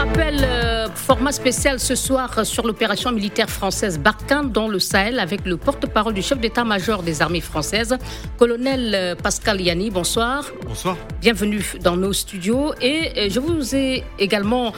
Un 0.00 0.06
rappel, 0.06 0.36
euh, 0.44 0.88
format 0.94 1.30
spécial 1.30 1.78
ce 1.78 1.94
soir 1.94 2.46
sur 2.46 2.66
l'opération 2.66 3.12
militaire 3.12 3.50
française 3.50 3.98
Barkhane 3.98 4.50
dans 4.50 4.66
le 4.66 4.78
Sahel 4.78 5.18
avec 5.18 5.44
le 5.44 5.58
porte-parole 5.58 6.14
du 6.14 6.22
chef 6.22 6.40
d'état-major 6.40 7.02
des 7.02 7.20
armées 7.20 7.42
françaises, 7.42 7.98
colonel 8.38 8.94
euh, 8.94 9.14
Pascal 9.14 9.60
Yanni. 9.60 9.90
Bonsoir. 9.90 10.52
Bonsoir. 10.66 10.96
Bienvenue 11.20 11.62
dans 11.82 11.98
nos 11.98 12.14
studios. 12.14 12.72
Et 12.80 13.10
euh, 13.18 13.28
je 13.28 13.40
vous 13.40 13.74
ai 13.74 14.02
également 14.18 14.72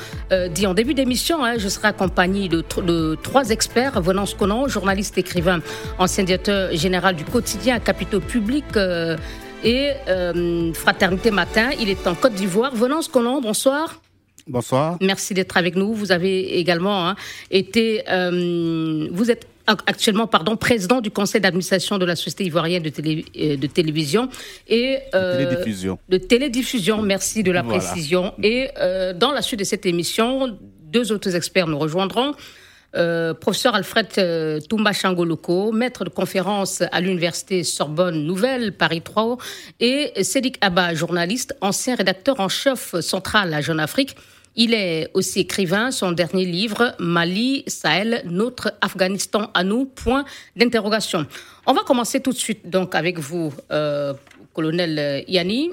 dit 0.50 0.66
en 0.66 0.74
début 0.74 0.94
d'émission, 0.94 1.44
hein, 1.44 1.54
je 1.56 1.68
serai 1.68 1.88
accompagné 1.88 2.48
de, 2.48 2.64
de, 2.82 3.16
trois 3.22 3.50
experts. 3.50 4.00
Venance 4.00 4.34
Conan, 4.34 4.66
journaliste 4.66 5.18
écrivain, 5.18 5.60
ancien 6.00 6.24
directeur 6.24 6.74
général 6.74 7.14
du 7.14 7.24
quotidien 7.24 7.78
Capitaux 7.78 8.18
Public 8.20 8.64
et 9.62 9.90
Fraternité 10.74 11.30
Matin. 11.30 11.70
Il 11.78 11.90
est 11.90 12.08
en 12.08 12.16
Côte 12.16 12.34
d'Ivoire. 12.34 12.74
Venance 12.74 13.06
Conan, 13.06 13.40
bonsoir. 13.40 14.00
Bonsoir. 14.46 14.96
Merci 15.00 15.34
d'être 15.34 15.56
avec 15.56 15.76
nous. 15.76 15.94
Vous 15.94 16.12
avez 16.12 16.58
également 16.58 17.08
hein, 17.08 17.16
été, 17.50 18.02
euh, 18.10 19.08
vous 19.10 19.30
êtes 19.30 19.46
actuellement 19.66 20.26
pardon, 20.26 20.56
président 20.56 21.00
du 21.00 21.10
conseil 21.10 21.40
d'administration 21.40 21.98
de 21.98 22.04
la 22.04 22.16
Société 22.16 22.44
ivoirienne 22.44 22.82
de, 22.82 22.88
télé, 22.88 23.24
euh, 23.38 23.56
de 23.56 23.66
télévision 23.68 24.28
et 24.68 24.98
euh, 25.14 25.38
de 25.38 25.44
télédiffusion. 25.44 25.98
De 26.08 26.18
télédiffusion, 26.18 27.02
merci 27.02 27.42
de 27.42 27.52
la 27.52 27.62
précision. 27.62 28.34
Et 28.42 28.68
dans 29.16 29.32
la 29.32 29.42
suite 29.42 29.60
de 29.60 29.64
cette 29.64 29.86
émission, 29.86 30.58
deux 30.92 31.12
autres 31.12 31.34
experts 31.34 31.68
nous 31.68 31.78
rejoindront. 31.78 32.34
Euh, 32.94 33.32
professeur 33.32 33.74
Alfred 33.74 34.06
euh, 34.18 34.60
Toumba 34.60 34.92
Changoloko, 34.92 35.72
maître 35.72 36.04
de 36.04 36.10
conférence 36.10 36.82
à 36.92 37.00
l'université 37.00 37.64
Sorbonne 37.64 38.24
Nouvelle, 38.24 38.72
Paris 38.72 39.00
3, 39.00 39.38
et 39.80 40.22
Sédik 40.22 40.58
Abba, 40.60 40.92
journaliste, 40.92 41.56
ancien 41.62 41.94
rédacteur 41.94 42.38
en 42.40 42.48
chef 42.50 42.98
central 43.00 43.54
à 43.54 43.62
Jeune 43.62 43.80
Afrique. 43.80 44.16
Il 44.56 44.74
est 44.74 45.10
aussi 45.14 45.40
écrivain. 45.40 45.90
Son 45.90 46.12
dernier 46.12 46.44
livre, 46.44 46.94
Mali, 46.98 47.64
Sahel, 47.66 48.22
notre 48.26 48.74
Afghanistan 48.80 49.50
à 49.54 49.64
nous, 49.64 49.86
point 49.86 50.24
d'interrogation. 50.56 51.26
On 51.66 51.72
va 51.72 51.82
commencer 51.82 52.20
tout 52.20 52.32
de 52.32 52.36
suite 52.36 52.68
donc 52.68 52.94
avec 52.94 53.18
vous, 53.18 53.52
euh, 53.70 54.12
colonel 54.52 55.24
Yanni. 55.28 55.70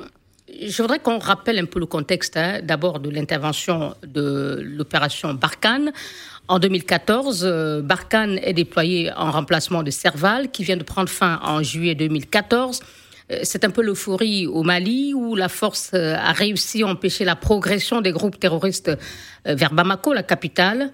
Je 0.66 0.82
voudrais 0.82 1.00
qu'on 1.00 1.20
rappelle 1.20 1.60
un 1.60 1.66
peu 1.66 1.80
le 1.80 1.86
contexte 1.86 2.38
hein, 2.38 2.60
d'abord 2.64 3.00
de 3.00 3.10
l'intervention 3.10 3.96
de 4.06 4.60
l'opération 4.62 5.34
Barkhane. 5.34 5.92
En 6.48 6.58
2014, 6.58 7.44
euh, 7.46 7.82
Barkhane 7.82 8.40
est 8.42 8.54
déployé 8.54 9.12
en 9.16 9.30
remplacement 9.30 9.84
de 9.84 9.92
Serval, 9.92 10.50
qui 10.50 10.64
vient 10.64 10.78
de 10.78 10.84
prendre 10.84 11.10
fin 11.10 11.40
en 11.44 11.62
juillet 11.62 11.94
2014. 11.94 12.80
Euh, 13.32 13.40
c'est 13.44 13.64
un 13.66 13.70
peu 13.70 13.82
l'euphorie 13.82 14.48
au 14.48 14.64
Mali, 14.64 15.14
où 15.14 15.36
la 15.36 15.50
force 15.50 15.92
euh, 15.94 16.16
a 16.16 16.32
réussi 16.32 16.84
à 16.84 16.88
empêcher 16.88 17.26
la 17.26 17.36
progression 17.36 18.02
des 18.02 18.12
groupes 18.12 18.40
terroristes 18.40 18.92
vers 19.46 19.74
Bamako, 19.74 20.14
la 20.14 20.24
capitale. 20.24 20.94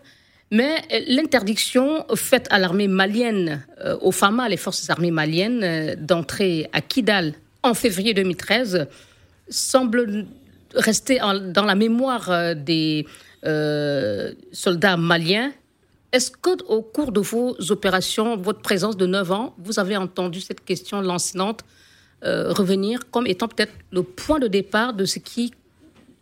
Mais 0.51 0.83
l'interdiction 1.07 2.05
faite 2.15 2.47
à 2.51 2.59
l'armée 2.59 2.87
malienne, 2.87 3.65
aux 4.01 4.11
FAMA, 4.11 4.47
les 4.47 4.57
forces 4.57 4.87
armées 4.91 5.09
maliennes, 5.09 5.95
d'entrer 5.95 6.69
à 6.71 6.81
Kidal 6.81 7.33
en 7.63 7.73
février 7.73 8.13
2013, 8.13 8.87
semble 9.49 10.25
rester 10.75 11.19
dans 11.51 11.65
la 11.65 11.73
mémoire 11.73 12.55
des 12.55 13.07
euh, 13.45 14.33
soldats 14.51 14.97
maliens. 14.97 15.51
Est-ce 16.11 16.31
qu'au 16.31 16.81
cours 16.81 17.11
de 17.11 17.19
vos 17.19 17.55
opérations, 17.69 18.37
votre 18.37 18.61
présence 18.61 18.97
de 18.97 19.05
9 19.05 19.31
ans, 19.31 19.55
vous 19.59 19.79
avez 19.79 19.97
entendu 19.97 20.41
cette 20.41 20.65
question 20.65 20.99
lancinante 21.01 21.61
euh, 22.23 22.51
revenir 22.53 23.09
comme 23.11 23.27
étant 23.27 23.47
peut-être 23.47 23.73
le 23.91 24.01
point 24.01 24.39
de 24.39 24.47
départ 24.47 24.93
de 24.93 25.05
ce 25.05 25.19
qui 25.19 25.53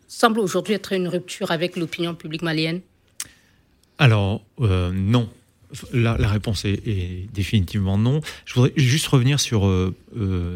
semble 0.08 0.40
aujourd'hui 0.40 0.74
être 0.74 0.92
une 0.92 1.08
rupture 1.08 1.52
avec 1.52 1.78
l'opinion 1.78 2.16
publique 2.16 2.42
malienne 2.42 2.82
Alors, 4.00 4.42
euh, 4.60 4.92
non. 4.92 5.30
La, 5.92 6.14
réponse 6.28 6.66
est, 6.66 7.34
définitivement 7.34 7.98
non. 7.98 8.22
Je 8.46 8.54
voudrais 8.54 8.74
juste 8.76 9.08
revenir 9.08 9.40
sur, 9.40 9.66
euh, 9.66 9.96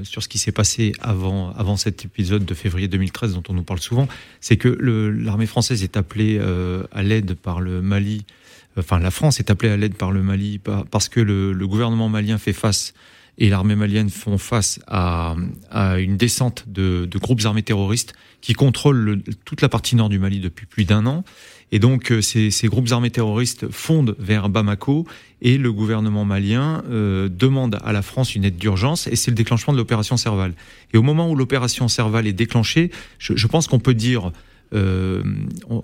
sur 0.03 0.21
ce 0.21 0.27
qui 0.27 0.37
s'est 0.37 0.51
passé 0.51 0.91
avant, 0.99 1.51
avant 1.53 1.75
cet 1.75 2.05
épisode 2.05 2.45
de 2.45 2.53
février 2.53 2.87
2013 2.87 3.33
dont 3.33 3.43
on 3.49 3.53
nous 3.53 3.63
parle 3.63 3.79
souvent. 3.79 4.07
C'est 4.41 4.57
que 4.57 4.67
l'armée 4.67 5.47
française 5.47 5.81
est 5.81 5.97
appelée 5.97 6.39
à 6.91 7.01
l'aide 7.01 7.33
par 7.33 7.61
le 7.61 7.81
Mali. 7.81 8.25
Enfin, 8.77 8.99
la 8.99 9.09
France 9.09 9.39
est 9.39 9.49
appelée 9.49 9.69
à 9.69 9.77
l'aide 9.77 9.95
par 9.95 10.11
le 10.11 10.21
Mali 10.21 10.59
parce 10.91 11.09
que 11.09 11.19
le, 11.19 11.67
gouvernement 11.67 12.09
malien 12.09 12.37
fait 12.37 12.53
face 12.53 12.93
et 13.37 13.49
l'armée 13.49 13.75
malienne 13.75 14.09
font 14.09 14.37
face 14.37 14.79
à, 14.87 15.35
à 15.69 15.99
une 15.99 16.17
descente 16.17 16.65
de, 16.67 17.05
de, 17.09 17.17
groupes 17.19 17.41
armés 17.45 17.63
terroristes 17.63 18.13
qui 18.41 18.53
contrôlent 18.53 19.21
toute 19.45 19.61
la 19.61 19.69
partie 19.69 19.95
nord 19.95 20.09
du 20.09 20.19
Mali 20.19 20.39
depuis 20.39 20.65
plus 20.65 20.85
d'un 20.85 21.05
an. 21.05 21.23
Et 21.71 21.79
donc 21.79 22.11
euh, 22.11 22.21
ces, 22.21 22.49
ces, 22.49 22.67
groupes 22.67 22.91
armés 22.91 23.11
terroristes 23.11 23.69
fondent 23.69 24.15
vers 24.19 24.49
Bamako 24.49 25.05
et 25.41 25.57
le 25.57 25.71
gouvernement 25.73 26.23
malien 26.23 26.83
euh, 26.89 27.29
demande 27.29 27.77
à 27.83 27.91
la 27.91 28.01
France 28.01 28.35
une 28.35 28.45
aide 28.45 28.57
d'urgence 28.57 29.07
et 29.07 29.15
c'est 29.15 29.31
le 29.31 29.35
déclenchement 29.35 29.73
de 29.73 29.77
l'opération 29.77 30.17
Serval. 30.17 30.53
Et 30.93 30.97
au 30.97 31.03
moment 31.03 31.29
où 31.29 31.35
l'opération 31.35 31.87
Serval 31.87 32.25
est 32.25 32.33
déclenchée, 32.33 32.89
je, 33.19 33.35
je 33.35 33.47
pense 33.47 33.67
qu'on 33.67 33.79
peut 33.79 33.93
dire 33.93 34.31
euh, 34.73 35.23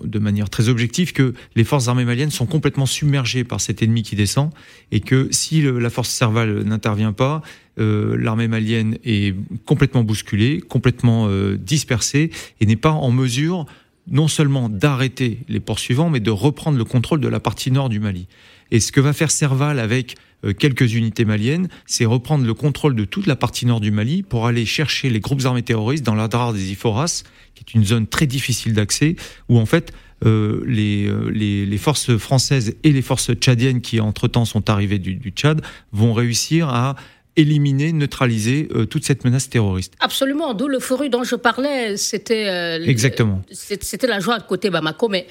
de 0.04 0.18
manière 0.18 0.50
très 0.50 0.68
objective 0.68 1.12
que 1.12 1.32
les 1.56 1.64
forces 1.64 1.88
armées 1.88 2.04
maliennes 2.04 2.30
sont 2.30 2.46
complètement 2.46 2.86
submergées 2.86 3.44
par 3.44 3.60
cet 3.60 3.82
ennemi 3.82 4.02
qui 4.02 4.14
descend 4.14 4.50
et 4.92 5.00
que 5.00 5.28
si 5.30 5.62
la 5.62 5.90
force 5.90 6.10
Serval 6.10 6.64
n'intervient 6.64 7.12
pas, 7.12 7.42
euh, 7.80 8.16
l'armée 8.18 8.46
malienne 8.46 8.98
est 9.04 9.34
complètement 9.64 10.04
bousculée, 10.04 10.60
complètement 10.60 11.28
euh, 11.28 11.56
dispersée 11.56 12.30
et 12.60 12.66
n'est 12.66 12.76
pas 12.76 12.92
en 12.92 13.10
mesure 13.10 13.66
non 14.06 14.28
seulement 14.28 14.68
d'arrêter 14.68 15.38
les 15.48 15.60
poursuivants, 15.60 16.10
mais 16.10 16.20
de 16.20 16.30
reprendre 16.30 16.76
le 16.76 16.84
contrôle 16.84 17.20
de 17.20 17.28
la 17.28 17.40
partie 17.40 17.70
nord 17.70 17.88
du 17.88 18.00
Mali. 18.00 18.26
Et 18.70 18.80
ce 18.80 18.92
que 18.92 19.00
va 19.00 19.12
faire 19.12 19.30
Serval 19.30 19.78
avec 19.78 20.16
quelques 20.52 20.94
unités 20.94 21.24
maliennes, 21.24 21.68
c'est 21.86 22.04
reprendre 22.04 22.44
le 22.44 22.54
contrôle 22.54 22.94
de 22.94 23.04
toute 23.04 23.26
la 23.26 23.36
partie 23.36 23.66
nord 23.66 23.80
du 23.80 23.90
Mali 23.90 24.22
pour 24.22 24.46
aller 24.46 24.66
chercher 24.66 25.10
les 25.10 25.20
groupes 25.20 25.44
armés 25.44 25.62
terroristes 25.62 26.04
dans 26.04 26.14
l'Adrar 26.14 26.52
des 26.52 26.72
Iforas, 26.72 27.22
qui 27.54 27.64
est 27.66 27.74
une 27.74 27.84
zone 27.84 28.06
très 28.06 28.26
difficile 28.26 28.74
d'accès, 28.74 29.16
où 29.48 29.58
en 29.58 29.66
fait 29.66 29.92
euh, 30.24 30.62
les, 30.66 31.06
euh, 31.06 31.30
les, 31.30 31.66
les, 31.66 31.78
forces 31.78 32.16
françaises 32.16 32.76
et 32.82 32.92
les 32.92 33.02
forces 33.02 33.32
tchadiennes 33.34 33.80
qui 33.80 34.00
entre-temps 34.00 34.44
sont 34.44 34.70
arrivées 34.70 34.98
du, 34.98 35.16
du 35.16 35.30
Tchad 35.30 35.60
vont 35.92 36.14
réussir 36.14 36.68
à 36.68 36.96
éliminer, 37.36 37.92
neutraliser 37.92 38.68
euh, 38.74 38.86
toute 38.86 39.04
cette 39.04 39.24
menace 39.24 39.48
terroriste. 39.48 39.94
Absolument, 40.00 40.54
d'où 40.54 40.68
l'euphorie 40.68 41.10
dont 41.10 41.24
je 41.24 41.34
parlais, 41.34 41.96
c'était 41.96 42.48
euh, 42.48 42.84
exactement, 42.84 43.42
c'était 43.50 44.06
la 44.06 44.20
joie 44.20 44.38
de 44.38 44.44
côté 44.44 44.70
Bamako, 44.70 45.08
mais 45.08 45.26
euh, 45.26 45.30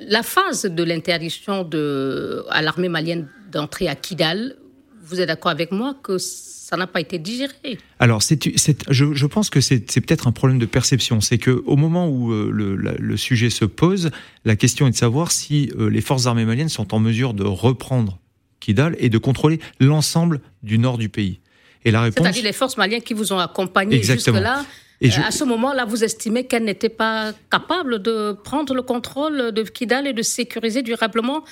la 0.00 0.22
phase 0.22 0.62
de 0.62 0.82
l'interdiction 0.82 1.64
de 1.64 2.44
à 2.50 2.62
l'armée 2.62 2.88
malienne 2.88 3.28
d'entrer 3.50 3.88
à 3.88 3.94
Kidal, 3.94 4.56
vous 5.02 5.20
êtes 5.20 5.28
d'accord 5.28 5.50
avec 5.50 5.72
moi 5.72 5.96
que 6.02 6.18
ça 6.18 6.76
n'a 6.76 6.86
pas 6.86 7.00
été 7.00 7.18
digéré? 7.18 7.78
Alors, 7.98 8.22
c'est, 8.22 8.38
je, 8.90 9.14
je, 9.14 9.26
pense 9.26 9.48
que 9.48 9.60
c'est, 9.62 9.80
peut-être 9.80 10.28
un 10.28 10.32
problème 10.32 10.58
de 10.58 10.66
perception. 10.66 11.22
C'est 11.22 11.38
que 11.38 11.62
au 11.64 11.76
moment 11.76 12.08
où 12.08 12.30
le, 12.30 12.76
le, 12.76 13.16
sujet 13.16 13.48
se 13.48 13.64
pose, 13.64 14.10
la 14.44 14.54
question 14.54 14.86
est 14.86 14.90
de 14.90 14.96
savoir 14.96 15.32
si 15.32 15.72
les 15.78 16.02
forces 16.02 16.26
armées 16.26 16.44
maliennes 16.44 16.68
sont 16.68 16.92
en 16.94 16.98
mesure 16.98 17.32
de 17.32 17.44
reprendre 17.44 18.18
Kidal 18.60 18.96
et 18.98 19.08
de 19.08 19.18
contrôler 19.18 19.60
l'ensemble 19.80 20.40
du 20.62 20.78
nord 20.78 20.98
du 20.98 21.08
pays. 21.08 21.40
Et 21.84 21.90
la 21.90 22.02
réponse. 22.02 22.22
C'est-à-dire 22.22 22.44
les 22.44 22.52
forces 22.52 22.76
maliennes 22.76 23.02
qui 23.02 23.14
vous 23.14 23.32
ont 23.32 23.38
accompagné 23.38 24.02
jusque-là. 24.02 24.64
Et 25.00 25.10
euh, 25.10 25.22
À 25.24 25.30
ce 25.30 25.44
moment-là, 25.44 25.84
vous 25.84 26.04
estimez 26.04 26.46
qu'elles 26.46 26.64
n'étaient 26.64 26.88
pas 26.88 27.32
capables 27.50 28.00
de 28.00 28.32
prendre 28.32 28.74
le 28.74 28.82
contrôle 28.82 29.52
de 29.52 29.62
Kidal 29.62 30.06
et 30.06 30.12
de 30.12 30.22
sécuriser 30.22 30.82
durablement 30.82 31.44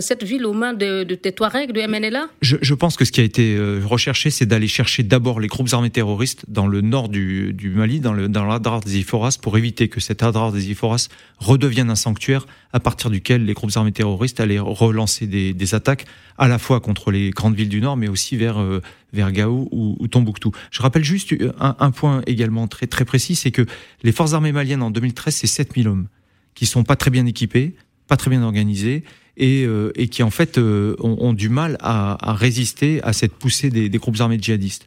cette 0.00 0.24
ville 0.24 0.44
aux 0.44 0.52
mains 0.52 0.74
de, 0.74 1.04
de, 1.04 1.30
Touaregs, 1.30 1.72
de 1.72 1.80
MNLA 1.80 2.28
je, 2.42 2.56
je, 2.60 2.74
pense 2.74 2.98
que 2.98 3.06
ce 3.06 3.12
qui 3.12 3.22
a 3.22 3.24
été 3.24 3.56
euh, 3.56 3.80
recherché, 3.82 4.28
c'est 4.28 4.44
d'aller 4.44 4.68
chercher 4.68 5.02
d'abord 5.02 5.40
les 5.40 5.48
groupes 5.48 5.68
armés 5.72 5.88
terroristes 5.88 6.44
dans 6.48 6.66
le 6.66 6.82
nord 6.82 7.08
du, 7.08 7.54
du 7.54 7.70
Mali, 7.70 8.00
dans, 8.00 8.12
le, 8.12 8.28
dans 8.28 8.44
l'Adrar 8.44 8.80
des 8.80 8.98
Iforas, 8.98 9.38
pour 9.40 9.56
éviter 9.56 9.88
que 9.88 9.98
cet 9.98 10.22
Adrar 10.22 10.52
des 10.52 10.70
Iforas 10.70 11.08
redevienne 11.38 11.88
un 11.88 11.94
sanctuaire 11.94 12.46
à 12.74 12.80
partir 12.80 13.08
duquel 13.08 13.46
les 13.46 13.54
groupes 13.54 13.70
armés 13.74 13.92
terroristes 13.92 14.38
allaient 14.38 14.58
relancer 14.58 15.26
des, 15.26 15.54
des 15.54 15.74
attaques 15.74 16.04
à 16.36 16.46
la 16.46 16.58
fois 16.58 16.80
contre 16.80 17.10
les 17.10 17.30
grandes 17.30 17.54
villes 17.54 17.70
du 17.70 17.80
nord, 17.80 17.96
mais 17.96 18.08
aussi 18.08 18.36
vers, 18.36 18.60
euh, 18.60 18.82
vers 19.14 19.32
Gao 19.32 19.66
ou, 19.70 19.96
ou, 19.98 20.08
Tombouctou. 20.08 20.52
Je 20.70 20.82
rappelle 20.82 21.04
juste 21.04 21.34
un, 21.58 21.76
un 21.78 21.90
point 21.90 22.20
également 22.26 22.68
très, 22.68 22.86
très 22.86 23.06
précis, 23.06 23.34
c'est 23.34 23.50
que 23.50 23.64
les 24.02 24.12
forces 24.12 24.34
armées 24.34 24.52
maliennes 24.52 24.82
en 24.82 24.90
2013, 24.90 25.34
c'est 25.34 25.46
7000 25.46 25.88
hommes 25.88 26.08
qui 26.54 26.66
sont 26.66 26.84
pas 26.84 26.96
très 26.96 27.10
bien 27.10 27.24
équipés, 27.24 27.74
pas 28.08 28.16
très 28.16 28.28
bien 28.28 28.42
organisés, 28.42 29.04
et, 29.36 29.64
euh, 29.64 29.92
et 29.94 30.08
qui 30.08 30.22
en 30.22 30.30
fait 30.30 30.58
euh, 30.58 30.96
ont, 31.00 31.32
du 31.32 31.48
mal 31.48 31.76
à, 31.80 32.34
résister 32.34 33.02
à 33.02 33.12
cette 33.12 33.32
poussée 33.32 33.70
des, 33.70 33.88
groupes 33.98 34.20
armés 34.20 34.38
djihadistes. 34.40 34.86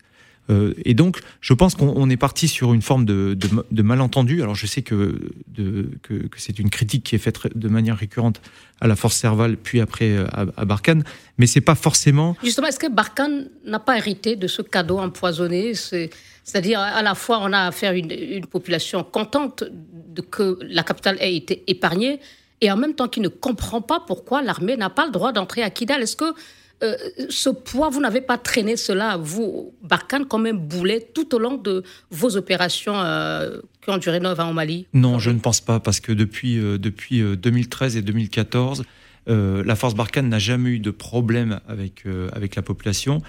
Euh, 0.50 0.74
et 0.84 0.94
donc, 0.94 1.22
je 1.40 1.54
pense 1.54 1.74
qu'on 1.74 2.10
est 2.10 2.18
parti 2.18 2.50
sur 2.50 2.74
une 2.74 2.82
forme 2.82 3.06
de, 3.06 3.38
malentendu. 3.82 4.42
Alors, 4.42 4.56
je 4.56 4.68
sais 4.68 4.82
que, 4.82 5.32
que, 5.56 6.28
que 6.28 6.38
c'est 6.38 6.60
une 6.60 6.70
critique 6.70 7.06
qui 7.06 7.16
est 7.16 7.20
faite 7.20 7.40
de 7.56 7.70
manière 7.70 7.98
récurrente 7.98 8.42
à 8.82 8.88
la 8.88 8.98
force 8.98 9.16
Serval, 9.16 9.56
puis 9.56 9.80
après 9.80 10.18
à, 10.18 10.46
à 10.58 10.66
Barkhane, 10.66 11.06
mais 11.38 11.48
c'est 11.48 11.62
pas 11.62 11.76
forcément. 11.76 12.36
Justement, 12.44 12.68
est-ce 12.68 12.80
que 12.80 12.92
Barkhane 12.92 13.48
n'a 13.66 13.80
pas 13.80 13.98
hérité 13.98 14.36
de 14.36 14.48
ce 14.48 14.62
cadeau 14.62 15.00
empoisonné? 15.00 15.74
C'est-à-dire, 15.74 16.82
à 16.82 17.02
la 17.02 17.16
fois, 17.16 17.40
on 17.42 17.54
a 17.54 17.68
affaire 17.68 17.92
à 17.92 17.96
une, 17.96 18.12
une 18.12 18.46
population 18.46 19.06
contente 19.06 19.64
de 19.64 20.22
que 20.22 20.60
la 20.62 20.84
capitale 20.84 21.18
ait 21.22 21.36
été 21.36 21.64
épargnée, 21.68 22.20
et 22.64 22.72
en 22.72 22.78
même 22.78 22.96
temps 22.96 23.10
qui 23.10 23.20
ne 23.20 23.28
comprend 23.28 23.82
pas 23.82 24.00
pourquoi 24.00 24.42
l'armée 24.42 24.78
n'a 24.78 24.90
pas 24.90 25.06
le 25.06 25.12
droit 25.12 25.34
d'entrer 25.34 25.64
à 25.64 25.70
Kidal. 25.70 26.02
Est-ce 26.02 26.16
que 26.16 26.34
euh, 26.82 26.96
ce 27.30 27.50
poids, 27.50 27.90
vous 27.90 28.00
n'avez 28.00 28.22
pas 28.22 28.38
traîné 28.38 28.78
cela, 28.78 29.18
vous, 29.18 29.74
Barkhane, 29.84 30.26
comme 30.26 30.46
un 30.46 30.54
boulet 30.54 31.06
tout 31.14 31.36
au 31.36 31.40
long 31.40 31.58
de 31.58 31.84
vos 32.10 32.38
opérations 32.38 32.96
euh, 32.96 33.60
qui 33.82 33.90
ont 33.90 33.98
duré 33.98 34.22
9 34.22 34.40
ans 34.40 34.50
au 34.50 34.54
Mali? 34.54 34.88
Non, 34.94 35.20
je 35.20 35.30
ne 35.32 35.40
pense 35.40 35.60
pas, 35.60 35.82
parce 35.82 36.00
que 36.00 36.14
depuis, 36.14 36.58
euh, 36.58 36.78
depuis 36.78 37.22
2013 37.22 37.98
et 37.98 38.02
2014, 38.02 38.84
la 39.28 39.76
force 39.76 39.96
Barkhane 39.96 40.28
n'a 40.28 40.40
jamais 40.40 40.72
eu 40.72 40.80
de 40.80 40.92
problème 40.92 41.62
avec, 41.70 42.04
avec 42.34 42.58
la 42.58 42.62
population. 42.62 43.22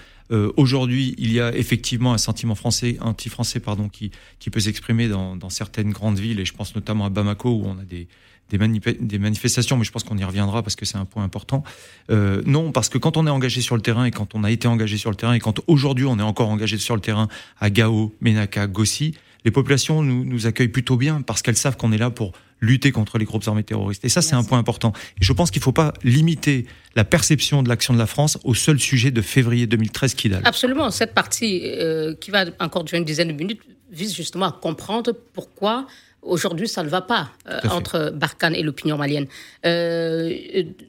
Aujourd'hui, 0.57 1.15
il 1.17 1.31
y 1.31 1.39
a 1.39 1.55
effectivement 1.55 2.11
un 2.11 2.17
sentiment 2.17 2.55
français, 2.55 2.97
anti-français 2.99 3.61
pardon, 3.61 3.87
qui, 3.87 4.11
qui 4.39 4.49
peut 4.49 4.59
s'exprimer 4.59 5.07
dans 5.07 5.49
certaines 5.49 5.91
grandes 5.91 6.19
villes, 6.19 6.41
et 6.41 6.45
je 6.45 6.51
pense 6.51 6.75
notamment 6.75 7.05
à 7.05 7.09
Bamako, 7.09 7.49
où 7.49 7.63
on 7.65 7.79
a 7.79 7.85
des, 7.85 8.09
des, 8.49 8.57
des, 8.57 9.19
manifestations, 9.19 9.77
mais 9.77 9.83
je 9.83 9.91
pense 9.91 10.03
qu'on 10.03 10.17
y 10.17 10.23
reviendra 10.23 10.61
parce 10.61 10.75
que 10.75 10.85
c'est 10.85 10.97
un 10.97 11.05
point 11.05 11.23
important. 11.23 11.63
Euh, 12.11 12.41
non, 12.45 12.71
parce 12.71 12.89
que 12.89 12.97
quand 12.97 13.17
on 13.17 13.25
est 13.25 13.31
engagé 13.31 13.61
sur 13.61 13.75
le 13.75 13.81
terrain 13.81 14.05
et 14.05 14.11
quand 14.11 14.35
on 14.35 14.43
a 14.43 14.51
été 14.51 14.67
engagé 14.67 14.97
sur 14.97 15.09
le 15.09 15.15
terrain 15.15 15.33
et 15.33 15.39
quand 15.39 15.61
aujourd'hui 15.67 16.05
on 16.05 16.19
est 16.19 16.23
encore 16.23 16.49
engagé 16.49 16.77
sur 16.77 16.95
le 16.95 17.01
terrain 17.01 17.27
à 17.59 17.69
Gao, 17.69 18.13
Menaka, 18.21 18.67
Gossi, 18.67 19.15
les 19.45 19.51
populations 19.51 20.01
nous, 20.01 20.25
nous 20.25 20.47
accueillent 20.47 20.67
plutôt 20.67 20.97
bien 20.97 21.21
parce 21.21 21.41
qu'elles 21.41 21.57
savent 21.57 21.77
qu'on 21.77 21.91
est 21.91 21.97
là 21.97 22.09
pour 22.09 22.33
lutter 22.61 22.91
contre 22.91 23.17
les 23.17 23.25
groupes 23.25 23.47
armés 23.47 23.63
terroristes. 23.63 24.03
Et 24.03 24.09
ça, 24.09 24.21
c'est 24.21 24.35
un 24.35 24.43
point 24.43 24.57
important. 24.57 24.93
Et 25.21 25.23
je 25.23 25.33
pense 25.33 25.51
qu'il 25.51 25.59
ne 25.59 25.63
faut 25.63 25.71
pas 25.71 25.93
limiter 26.03 26.65
la 26.95 27.03
perception 27.03 27.61
de 27.61 27.69
l'action 27.69 27.93
de 27.93 27.99
la 27.99 28.07
France 28.07 28.39
au 28.43 28.53
seul 28.53 28.79
sujet 28.79 29.11
de 29.11 29.21
février 29.21 29.67
2013 29.67 30.15
Kidal. 30.15 30.41
Absolument. 30.45 30.89
Cette 30.89 31.13
partie 31.13 31.61
euh, 31.63 32.15
qui 32.15 32.31
va 32.31 32.45
encore 32.59 32.83
durer 32.83 32.97
une 32.97 33.05
dizaine 33.05 33.27
de 33.27 33.33
minutes 33.33 33.61
vise 33.91 34.15
justement 34.15 34.47
à 34.47 34.51
comprendre 34.51 35.11
pourquoi 35.33 35.85
Aujourd'hui, 36.25 36.67
ça 36.67 36.81
ne 36.81 36.89
va 36.89 37.01
pas 37.01 37.29
euh, 37.47 37.59
entre 37.69 38.09
Barkhane 38.09 38.55
et 38.55 38.63
l'opinion 38.63 38.97
malienne. 38.97 39.27
Euh, 39.65 40.33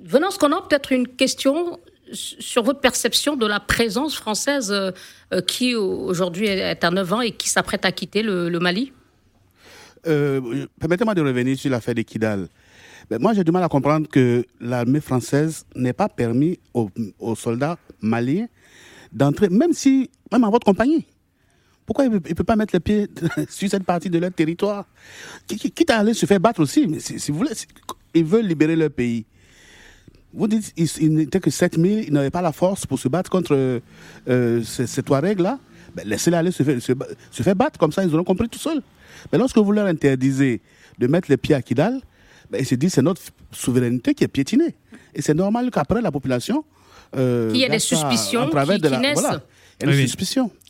venons 0.03 0.31
ce 0.31 0.39
qu'on 0.39 0.51
a 0.53 0.63
peut-être 0.63 0.93
une 0.93 1.07
question 1.07 1.79
sur 2.11 2.63
votre 2.63 2.81
perception 2.81 3.37
de 3.37 3.47
la 3.47 3.61
présence 3.61 4.17
française 4.17 4.73
euh, 4.73 4.93
qui 5.47 5.75
aujourd'hui 5.75 6.47
est 6.47 6.83
à 6.83 6.91
9 6.91 7.13
ans 7.13 7.21
et 7.21 7.33
qui 7.33 7.51
s'apprête 7.51 7.85
à 7.85 7.93
quitter 7.93 8.23
le, 8.23 8.59
Mali? 8.59 8.93
Permettez-moi 10.05 11.15
de 11.15 11.21
revenir 11.21 11.59
sur 11.59 11.71
l'affaire 11.71 11.95
de 11.95 12.03
Kidal. 12.03 12.49
Ben, 13.11 13.21
moi, 13.21 13.35
j'ai 13.35 13.45
du 13.45 13.51
mal 13.51 13.63
à 13.63 13.69
comprendre 13.69 14.09
que 14.09 14.45
l'armée 14.61 15.01
française 15.01 15.67
n'ait 15.75 15.93
pas 15.93 16.09
permis 16.09 16.59
aux, 16.73 16.91
aux 17.19 17.35
soldats 17.35 17.77
maliens 18.01 18.47
d'entrer, 19.13 19.49
même 19.49 19.73
si, 19.73 20.11
même 20.33 20.45
en 20.45 20.51
votre 20.51 20.65
compagnie. 20.65 21.07
Pourquoi 21.87 22.05
il 22.05 22.11
ne 22.11 22.19
peut 22.19 22.45
pas 22.45 22.57
mettre 22.57 22.75
les 22.75 22.81
pieds 22.81 23.07
sur 23.49 23.71
cette 23.71 23.85
partie 23.85 24.11
de 24.11 24.19
leur 24.19 24.33
territoire? 24.33 24.85
Quitte 25.47 25.91
à 25.91 25.99
aller 25.99 26.15
se 26.15 26.27
faire 26.27 26.41
battre 26.41 26.61
aussi, 26.61 26.87
mais 26.89 26.99
si, 26.99 27.31
vous 27.31 27.39
voulez, 27.39 27.53
ils 28.13 28.25
veulent 28.25 28.47
libérer 28.47 28.75
leur 28.75 28.91
pays. 28.91 29.25
Vous 30.35 30.49
dites 30.49 30.75
qu'ils 30.75 31.15
n'étaient 31.15 31.41
que 31.41 31.51
7000, 31.51 32.05
ils 32.09 32.13
n'avaient 32.13 32.31
pas 32.31 32.43
la 32.43 32.53
force 32.53 32.85
pour 32.85 32.99
se 32.99 33.09
battre 33.09 33.31
contre 33.31 33.81
euh, 34.29 34.63
ces, 34.65 34.87
ces 34.87 35.03
Touaregs-là. 35.03 35.59
Ben, 35.95 36.07
laissez-les 36.07 36.37
aller 36.37 36.51
se 36.51 36.63
faire, 36.63 36.83
se, 36.83 37.43
faire, 37.43 37.57
battre, 37.57 37.79
comme 37.79 37.93
ça 37.93 38.05
ils 38.05 38.15
auront 38.15 38.25
compris 38.25 38.49
tout 38.49 38.59
seuls. 38.59 38.83
Mais 39.33 39.39
lorsque 39.39 39.57
vous 39.57 39.73
leur 39.73 39.87
interdisez 39.87 40.61
de 40.99 41.07
mettre 41.07 41.31
les 41.31 41.37
pieds 41.39 41.55
à 41.55 41.63
Kidal, 41.63 42.01
ben, 42.51 42.61
ils 42.61 42.67
se 42.67 42.75
disent 42.75 42.95
c'est 42.95 43.03
notre 43.03 43.23
souveraineté 43.53 44.13
qui 44.13 44.25
est 44.25 44.29
piétinée. 44.29 44.75
Et 45.15 45.23
c'est 45.23 45.35
normal 45.35 45.71
qu'après 45.71 46.03
la 46.03 46.11
population. 46.13 46.65
Euh, 47.17 47.51
Qu'il 47.51 47.61
y 47.61 47.63
ait 47.63 47.69
des 47.69 47.79
suspicions 47.79 48.51
qui, 48.51 48.81
qui 48.81 48.99
naissent 48.99 49.25
oui, 49.85 49.97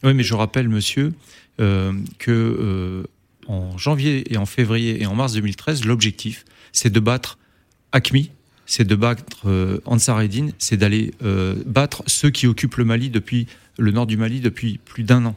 Oui, 0.03 0.15
mais 0.15 0.23
je 0.23 0.35
rappelle, 0.35 0.69
monsieur, 0.69 1.13
euh, 1.61 1.93
que 2.19 2.31
euh, 2.31 3.05
en 3.47 3.77
janvier 3.79 4.33
et 4.33 4.37
en 4.37 4.47
février 4.47 5.03
et 5.03 5.07
en 5.07 5.15
mars 5.15 5.35
2013, 5.35 5.85
l'objectif, 5.85 6.45
c'est 6.73 6.91
de 6.91 7.01
battre 7.01 7.39
ACMI, 7.93 8.31
c'est 8.67 8.87
de 8.87 8.95
battre 8.95 9.49
euh, 9.49 9.81
Ansar 9.85 10.21
Eddin, 10.21 10.49
c'est 10.59 10.77
d'aller 10.77 11.13
euh, 11.23 11.55
battre 11.67 12.03
ceux 12.07 12.31
qui 12.31 12.47
occupent 12.47 12.77
le 12.77 12.85
Mali 12.85 13.11
depuis 13.11 13.47
le 13.79 13.93
nord 13.93 14.07
du 14.07 14.17
Mali 14.17 14.41
depuis 14.41 14.79
plus 14.85 15.05
d'un 15.05 15.25
an. 15.25 15.37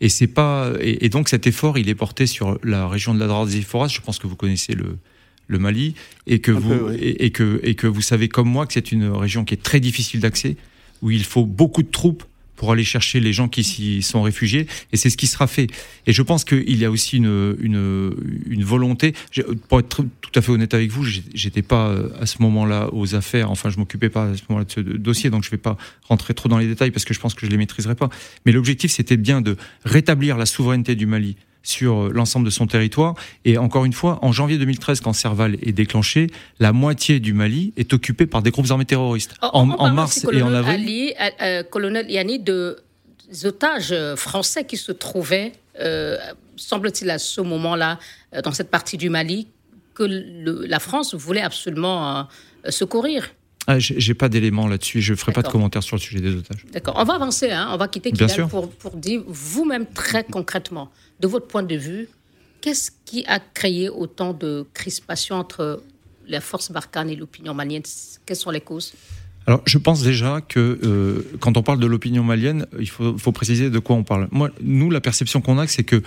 Et 0.00 0.08
c'est 0.08 0.28
pas 0.28 0.72
et, 0.80 1.08
donc 1.08 1.28
cet 1.28 1.48
effort, 1.48 1.76
il 1.76 1.88
est 1.88 1.94
porté 1.94 2.26
sur 2.26 2.58
la 2.62 2.86
région 2.86 3.14
de 3.14 3.18
la 3.18 3.62
Foras. 3.62 3.88
Je 3.88 4.00
pense 4.00 4.18
que 4.20 4.28
vous 4.28 4.36
connaissez 4.36 4.74
le 4.74 4.96
le 5.48 5.58
Mali 5.58 5.94
et 6.26 6.38
que 6.40 6.52
vous 6.52 6.90
et, 7.00 7.30
que 7.30 7.58
et 7.64 7.74
que 7.74 7.86
vous 7.86 8.02
savez 8.02 8.28
comme 8.28 8.48
moi 8.48 8.66
que 8.66 8.74
c'est 8.74 8.92
une 8.92 9.08
région 9.08 9.44
qui 9.44 9.54
est 9.54 9.62
très 9.62 9.80
difficile 9.80 10.20
d'accès 10.20 10.56
où 11.02 11.10
il 11.10 11.24
faut 11.24 11.46
beaucoup 11.46 11.82
de 11.82 11.90
troupes 11.90 12.22
pour 12.58 12.72
aller 12.72 12.84
chercher 12.84 13.20
les 13.20 13.32
gens 13.32 13.48
qui 13.48 13.64
s'y 13.64 14.02
sont 14.02 14.20
réfugiés. 14.20 14.66
Et 14.92 14.96
c'est 14.96 15.10
ce 15.10 15.16
qui 15.16 15.28
sera 15.28 15.46
fait. 15.46 15.68
Et 16.06 16.12
je 16.12 16.22
pense 16.22 16.44
qu'il 16.44 16.76
y 16.76 16.84
a 16.84 16.90
aussi 16.90 17.16
une, 17.16 17.56
une, 17.60 18.12
une 18.46 18.64
volonté. 18.64 19.14
Pour 19.68 19.78
être 19.78 20.04
tout 20.20 20.32
à 20.34 20.42
fait 20.42 20.50
honnête 20.50 20.74
avec 20.74 20.90
vous, 20.90 21.04
j'étais 21.04 21.62
pas 21.62 21.88
euh, 21.88 22.08
à 22.20 22.26
ce 22.26 22.42
moment-là 22.42 22.92
aux 22.92 23.14
affaires. 23.14 23.50
Enfin, 23.50 23.70
je 23.70 23.78
m'occupais 23.78 24.10
pas 24.10 24.30
à 24.30 24.36
ce 24.36 24.42
moment-là 24.48 24.64
de 24.64 24.72
ce 24.72 24.80
dossier, 24.80 25.30
donc 25.30 25.44
je 25.44 25.50
vais 25.50 25.56
pas 25.56 25.78
rentrer 26.08 26.34
trop 26.34 26.48
dans 26.48 26.58
les 26.58 26.66
détails 26.66 26.90
parce 26.90 27.04
que 27.04 27.14
je 27.14 27.20
pense 27.20 27.34
que 27.34 27.46
je 27.46 27.50
les 27.50 27.56
maîtriserai 27.56 27.94
pas. 27.94 28.10
Mais 28.44 28.50
l'objectif, 28.50 28.90
c'était 28.90 29.16
bien 29.16 29.40
de 29.40 29.56
rétablir 29.84 30.36
la 30.36 30.44
souveraineté 30.44 30.96
du 30.96 31.06
Mali 31.06 31.36
sur 31.62 32.04
euh, 32.04 32.10
l'ensemble 32.12 32.46
de 32.46 32.50
son 32.50 32.66
territoire. 32.66 33.14
Et 33.44 33.58
encore 33.58 33.84
une 33.84 33.92
fois, 33.92 34.18
en 34.22 34.32
janvier 34.32 34.58
2013, 34.58 35.00
quand 35.00 35.12
Serval 35.12 35.56
est 35.62 35.72
déclenché, 35.72 36.28
la 36.58 36.72
moitié 36.72 37.20
du 37.20 37.32
Mali 37.32 37.72
est 37.76 37.92
occupée 37.92 38.26
par 38.26 38.42
des 38.42 38.50
groupes 38.50 38.70
armés 38.70 38.84
terroristes. 38.84 39.34
en, 39.40 39.64
mars 39.66 40.26
et 40.32 40.42
en 40.42 40.52
avril. 40.52 40.74
Ali, 40.74 41.14
euh, 41.20 41.30
euh, 41.42 41.62
colonel 41.62 42.10
Yanni, 42.10 42.38
de 42.38 42.78
otages 43.44 43.94
français 44.16 44.64
qui 44.64 44.78
se 44.78 44.90
trouvaient, 44.90 45.52
semble-t-il, 46.56 47.10
à 47.10 47.18
ce 47.18 47.42
moment-là, 47.42 47.98
dans 48.42 48.52
cette 48.52 48.70
partie 48.70 48.96
du 48.96 49.10
Mali, 49.10 49.48
que 49.94 50.04
la 50.04 50.80
France 50.80 51.14
voulait 51.14 51.42
absolument 51.42 52.26
secourir. 52.70 53.28
Ah, 53.70 53.78
j'ai 53.78 54.14
pas 54.14 54.30
d'éléments 54.30 54.66
là-dessus. 54.66 55.02
Je 55.02 55.14
ferai 55.14 55.32
pas 55.32 55.42
de 55.42 55.48
commentaires 55.48 55.82
sur 55.82 55.94
le 55.94 56.00
sujet 56.00 56.20
des 56.20 56.34
otages. 56.34 56.64
D'accord. 56.72 56.94
On 56.96 57.04
va 57.04 57.14
avancer. 57.14 57.50
Hein. 57.50 57.68
On 57.70 57.76
va 57.76 57.86
quitter 57.86 58.12
Kidal 58.12 58.48
pour, 58.48 58.70
pour 58.70 58.96
dire 58.96 59.22
vous-même 59.26 59.84
très 59.84 60.24
concrètement 60.24 60.90
de 61.20 61.28
votre 61.28 61.46
point 61.46 61.62
de 61.62 61.76
vue, 61.76 62.08
qu'est-ce 62.62 62.90
qui 63.04 63.26
a 63.26 63.38
créé 63.38 63.90
autant 63.90 64.32
de 64.32 64.64
crispation 64.72 65.36
entre 65.36 65.82
la 66.26 66.40
force 66.40 66.72
Barkhane 66.72 67.10
et 67.10 67.16
l'opinion 67.16 67.52
malienne? 67.52 67.82
Quelles 68.24 68.38
sont 68.38 68.50
les 68.50 68.62
causes? 68.62 68.94
Alors, 69.46 69.60
je 69.66 69.76
pense 69.76 70.02
déjà 70.02 70.40
que 70.40 70.78
euh, 70.82 71.36
quand 71.38 71.58
on 71.58 71.62
parle 71.62 71.78
de 71.78 71.86
l'opinion 71.86 72.24
malienne, 72.24 72.66
il 72.78 72.88
faut, 72.88 73.32
préciser 73.32 73.68
de 73.68 73.78
quoi 73.78 73.96
on 73.96 74.02
parle. 74.02 74.28
Moi, 74.30 74.50
nous, 74.62 74.90
la 74.90 75.02
perception 75.02 75.42
qu'on 75.42 75.58
a, 75.58 75.66
c'est 75.66 75.84
que 75.84 76.02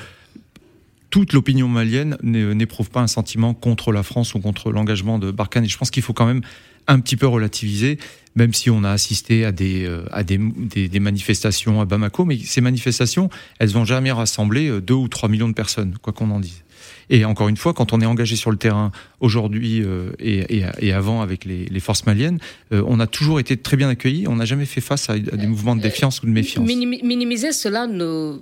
toute 1.11 1.33
l'opinion 1.33 1.67
malienne 1.67 2.17
n'éprouve 2.23 2.89
pas 2.89 3.01
un 3.01 3.07
sentiment 3.07 3.53
contre 3.53 3.91
la 3.91 4.01
France 4.01 4.33
ou 4.33 4.39
contre 4.39 4.71
l'engagement 4.71 5.19
de 5.19 5.29
Barkhane. 5.29 5.65
Et 5.65 5.67
je 5.67 5.77
pense 5.77 5.91
qu'il 5.91 6.01
faut 6.01 6.13
quand 6.13 6.25
même 6.25 6.41
un 6.87 6.99
petit 6.99 7.15
peu 7.15 7.27
relativiser, 7.27 7.97
même 8.35 8.53
si 8.53 8.69
on 8.69 8.83
a 8.83 8.91
assisté 8.91 9.45
à 9.45 9.51
des, 9.51 9.85
euh, 9.85 10.05
à 10.11 10.23
des, 10.23 10.37
des, 10.37 10.99
manifestations 10.99 11.81
à 11.81 11.85
Bamako, 11.85 12.25
mais 12.25 12.37
ces 12.37 12.61
manifestations, 12.61 13.29
elles 13.59 13.71
n'ont 13.73 13.85
jamais 13.85 14.11
rassemblé 14.11 14.69
2 14.81 14.93
euh, 14.93 14.97
ou 14.97 15.07
3 15.07 15.29
millions 15.29 15.49
de 15.49 15.53
personnes, 15.53 15.95
quoi 16.01 16.13
qu'on 16.13 16.31
en 16.31 16.39
dise. 16.39 16.63
Et 17.09 17.25
encore 17.25 17.49
une 17.49 17.57
fois, 17.57 17.73
quand 17.73 17.91
on 17.91 17.99
est 17.99 18.05
engagé 18.05 18.37
sur 18.37 18.51
le 18.51 18.57
terrain 18.57 18.91
aujourd'hui 19.19 19.81
euh, 19.83 20.11
et, 20.19 20.63
et, 20.79 20.93
avant 20.93 21.21
avec 21.21 21.43
les, 21.43 21.65
les 21.65 21.79
forces 21.81 22.05
maliennes, 22.05 22.39
on 22.71 22.99
a 23.01 23.07
toujours 23.07 23.39
été 23.39 23.57
très 23.57 23.75
bien 23.75 23.89
accueillis. 23.89 24.27
On 24.29 24.37
n'a 24.37 24.45
jamais 24.45 24.65
fait 24.65 24.79
face 24.79 25.09
à, 25.09 25.19
des 25.19 25.47
mouvements 25.47 25.75
de 25.75 25.81
défiance 25.81 26.23
ou 26.23 26.25
de 26.25 26.31
méfiance. 26.31 26.65
Minimiser 26.65 27.51
cela 27.51 27.85
ne 27.85 28.39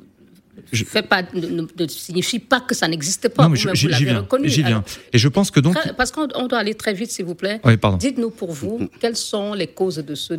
je 0.71 0.83
fais 0.83 1.01
pas, 1.01 1.23
ne, 1.33 1.87
signifie 1.87 2.39
pas 2.39 2.59
que 2.61 2.75
ça 2.75 2.87
n'existe 2.87 3.29
pas. 3.29 3.43
Non, 3.43 3.49
mais 3.49 3.57
j'y 3.57 3.87
viens. 3.87 4.25
J'y 4.43 4.63
viens. 4.63 4.83
Et 5.13 5.17
je 5.17 5.27
pense 5.27 5.51
que 5.51 5.59
donc. 5.59 5.75
parce 5.97 6.11
qu'on 6.11 6.27
doit 6.47 6.59
aller 6.59 6.75
très 6.75 6.93
vite, 6.93 7.11
s'il 7.11 7.25
vous 7.25 7.35
plaît. 7.35 7.59
Oui, 7.63 7.77
pardon. 7.77 7.97
Dites-nous 7.97 8.29
pour 8.29 8.51
vous, 8.51 8.89
quelles 8.99 9.17
sont 9.17 9.53
les 9.53 9.67
causes 9.67 9.97
de 9.97 10.15
ce. 10.15 10.35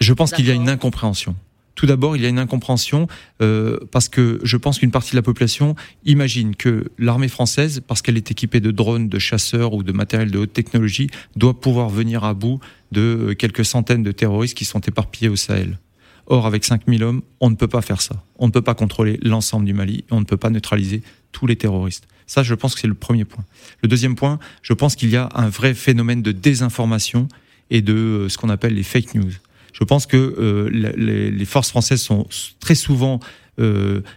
Je 0.00 0.12
pense 0.12 0.32
qu'il 0.32 0.46
y 0.46 0.50
a 0.50 0.54
une 0.54 0.68
incompréhension. 0.68 1.36
Tout 1.74 1.86
d'abord, 1.86 2.16
il 2.16 2.22
y 2.22 2.26
a 2.26 2.28
une 2.28 2.38
incompréhension 2.38 3.06
euh, 3.40 3.78
parce 3.90 4.08
que 4.08 4.40
je 4.42 4.56
pense 4.56 4.78
qu'une 4.78 4.90
partie 4.90 5.12
de 5.12 5.16
la 5.16 5.22
population 5.22 5.74
imagine 6.04 6.54
que 6.54 6.84
l'armée 6.98 7.28
française, 7.28 7.80
parce 7.86 8.02
qu'elle 8.02 8.16
est 8.16 8.30
équipée 8.30 8.60
de 8.60 8.70
drones, 8.70 9.08
de 9.08 9.18
chasseurs 9.18 9.72
ou 9.72 9.82
de 9.82 9.92
matériel 9.92 10.30
de 10.30 10.38
haute 10.38 10.52
technologie, 10.52 11.08
doit 11.36 11.58
pouvoir 11.58 11.88
venir 11.88 12.24
à 12.24 12.34
bout 12.34 12.60
de 12.90 13.34
quelques 13.38 13.64
centaines 13.64 14.02
de 14.02 14.12
terroristes 14.12 14.56
qui 14.56 14.64
sont 14.64 14.80
éparpillés 14.80 15.30
au 15.30 15.36
Sahel. 15.36 15.78
Or, 16.26 16.46
avec 16.46 16.64
5000 16.64 17.02
hommes, 17.02 17.22
on 17.40 17.50
ne 17.50 17.56
peut 17.56 17.68
pas 17.68 17.82
faire 17.82 18.00
ça. 18.00 18.22
On 18.38 18.46
ne 18.46 18.52
peut 18.52 18.62
pas 18.62 18.74
contrôler 18.74 19.18
l'ensemble 19.22 19.66
du 19.66 19.74
Mali 19.74 20.04
et 20.08 20.12
on 20.12 20.20
ne 20.20 20.24
peut 20.24 20.36
pas 20.36 20.50
neutraliser 20.50 21.02
tous 21.32 21.46
les 21.46 21.56
terroristes. 21.56 22.06
Ça, 22.26 22.42
je 22.42 22.54
pense 22.54 22.74
que 22.74 22.80
c'est 22.80 22.86
le 22.86 22.94
premier 22.94 23.24
point. 23.24 23.44
Le 23.82 23.88
deuxième 23.88 24.14
point, 24.14 24.38
je 24.62 24.72
pense 24.72 24.94
qu'il 24.94 25.10
y 25.10 25.16
a 25.16 25.28
un 25.34 25.48
vrai 25.48 25.74
phénomène 25.74 26.22
de 26.22 26.32
désinformation 26.32 27.28
et 27.70 27.82
de 27.82 27.94
euh, 27.94 28.28
ce 28.28 28.38
qu'on 28.38 28.50
appelle 28.50 28.74
les 28.74 28.82
fake 28.82 29.14
news. 29.14 29.32
Je 29.72 29.84
pense 29.84 30.06
que 30.06 30.16
euh, 30.16 30.68
les, 30.70 31.44
forces 31.44 31.70
françaises 31.70 32.02
sont 32.02 32.26
très 32.60 32.74
souvent 32.74 33.20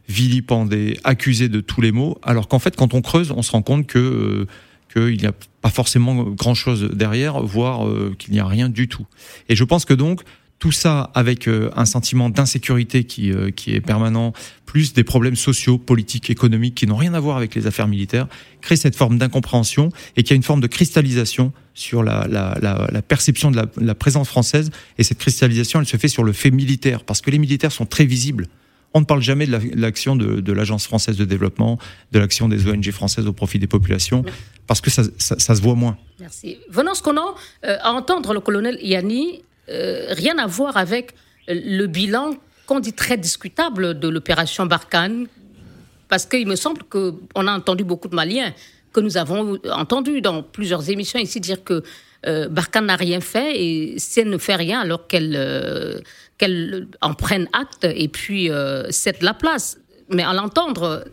vilipendé, 0.07 0.97
accusé 1.03 1.49
de 1.49 1.59
tous 1.59 1.81
les 1.81 1.91
maux, 1.91 2.17
alors 2.23 2.47
qu'en 2.47 2.57
fait, 2.57 2.75
quand 2.75 2.93
on 2.93 3.01
creuse, 3.01 3.31
on 3.31 3.41
se 3.41 3.51
rend 3.51 3.61
compte 3.61 3.85
que 3.85 4.47
qu'il 4.91 5.17
n'y 5.17 5.25
a 5.25 5.33
pas 5.61 5.69
forcément 5.69 6.23
grand-chose 6.23 6.89
derrière, 6.93 7.41
voire 7.41 7.85
qu'il 8.17 8.33
n'y 8.33 8.39
a 8.39 8.47
rien 8.47 8.69
du 8.69 8.87
tout. 8.87 9.05
Et 9.49 9.55
je 9.55 9.63
pense 9.63 9.85
que 9.85 9.93
donc, 9.93 10.21
tout 10.65 10.71
ça 10.71 11.11
avec 11.13 11.47
euh, 11.47 11.69
un 11.75 11.85
sentiment 11.85 12.31
d'insécurité 12.31 13.03
qui, 13.03 13.31
euh, 13.31 13.51
qui 13.51 13.75
est 13.75 13.81
permanent, 13.81 14.33
plus 14.65 14.93
des 14.93 15.03
problèmes 15.03 15.35
sociaux, 15.35 15.77
politiques, 15.77 16.31
économiques 16.31 16.73
qui 16.73 16.87
n'ont 16.87 16.95
rien 16.95 17.13
à 17.13 17.19
voir 17.19 17.37
avec 17.37 17.53
les 17.53 17.67
affaires 17.67 17.87
militaires, 17.87 18.27
crée 18.61 18.75
cette 18.75 18.95
forme 18.95 19.19
d'incompréhension 19.19 19.89
et 20.17 20.23
qui 20.23 20.33
a 20.33 20.35
une 20.35 20.41
forme 20.41 20.61
de 20.61 20.65
cristallisation 20.67 21.53
sur 21.75 22.01
la, 22.01 22.25
la, 22.27 22.57
la, 22.63 22.89
la 22.91 23.01
perception 23.03 23.51
de 23.51 23.61
la, 23.77 23.93
présence 23.93 24.27
française. 24.27 24.71
Et 24.97 25.03
cette 25.03 25.19
cristallisation, 25.19 25.81
elle 25.81 25.85
se 25.85 25.97
fait 25.97 26.07
sur 26.07 26.23
le 26.23 26.33
fait 26.33 26.49
militaire, 26.49 27.03
parce 27.03 27.21
que 27.21 27.29
les 27.29 27.37
militaires 27.37 27.71
sont 27.71 27.85
très 27.85 28.05
visibles. 28.05 28.47
On 28.95 29.01
ne 29.01 29.05
parle 29.05 29.21
jamais 29.21 29.45
de 29.45 29.59
l'action 29.79 30.15
de, 30.15 30.39
de 30.41 30.51
l'Agence 30.51 30.87
française 30.87 31.15
de 31.15 31.25
développement, 31.25 31.77
de 32.11 32.17
l'action 32.17 32.49
des 32.49 32.67
ONG 32.67 32.89
françaises 32.89 33.27
au 33.27 33.33
profit 33.33 33.59
des 33.59 33.67
populations, 33.67 34.25
parce 34.65 34.81
que 34.81 34.89
ça, 34.89 35.03
ça, 35.19 35.37
ça 35.37 35.53
se 35.53 35.61
voit 35.61 35.75
moins. 35.75 35.95
Merci. 36.19 36.57
Venons 36.71 36.95
ce 36.95 37.03
qu'on 37.03 37.17
a 37.17 37.35
à 37.61 37.91
entendre 37.91 38.33
le 38.33 38.39
colonel 38.39 38.79
Yanni, 38.81 39.43
euh, 39.69 40.07
rien 40.09 40.37
à 40.37 40.47
voir 40.47 40.77
avec 40.77 41.13
le 41.47 41.85
bilan 41.87 42.35
qu'on 42.65 42.79
dit 42.79 42.93
très 42.93 43.17
discutable 43.17 43.99
de 43.99 44.07
l'opération 44.07 44.65
Barkhane, 44.65 45.27
parce 46.07 46.25
qu'il 46.25 46.47
me 46.47 46.55
semble 46.55 46.83
qu'on 46.83 47.47
a 47.47 47.51
entendu 47.51 47.83
beaucoup 47.83 48.07
de 48.07 48.15
Maliens, 48.15 48.53
que 48.93 48.99
nous 48.99 49.17
avons 49.17 49.59
entendu 49.71 50.21
dans 50.21 50.41
plusieurs 50.41 50.89
émissions 50.89 51.19
ici 51.19 51.39
dire 51.39 51.63
que 51.63 51.83
euh, 52.25 52.47
Barkhane 52.47 52.85
n'a 52.87 52.95
rien 52.95 53.21
fait 53.21 53.61
et 53.61 53.99
si 53.99 54.21
elle 54.21 54.29
ne 54.29 54.37
fait 54.37 54.55
rien, 54.55 54.81
alors 54.81 55.07
qu'elle 55.07 55.35
euh, 55.35 56.85
en 57.01 57.13
prenne 57.13 57.47
acte 57.53 57.85
et 57.85 58.07
puis 58.07 58.49
cède 58.89 59.21
la 59.21 59.33
place. 59.33 59.77
Mais 60.09 60.23
à 60.23 60.33
l'entendre, 60.33 61.03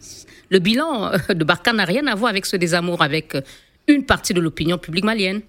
le 0.50 0.58
bilan 0.58 1.12
de 1.28 1.44
Barkhane 1.44 1.76
n'a 1.76 1.84
rien 1.84 2.06
à 2.06 2.14
voir 2.14 2.30
avec 2.30 2.46
ce 2.46 2.56
désamour 2.56 3.02
avec 3.02 3.36
une 3.88 4.04
partie 4.04 4.34
de 4.34 4.40
l'opinion 4.40 4.78
publique 4.78 5.04
malienne. 5.04 5.42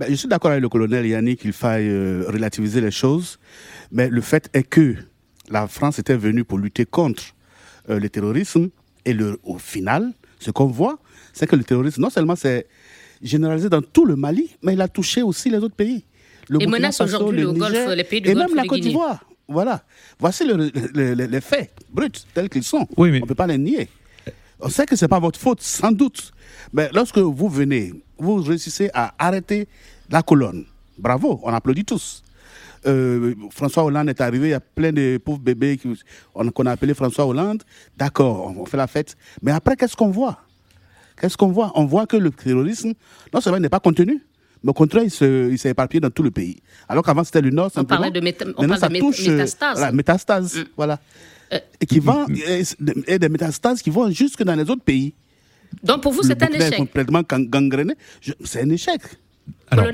Ben, 0.00 0.06
je 0.08 0.14
suis 0.14 0.28
d'accord 0.28 0.52
avec 0.52 0.62
le 0.62 0.70
colonel 0.70 1.04
Yannick 1.04 1.40
qu'il 1.42 1.52
faille 1.52 1.86
euh, 1.86 2.24
relativiser 2.26 2.80
les 2.80 2.90
choses, 2.90 3.38
mais 3.92 4.08
le 4.08 4.22
fait 4.22 4.48
est 4.54 4.62
que 4.62 4.94
la 5.50 5.68
France 5.68 5.98
était 5.98 6.16
venue 6.16 6.42
pour 6.42 6.56
lutter 6.56 6.86
contre 6.86 7.22
euh, 7.90 8.00
le 8.00 8.08
terrorisme 8.08 8.70
et 9.04 9.12
le, 9.12 9.38
au 9.42 9.58
final, 9.58 10.14
ce 10.38 10.50
qu'on 10.52 10.68
voit, 10.68 10.98
c'est 11.34 11.46
que 11.46 11.54
le 11.54 11.64
terrorisme, 11.64 12.00
non 12.00 12.08
seulement 12.08 12.34
c'est 12.34 12.66
généralisé 13.20 13.68
dans 13.68 13.82
tout 13.82 14.06
le 14.06 14.16
Mali, 14.16 14.48
mais 14.62 14.72
il 14.72 14.80
a 14.80 14.88
touché 14.88 15.20
aussi 15.20 15.50
les 15.50 15.58
autres 15.58 15.76
pays. 15.76 16.06
Le 16.48 16.62
et 16.62 16.66
menace 16.66 16.98
aujourd'hui 17.02 17.42
le, 17.42 17.52
Golfe, 17.52 17.88
les 17.94 18.04
pays 18.04 18.22
du 18.22 18.30
et 18.30 18.32
Golfe 18.32 18.46
même 18.46 18.56
la 18.56 18.64
Côte 18.64 18.80
d'Ivoire. 18.80 19.22
Voilà. 19.48 19.84
Voici 20.18 20.44
les 20.94 21.40
faits 21.42 21.72
bruts 21.92 22.08
tels 22.32 22.48
qu'ils 22.48 22.64
sont. 22.64 22.88
Oui, 22.96 23.10
mais... 23.10 23.18
On 23.18 23.24
ne 23.24 23.28
peut 23.28 23.34
pas 23.34 23.46
les 23.46 23.58
nier. 23.58 23.90
On 24.60 24.70
sait 24.70 24.86
que 24.86 24.96
ce 24.96 25.04
n'est 25.04 25.10
pas 25.10 25.18
votre 25.18 25.38
faute, 25.38 25.60
sans 25.60 25.92
doute. 25.92 26.32
Mais 26.72 26.88
lorsque 26.94 27.18
vous 27.18 27.50
venez 27.50 27.92
vous 28.20 28.42
réussissez 28.42 28.90
à 28.94 29.14
arrêter 29.18 29.66
la 30.10 30.22
colonne. 30.22 30.64
Bravo, 30.98 31.40
on 31.42 31.52
applaudit 31.52 31.84
tous. 31.84 32.22
Euh, 32.86 33.34
François 33.50 33.84
Hollande 33.84 34.08
est 34.08 34.20
arrivé, 34.20 34.48
il 34.48 34.50
y 34.50 34.54
a 34.54 34.60
plein 34.60 34.92
de 34.92 35.18
pauvres 35.22 35.40
bébés 35.40 35.78
qu'on 36.32 36.66
a 36.66 36.70
appelé 36.70 36.94
François 36.94 37.26
Hollande. 37.26 37.62
D'accord, 37.96 38.54
on 38.56 38.64
fait 38.64 38.76
la 38.76 38.86
fête. 38.86 39.16
Mais 39.42 39.52
après, 39.52 39.76
qu'est-ce 39.76 39.96
qu'on 39.96 40.10
voit? 40.10 40.40
Qu'est-ce 41.20 41.36
qu'on 41.36 41.48
voit? 41.48 41.72
On 41.74 41.84
voit 41.84 42.06
que 42.06 42.16
le 42.16 42.30
terrorisme, 42.30 42.94
non 43.34 43.40
seulement 43.40 43.60
n'est 43.60 43.68
pas 43.68 43.80
contenu, 43.80 44.22
mais 44.62 44.70
au 44.70 44.74
contraire, 44.74 45.04
il 45.04 45.10
s'est 45.10 45.70
éparpillé 45.70 46.00
dans 46.00 46.10
tout 46.10 46.22
le 46.22 46.30
pays. 46.30 46.56
Alors 46.88 47.04
qu'avant, 47.04 47.24
c'était 47.24 47.42
le 47.42 47.50
Nord, 47.50 47.70
simplement. 47.70 48.00
On 48.00 48.10
parlait 48.10 48.20
de, 48.20 48.54
on 48.56 48.66
parle 48.66 48.92
de 48.92 48.98
touche, 48.98 49.26
métastase. 49.28 49.78
Voilà, 49.78 49.92
métastase, 49.92 50.56
mm. 50.56 50.64
voilà. 50.76 50.98
Euh, 51.52 51.58
et, 51.80 51.86
qui 51.86 51.98
vont, 51.98 52.26
et 53.06 53.18
des 53.18 53.28
métastases 53.28 53.82
qui 53.82 53.90
vont 53.90 54.10
jusque 54.10 54.42
dans 54.42 54.54
les 54.54 54.70
autres 54.70 54.84
pays. 54.84 55.14
Donc 55.82 56.02
pour 56.02 56.12
vous, 56.12 56.22
c'est 56.22 56.42
un 56.42 56.48
échec. 56.48 56.76
complètement 56.76 57.22
gangréné. 57.22 57.94
C'est 58.44 58.62
un 58.62 58.70
échec. 58.70 59.02
Alors, 59.70 59.86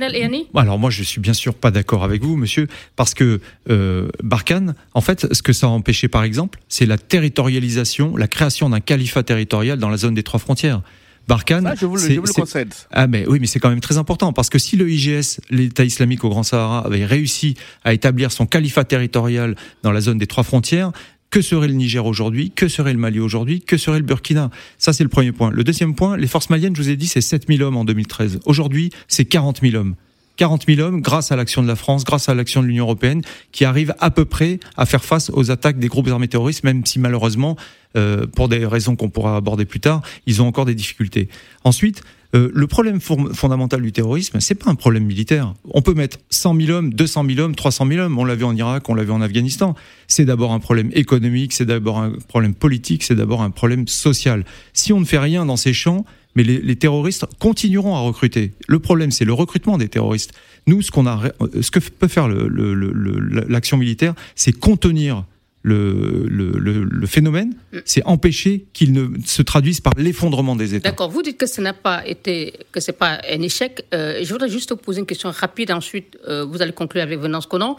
alors 0.54 0.78
moi 0.78 0.90
je 0.90 1.02
suis 1.02 1.20
bien 1.20 1.34
sûr 1.34 1.54
pas 1.54 1.70
d'accord 1.70 2.04
avec 2.04 2.22
vous, 2.22 2.36
monsieur, 2.36 2.66
parce 2.96 3.14
que 3.14 3.40
euh, 3.70 4.08
Barkhane, 4.22 4.74
en 4.94 5.00
fait, 5.00 5.32
ce 5.32 5.42
que 5.42 5.52
ça 5.52 5.66
a 5.66 5.70
empêché 5.70 6.08
par 6.08 6.24
exemple, 6.24 6.60
c'est 6.68 6.86
la 6.86 6.98
territorialisation, 6.98 8.16
la 8.16 8.28
création 8.28 8.70
d'un 8.70 8.80
califat 8.80 9.22
territorial 9.22 9.78
dans 9.78 9.90
la 9.90 9.96
zone 9.96 10.14
des 10.14 10.22
trois 10.22 10.40
frontières. 10.40 10.82
Barkhane, 11.28 11.74
je 11.76 11.86
vous, 11.86 11.96
le, 11.96 12.02
je 12.02 12.20
vous 12.20 12.26
le 12.26 12.32
concède. 12.32 12.72
Ah 12.92 13.08
mais 13.08 13.26
oui, 13.26 13.38
mais 13.40 13.48
c'est 13.48 13.58
quand 13.58 13.68
même 13.68 13.80
très 13.80 13.98
important 13.98 14.32
parce 14.32 14.48
que 14.48 14.58
si 14.58 14.76
le 14.76 14.88
IGS, 14.88 15.40
l'État 15.50 15.84
islamique 15.84 16.22
au 16.22 16.28
Grand 16.28 16.44
Sahara, 16.44 16.86
avait 16.86 17.04
réussi 17.04 17.56
à 17.84 17.92
établir 17.92 18.30
son 18.30 18.46
califat 18.46 18.84
territorial 18.84 19.56
dans 19.82 19.90
la 19.90 20.00
zone 20.00 20.18
des 20.18 20.28
trois 20.28 20.44
frontières, 20.44 20.92
que 21.30 21.42
serait 21.42 21.68
le 21.68 21.74
Niger 21.74 22.04
aujourd'hui? 22.06 22.50
Que 22.54 22.68
serait 22.68 22.92
le 22.92 22.98
Mali 22.98 23.20
aujourd'hui? 23.20 23.60
Que 23.60 23.76
serait 23.76 23.98
le 23.98 24.04
Burkina? 24.04 24.50
Ça, 24.78 24.92
c'est 24.92 25.02
le 25.02 25.08
premier 25.08 25.32
point. 25.32 25.50
Le 25.50 25.64
deuxième 25.64 25.94
point, 25.94 26.16
les 26.16 26.26
forces 26.26 26.50
maliennes, 26.50 26.76
je 26.76 26.82
vous 26.82 26.90
ai 26.90 26.96
dit, 26.96 27.06
c'est 27.06 27.20
7000 27.20 27.62
hommes 27.62 27.76
en 27.76 27.84
2013. 27.84 28.40
Aujourd'hui, 28.44 28.90
c'est 29.08 29.24
40 29.24 29.60
000 29.62 29.74
hommes. 29.76 29.94
40 30.36 30.64
000 30.66 30.80
hommes 30.80 31.00
grâce 31.00 31.32
à 31.32 31.36
l'action 31.36 31.62
de 31.62 31.68
la 31.68 31.76
France, 31.76 32.04
grâce 32.04 32.28
à 32.28 32.34
l'action 32.34 32.62
de 32.62 32.66
l'Union 32.66 32.84
européenne, 32.84 33.22
qui 33.52 33.64
arrivent 33.64 33.94
à 33.98 34.10
peu 34.10 34.24
près 34.24 34.60
à 34.76 34.86
faire 34.86 35.04
face 35.04 35.30
aux 35.30 35.50
attaques 35.50 35.78
des 35.78 35.88
groupes 35.88 36.08
armés 36.08 36.28
terroristes, 36.28 36.62
même 36.62 36.84
si 36.84 36.98
malheureusement, 36.98 37.56
euh, 37.96 38.26
pour 38.26 38.48
des 38.48 38.66
raisons 38.66 38.96
qu'on 38.96 39.08
pourra 39.08 39.36
aborder 39.36 39.64
plus 39.64 39.80
tard, 39.80 40.02
ils 40.26 40.42
ont 40.42 40.46
encore 40.46 40.66
des 40.66 40.74
difficultés. 40.74 41.28
Ensuite, 41.64 42.02
euh, 42.34 42.50
le 42.52 42.66
problème 42.66 43.00
fondamental 43.00 43.80
du 43.82 43.92
terrorisme, 43.92 44.40
c'est 44.40 44.54
pas 44.54 44.70
un 44.70 44.74
problème 44.74 45.04
militaire. 45.04 45.54
On 45.70 45.82
peut 45.82 45.94
mettre 45.94 46.18
100 46.30 46.60
000 46.60 46.70
hommes, 46.70 46.92
200 46.92 47.24
000 47.28 47.40
hommes, 47.40 47.54
300 47.54 47.86
000 47.86 48.00
hommes. 48.00 48.18
On 48.18 48.24
l'a 48.24 48.34
vu 48.34 48.44
en 48.44 48.54
Irak, 48.54 48.88
on 48.88 48.94
l'a 48.94 49.04
vu 49.04 49.12
en 49.12 49.20
Afghanistan. 49.20 49.74
C'est 50.08 50.24
d'abord 50.24 50.52
un 50.52 50.60
problème 50.60 50.90
économique, 50.92 51.52
c'est 51.52 51.66
d'abord 51.66 51.98
un 51.98 52.12
problème 52.28 52.54
politique, 52.54 53.02
c'est 53.02 53.14
d'abord 53.14 53.42
un 53.42 53.50
problème 53.50 53.86
social. 53.88 54.44
Si 54.72 54.92
on 54.92 55.00
ne 55.00 55.04
fait 55.04 55.18
rien 55.18 55.46
dans 55.46 55.56
ces 55.56 55.72
champs, 55.72 56.04
mais 56.34 56.42
les, 56.42 56.76
terroristes 56.76 57.24
continueront 57.38 57.96
à 57.96 58.00
recruter. 58.00 58.52
Le 58.68 58.78
problème, 58.78 59.10
c'est 59.10 59.24
le 59.24 59.32
recrutement 59.32 59.78
des 59.78 59.88
terroristes. 59.88 60.32
Nous, 60.66 60.82
ce 60.82 60.90
qu'on 60.90 61.06
a, 61.06 61.22
ce 61.62 61.70
que 61.70 61.78
peut 61.78 62.08
faire 62.08 62.28
l'action 62.28 63.78
militaire, 63.78 64.14
c'est 64.34 64.52
contenir 64.52 65.24
le, 65.66 66.26
le, 66.28 67.06
phénomène, 67.06 67.54
mm. 67.72 67.78
c'est 67.84 68.04
empêcher 68.04 68.66
qu'il 68.72 68.92
ne 68.92 69.08
se 69.24 69.42
traduise 69.42 69.80
par 69.80 69.94
l'effondrement 69.96 70.54
des 70.54 70.74
États. 70.74 70.90
D'accord. 70.90 71.10
Vous 71.10 71.22
dites 71.22 71.38
que 71.38 71.46
ce 71.46 71.60
n'a 71.60 71.72
pas 71.72 72.06
été, 72.06 72.54
que 72.70 72.80
c'est 72.80 72.92
pas 72.92 73.20
un 73.28 73.42
échec. 73.42 73.84
Euh, 73.92 74.20
je 74.22 74.32
voudrais 74.32 74.48
juste 74.48 74.74
poser 74.74 75.00
une 75.00 75.06
question 75.06 75.30
rapide. 75.30 75.72
Ensuite, 75.72 76.18
euh, 76.28 76.44
vous 76.44 76.62
allez 76.62 76.72
conclure 76.72 77.02
avec 77.02 77.18
Venance 77.18 77.46
Conan. 77.46 77.76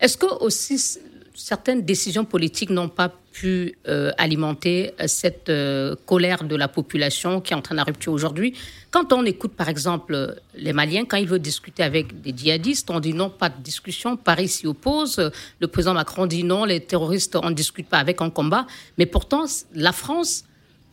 Est-ce 0.00 0.16
que 0.16 0.26
aussi 0.42 0.80
certaines 1.34 1.82
décisions 1.82 2.24
politiques 2.24 2.70
n'ont 2.70 2.88
pas 2.88 3.12
euh, 3.44 4.10
alimenter 4.18 4.92
euh, 5.00 5.04
cette 5.06 5.48
euh, 5.48 5.94
colère 6.06 6.44
de 6.44 6.56
la 6.56 6.68
population 6.68 7.40
qui 7.40 7.52
est 7.52 7.56
en 7.56 7.62
train 7.62 7.74
de 7.74 7.80
rupture 7.80 8.12
aujourd'hui. 8.12 8.54
Quand 8.90 9.12
on 9.12 9.24
écoute, 9.24 9.52
par 9.52 9.68
exemple, 9.68 10.36
les 10.54 10.72
Maliens, 10.72 11.04
quand 11.04 11.16
ils 11.16 11.28
veulent 11.28 11.38
discuter 11.38 11.82
avec 11.82 12.20
des 12.20 12.34
djihadistes, 12.36 12.90
on 12.90 13.00
dit 13.00 13.12
non, 13.14 13.30
pas 13.30 13.48
de 13.48 13.62
discussion, 13.62 14.16
Paris 14.16 14.48
s'y 14.48 14.66
oppose, 14.66 15.30
le 15.60 15.66
président 15.68 15.94
Macron 15.94 16.26
dit 16.26 16.44
non, 16.44 16.64
les 16.64 16.80
terroristes, 16.80 17.36
on 17.36 17.50
ne 17.50 17.54
discute 17.54 17.88
pas 17.88 17.98
avec, 17.98 18.20
un 18.20 18.30
combat. 18.30 18.66
Mais 18.96 19.06
pourtant, 19.06 19.44
la 19.74 19.92
France 19.92 20.44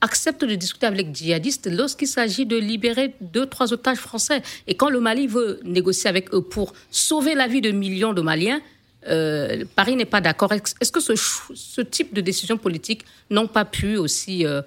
accepte 0.02 0.46
de 0.46 0.56
discuter 0.56 0.86
avec 0.86 1.08
les 1.08 1.14
djihadistes 1.14 1.70
lorsqu'il 1.72 2.08
s'agit 2.08 2.46
de 2.46 2.58
libérer 2.58 3.16
deux, 3.22 3.46
trois 3.46 3.74
otages 3.74 3.98
français. 3.98 4.42
Et 4.68 4.76
quand 4.76 4.90
le 4.90 5.00
Mali 5.00 5.28
veut 5.28 5.60
négocier 5.64 6.10
avec 6.10 6.34
eux 6.34 6.42
pour 6.42 6.74
sauver 6.92 7.34
la 7.34 7.48
vie 7.48 7.62
de 7.62 7.72
millions 7.72 8.14
de 8.14 8.22
Maliens, 8.22 8.62
euh, 9.08 9.66
Paris 9.76 9.96
n'est 9.96 10.06
pas 10.06 10.22
d'accord. 10.22 10.52
Est-ce 10.54 10.92
que 10.92 11.00
ce, 11.00 11.82
type 11.82 12.14
de 12.14 12.22
décision 12.22 12.58
politique 12.58 13.06
n'ont 13.30 13.48
pas 13.48 13.66
pu 13.66 13.98
aussi 13.98 14.46
euh, 14.46 14.62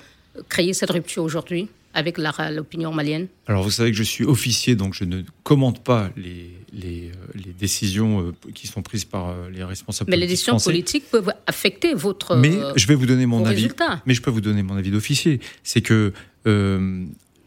créer 0.49 0.73
cette 0.73 0.91
rupture 0.91 1.23
aujourd'hui 1.23 1.69
avec 1.95 2.19
l'opinion 2.19 2.93
malienne? 2.93 3.27
Alors 3.47 3.63
vous 3.63 3.71
savez 3.71 3.91
que 3.91 3.97
je 3.97 4.03
suis 4.03 4.25
officier, 4.25 4.77
donc 4.77 4.95
je 4.95 5.05
ne 5.05 5.23
commente 5.43 5.83
pas 5.83 6.11
les, 6.17 6.53
les, 6.73 7.11
euh, 7.35 7.53
décisions 7.59 8.33
qui 8.55 8.67
sont 8.67 8.83
prises 8.83 9.05
par 9.05 9.35
les 9.53 9.65
responsables 9.65 10.11
Mais 10.11 10.17
les 10.17 10.27
décisions 10.27 10.59
politiques 10.59 11.11
peuvent 11.11 11.33
affecter 11.47 11.95
votre 11.95 12.37
Mais 12.37 12.57
je 12.77 12.87
vais 12.87 12.95
vous 12.95 13.07
donner 13.07 13.27
mon 13.27 13.45
avis. 13.45 13.69
Mais 14.07 14.15
je 14.15 14.23
peux 14.23 14.31
vous 14.31 14.41
donner 14.41 14.63
mon 14.63 14.77
avis 14.77 14.91
d'officier. 14.91 15.41
C'est 15.65 15.81
que 15.81 16.13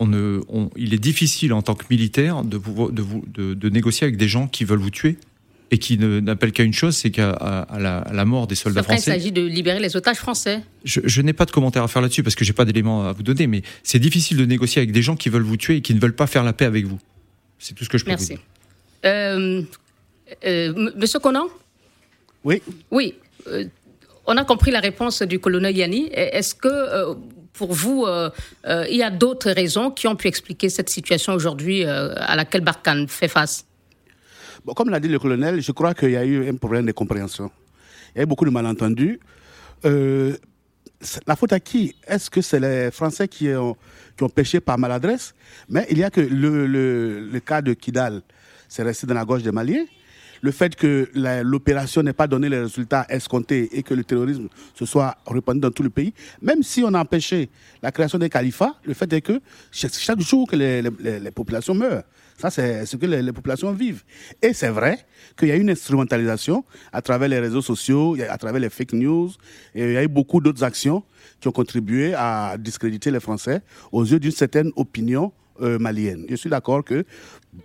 on 0.01 0.07
ne, 0.07 0.41
il 0.75 0.95
est 0.95 0.99
difficile 0.99 1.53
en 1.53 1.61
tant 1.61 1.75
que 1.75 1.85
militaire 1.91 2.43
de, 2.43 2.57
de, 2.57 3.03
de, 3.27 3.53
de 3.53 3.69
négocier 3.69 4.05
avec 4.05 4.17
des 4.17 4.27
gens 4.27 4.47
qui 4.47 4.65
veulent 4.65 4.79
vous 4.79 4.89
tuer 4.89 5.15
et 5.71 5.77
qui 5.77 5.97
n'appelle 5.97 6.51
qu'à 6.51 6.63
une 6.63 6.73
chose, 6.73 6.97
c'est 6.97 7.11
qu'à 7.11 7.65
la, 7.79 8.25
mort 8.25 8.45
des 8.45 8.55
soldats 8.55 8.83
français. 8.83 9.11
Il 9.11 9.13
s'agit 9.13 9.31
de 9.31 9.41
libérer 9.41 9.79
les 9.79 9.95
otages 9.95 10.17
français. 10.17 10.61
Je, 10.83 11.21
n'ai 11.21 11.31
pas 11.31 11.45
de 11.45 11.51
commentaire 11.51 11.81
à 11.81 11.87
faire 11.87 12.01
là-dessus 12.01 12.23
parce 12.23 12.35
que 12.35 12.43
j'ai 12.43 12.51
pas 12.51 12.65
d'éléments 12.65 13.07
à 13.07 13.13
vous 13.13 13.23
donner, 13.23 13.47
mais 13.47 13.61
c'est 13.81 13.99
difficile 13.99 14.35
de 14.35 14.45
négocier 14.45 14.81
avec 14.81 14.91
des 14.91 15.01
gens 15.01 15.15
qui 15.15 15.29
veulent 15.29 15.43
vous 15.43 15.55
tuer 15.55 15.77
et 15.77 15.81
qui 15.81 15.95
ne 15.95 15.99
veulent 15.99 16.15
pas 16.15 16.27
faire 16.27 16.43
la 16.43 16.51
paix 16.51 16.65
avec 16.65 16.85
vous. 16.85 16.99
C'est 17.57 17.73
tout 17.73 17.85
ce 17.85 17.89
que 17.89 17.97
je 17.97 18.03
peux 18.03 18.11
Merci. 18.11 18.33
vous 18.33 18.35
dire. 18.35 18.45
Euh, 19.05 19.61
euh, 20.45 20.91
Monsieur 20.97 21.19
Conan? 21.19 21.47
Oui. 22.43 22.61
Oui. 22.91 23.15
Euh, 23.47 23.65
on 24.25 24.35
a 24.35 24.43
compris 24.43 24.71
la 24.71 24.81
réponse 24.81 25.21
du 25.21 25.39
colonel 25.39 25.75
Yanni. 25.75 26.09
Est-ce 26.11 26.53
que 26.53 27.15
pour 27.53 27.73
vous, 27.73 28.05
il 28.65 28.95
y 28.95 29.03
a 29.03 29.09
d'autres 29.09 29.51
raisons 29.51 29.89
qui 29.89 30.07
ont 30.07 30.15
pu 30.15 30.27
expliquer 30.27 30.69
cette 30.69 30.89
situation 30.89 31.33
aujourd'hui 31.33 31.83
à 31.85 32.35
laquelle 32.35 32.61
Barkhane 32.61 33.07
fait 33.07 33.27
face? 33.27 33.65
Comme 34.75 34.89
l'a 34.89 34.99
dit 34.99 35.07
le 35.07 35.19
colonel, 35.19 35.61
je 35.61 35.71
crois 35.71 35.93
qu'il 35.93 36.11
y 36.11 36.17
a 36.17 36.25
eu 36.25 36.47
un 36.49 36.55
problème 36.55 36.85
de 36.85 36.91
compréhension. 36.91 37.51
Il 38.13 38.17
y 38.17 38.21
a 38.21 38.23
eu 38.23 38.27
beaucoup 38.27 38.45
de 38.45 38.49
malentendus. 38.49 39.19
euh, 39.85 40.35
la 41.25 41.35
faute 41.35 41.53
à 41.53 41.59
qui? 41.59 41.95
Est-ce 42.07 42.29
que 42.29 42.41
c'est 42.41 42.59
les 42.59 42.91
Français 42.91 43.27
qui 43.27 43.49
ont, 43.49 43.75
qui 44.15 44.23
ont 44.23 44.29
pêché 44.29 44.59
par 44.59 44.77
maladresse? 44.77 45.33
Mais 45.69 45.87
il 45.89 45.97
y 45.97 46.03
a 46.03 46.09
que 46.09 46.21
le, 46.21 47.39
cas 47.39 47.61
de 47.61 47.73
Kidal, 47.73 48.21
c'est 48.69 48.83
resté 48.83 49.07
dans 49.07 49.15
la 49.15 49.25
gorge 49.25 49.43
des 49.43 49.51
Maliens 49.51 49.85
le 50.43 50.51
fait 50.51 50.75
que 50.75 51.07
l'opération 51.43 52.01
n'ait 52.01 52.13
pas 52.13 52.27
donné 52.27 52.49
les 52.49 52.61
résultats 52.61 53.05
escomptés 53.09 53.69
et 53.77 53.83
que 53.83 53.93
le 53.93 54.03
terrorisme 54.03 54.47
se 54.73 54.85
soit 54.85 55.15
répandu 55.27 55.59
dans 55.59 55.69
tout 55.69 55.83
le 55.83 55.91
pays, 55.91 56.13
même 56.41 56.63
si 56.63 56.83
on 56.83 56.93
a 56.95 56.99
empêché 56.99 57.49
la 57.81 57.91
création 57.91 58.17
des 58.17 58.29
califats, 58.29 58.75
le 58.83 58.95
fait 58.95 59.11
est 59.13 59.21
que 59.21 59.39
chaque 59.71 60.19
jour 60.19 60.47
que 60.47 60.55
les, 60.55 61.31
populations 61.31 61.75
meurent. 61.75 62.03
Ça, 62.41 62.49
c'est 62.49 62.85
ce 62.85 62.97
que 62.97 63.05
les, 63.05 63.31
populations 63.31 63.71
vivent. 63.71 64.03
Et 64.41 64.53
c'est 64.53 64.69
vrai 64.69 65.05
qu'il 65.37 65.47
y 65.49 65.51
a 65.51 65.55
une 65.55 65.69
instrumentalisation 65.69 66.65
à 66.91 67.01
travers 67.01 67.29
les 67.29 67.39
réseaux 67.39 67.61
sociaux, 67.61 68.17
à 68.27 68.37
travers 68.37 68.59
les 68.59 68.69
fake 68.69 68.93
news, 68.93 69.29
et 69.75 69.83
il 69.83 69.93
y 69.93 69.97
a 69.97 70.03
eu 70.03 70.07
beaucoup 70.07 70.41
d'autres 70.41 70.63
actions 70.63 71.03
qui 71.39 71.47
ont 71.47 71.51
contribué 71.51 72.13
à 72.15 72.55
discréditer 72.57 73.11
les 73.11 73.19
Français 73.19 73.61
aux 73.91 74.03
yeux 74.03 74.19
d'une 74.19 74.31
certaine 74.31 74.71
opinion 74.75 75.31
euh, 75.61 75.77
malienne. 75.77 76.25
Je 76.27 76.35
suis 76.35 76.49
d'accord 76.49 76.83
que 76.83 77.05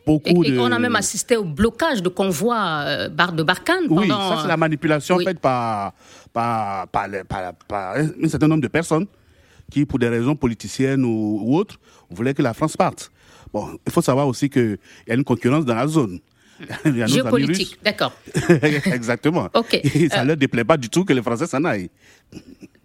beaucoup 0.06 0.44
et, 0.44 0.58
On 0.58 0.70
a 0.70 0.78
même 0.78 0.96
assisté 0.96 1.36
au 1.36 1.44
blocage 1.44 2.02
de 2.02 2.10
convois 2.10 2.82
euh, 2.84 3.08
de 3.08 3.42
Barkhane. 3.42 3.86
Oui, 3.88 4.08
ça 4.08 4.40
c'est 4.42 4.48
la 4.48 4.58
manipulation 4.58 5.18
faite 5.20 5.40
par, 5.40 5.94
par, 6.34 6.86
par, 6.88 7.96
un 7.96 8.28
certain 8.28 8.48
nombre 8.48 8.60
de 8.60 8.68
personnes 8.68 9.06
qui, 9.70 9.86
pour 9.86 9.98
des 9.98 10.08
raisons 10.08 10.36
politiciennes 10.36 11.04
ou, 11.04 11.56
autres, 11.56 11.78
voulaient 12.10 12.34
que 12.34 12.42
la 12.42 12.52
France 12.52 12.76
parte. 12.76 13.10
Bon, 13.56 13.78
il 13.86 13.90
faut 13.90 14.02
savoir 14.02 14.28
aussi 14.28 14.50
qu'il 14.50 14.76
y 15.08 15.10
a 15.10 15.14
une 15.14 15.24
concurrence 15.24 15.64
dans 15.64 15.74
la 15.74 15.86
zone. 15.86 16.20
Géopolitique, 16.84 17.78
d'accord. 17.82 18.12
Exactement. 18.84 19.48
Ok. 19.54 19.80
ça 20.10 20.18
ne 20.18 20.22
euh, 20.22 20.24
leur 20.24 20.36
déplaît 20.36 20.64
pas 20.64 20.76
du 20.76 20.90
tout 20.90 21.06
que 21.06 21.14
les 21.14 21.22
Français 21.22 21.46
s'en 21.46 21.64
aillent. 21.64 21.88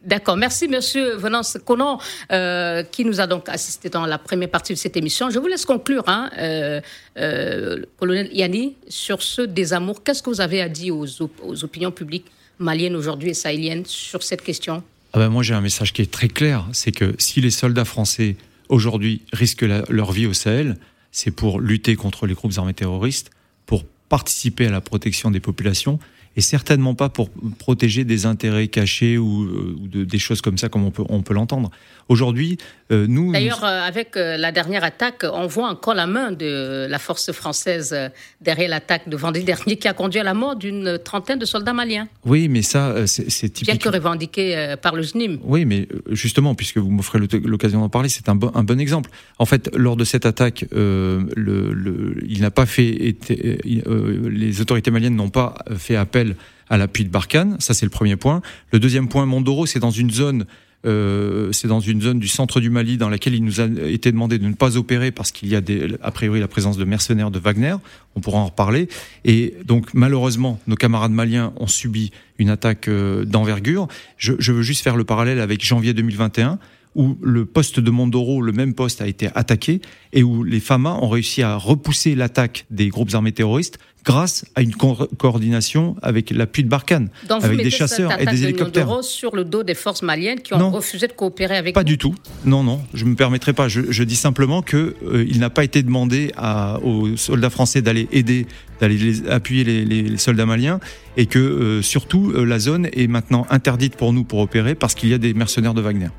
D'accord. 0.06 0.38
Merci, 0.38 0.70
monsieur 0.70 1.18
Venance 1.18 1.58
Conan, 1.66 2.00
euh, 2.32 2.84
qui 2.84 3.04
nous 3.04 3.20
a 3.20 3.28
donc 3.28 3.50
assisté 3.50 3.90
dans 3.90 4.06
la 4.06 4.18
première 4.18 4.50
partie 4.50 4.72
de 4.72 4.78
cette 4.78 4.96
émission. 4.96 5.30
Je 5.30 5.40
vous 5.40 5.48
laisse 5.48 5.66
conclure, 5.66 6.06
hein, 6.08 6.30
euh, 6.38 6.80
euh, 7.18 7.84
colonel 8.00 8.30
Yanni, 8.32 8.78
sur 8.88 9.22
ce 9.22 9.42
désamour. 9.42 10.04
Qu'est-ce 10.04 10.24
que 10.24 10.30
vous 10.30 10.40
avez 10.40 10.62
à 10.62 10.70
dire 10.70 10.96
aux, 10.96 11.64
opinions 11.66 11.92
publiques 11.92 12.28
maliennes 12.60 12.96
aujourd'hui 12.96 13.32
et 13.32 13.34
sahéliennes 13.34 13.86
sur 13.86 14.24
cette 14.24 14.42
question? 14.42 14.84
Ah 15.12 15.20
ben 15.20 15.28
Moi, 15.28 15.44
j'ai 15.44 15.54
un 15.54 15.60
message 15.60 15.92
qui 15.92 16.02
est 16.02 16.12
très 16.12 16.30
clair. 16.30 16.66
C'est 16.72 16.94
que 16.94 17.14
si 17.18 17.42
les 17.42 17.52
soldats 17.52 17.84
français, 17.84 18.38
aujourd'hui, 18.72 19.22
risquent 19.34 19.66
leur 19.90 20.12
vie 20.12 20.26
au 20.26 20.34
Sahel, 20.34 20.78
c'est 21.12 21.32
pour 21.32 21.60
lutter 21.60 21.96
contre 21.96 22.26
les 22.26 22.34
groupes 22.34 22.54
armés 22.58 22.74
terroristes, 22.74 23.30
pour 23.66 23.86
participer 24.10 24.66
à 24.66 24.72
la 24.72 24.82
protection 24.82 25.30
des 25.30 25.40
populations 25.40 26.00
et 26.38 26.42
certainement 26.42 26.96
pas 26.96 27.10
pour 27.10 27.30
protéger 27.60 28.04
des 28.06 28.26
intérêts 28.26 28.68
cachés 28.68 29.18
ou, 29.18 29.44
euh, 29.44 29.76
de, 29.80 30.04
des 30.04 30.20
choses 30.20 30.42
comme 30.42 30.58
ça, 30.58 30.70
comme 30.70 30.86
on 30.86 30.92
peut, 30.92 31.04
on 31.10 31.22
peut 31.22 31.34
l'entendre. 31.34 31.72
Aujourd'hui, 32.08 32.58
euh, 32.92 33.06
nous. 33.08 33.32
D'ailleurs, 33.32 33.64
euh, 33.64 33.82
avec 33.82 34.16
la 34.16 34.52
dernière 34.52 34.84
attaque, 34.84 35.26
on 35.32 35.48
voit 35.48 35.70
encore 35.70 35.94
la 35.94 36.08
main 36.08 36.32
de 36.32 36.88
la 36.90 37.00
force 37.00 37.32
française 37.32 37.96
derrière 38.42 38.70
l'attaque 38.70 39.08
de 39.08 39.16
vendredi 39.16 39.46
dernier 39.46 39.78
qui 39.78 39.88
a 39.88 39.94
conduit 39.94 40.20
à 40.20 40.24
la 40.24 40.34
mort 40.34 40.56
d'une 40.56 40.98
trentaine 41.04 41.40
de 41.40 41.46
soldats 41.46 41.74
maliens. 41.74 42.08
Oui, 42.26 42.48
mais 42.48 42.62
ça, 42.62 43.08
c'est 43.08 43.50
typique. 43.50 43.66
Bien 43.66 43.78
que 43.78 43.90
revendiqué 43.90 44.76
par 44.82 44.96
le 44.96 45.04
JNIM. 45.04 45.40
Oui, 45.44 45.66
mais 45.66 45.88
justement, 46.10 46.56
puisque 46.56 46.78
vous 46.78 46.92
m'offrez 46.92 47.20
l'occasion 47.20 47.80
d'en 47.80 47.90
parler, 47.90 48.10
c'est 48.10 48.28
un, 48.30 48.36
bon, 48.36 48.52
un 48.56 48.64
bon 48.64 48.80
exemple. 48.80 49.10
En 49.40 49.46
fait, 49.46 49.70
lors 49.76 49.96
de 49.96 50.04
cette 50.04 50.26
attaque, 50.26 50.66
le, 50.72 51.24
le, 51.36 52.18
il 52.28 52.42
n'a 52.42 52.52
pas 52.52 52.66
fait. 52.66 52.90
Été, 52.92 53.60
les 53.64 54.62
autorités 54.62 54.92
maliennes 54.92 55.16
n'ont 55.16 55.30
pas 55.30 55.56
fait 55.78 55.96
appel 55.96 56.21
à 56.70 56.78
l'appui 56.78 57.04
de 57.04 57.10
Barkhane. 57.10 57.58
Ça, 57.60 57.74
c'est 57.74 57.86
le 57.86 57.92
premier 57.92 58.16
point. 58.16 58.42
Le 58.72 58.80
deuxième 58.80 59.08
point, 59.08 59.26
Mondoro, 59.26 59.66
c'est 59.66 59.80
dans 59.80 59.92
une 59.92 60.12
zone 60.12 60.46
euh, 60.86 61.52
c'est 61.52 61.68
dans 61.68 61.80
une 61.80 62.02
zone 62.02 62.20
du 62.20 62.28
centre 62.28 62.60
du 62.60 62.72
Mali 62.72 62.98
dans 62.98 63.10
laquelle 63.10 63.36
il 63.36 63.44
nous 63.44 63.62
a 63.62 63.66
été 63.66 64.12
demandé 64.12 64.40
de 64.40 64.48
ne 64.48 64.54
pas 64.54 64.78
opérer 64.78 65.12
parce 65.12 65.32
qu'il 65.32 65.48
y 65.50 65.56
a 65.56 65.62
des, 65.62 65.96
a 66.02 66.12
priori 66.12 66.40
la 66.40 66.48
présence 66.48 66.78
de 66.78 66.86
mercenaires 66.86 67.30
de 67.30 67.38
Wagner. 67.38 67.76
On 68.16 68.20
pourra 68.20 68.40
en 68.40 68.46
reparler. 68.46 68.88
Et 69.24 69.54
donc 69.66 69.94
malheureusement, 69.94 70.60
nos 70.68 70.76
camarades 70.76 71.12
maliens 71.12 71.54
ont 71.58 71.68
subi 71.68 72.12
une 72.40 72.50
attaque 72.50 72.88
euh, 72.88 73.26
d'envergure. 73.26 73.88
Je, 74.18 74.34
je, 74.40 74.52
veux 74.52 74.64
juste 74.64 74.84
faire 74.84 74.96
le 74.96 75.04
parallèle 75.04 75.40
avec 75.40 75.64
janvier 75.64 75.94
2021 75.94 76.58
où 76.96 77.18
le 77.22 77.46
poste 77.46 77.80
de 77.80 77.92
Mondoro, 77.92 78.42
le 78.42 78.52
même 78.52 78.74
poste, 78.74 79.02
a 79.02 79.08
été 79.08 79.30
attaqué 79.36 79.82
et 80.14 80.24
où 80.24 80.44
les 80.44 80.60
FAMA 80.60 80.98
ont 81.02 81.10
réussi 81.10 81.42
à 81.42 81.56
repousser 81.56 82.16
l'attaque 82.16 82.66
des 82.70 82.90
groupes 82.90 83.14
armés 83.14 83.32
terroristes 83.32 83.80
grâce 84.04 84.46
à 84.56 84.62
une 84.62 84.74
coordination 84.74 85.96
avec 86.02 86.32
l'appui 86.32 86.64
de 86.64 86.70
Barkhane, 86.70 87.10
avec 87.30 87.62
des 87.62 87.70
chasseurs 87.70 88.20
et 88.20 88.26
des 88.26 88.44
hélicoptères. 88.44 88.98
De 88.98 89.02
sur 89.02 89.36
le 89.36 89.44
dos 89.44 89.64
des 89.64 89.76
forces 89.76 90.02
maliennes 90.02 90.40
qui 90.40 90.54
ont 90.54 90.72
refusé 90.72 91.08
de 91.08 91.14
coopérer 91.14 91.58
avec 91.58 91.76
Pas 91.76 91.84
du 91.84 91.98
tout. 91.98 92.16
Non, 92.46 92.64
non, 92.64 92.82
je 92.94 93.06
me 93.06 93.16
permettrai 93.16 93.54
pas. 93.54 93.68
Je, 93.68 94.04
dis 94.04 94.16
simplement 94.16 94.62
que 94.62 94.96
euh, 95.06 95.26
il 95.30 95.40
n'a 95.40 95.50
pas 95.50 95.64
été 95.64 95.84
demandé 95.84 96.32
à, 96.36 96.80
aux 96.82 97.16
soldats 97.16 97.52
français 97.52 97.82
d'aller 97.82 98.08
aider, 98.12 98.48
d'aller 98.80 99.28
appuyer 99.30 99.64
les, 99.64 100.18
soldats 100.18 100.46
maliens, 100.46 100.80
et 101.18 101.28
que 101.28 101.40
euh, 101.40 101.82
surtout 101.82 102.32
euh, 102.36 102.44
la 102.44 102.58
zone 102.58 102.88
est 102.94 103.08
maintenant 103.08 103.46
interdite 103.50 103.96
pour 103.96 104.14
nous 104.14 104.24
pour 104.24 104.40
opérer 104.40 104.76
parce 104.76 104.96
qu'il 104.96 105.10
y 105.10 105.14
a 105.14 105.18
des 105.18 105.34
mercenaires 105.34 105.74
de 105.74 105.82
Wagner. 105.82 106.10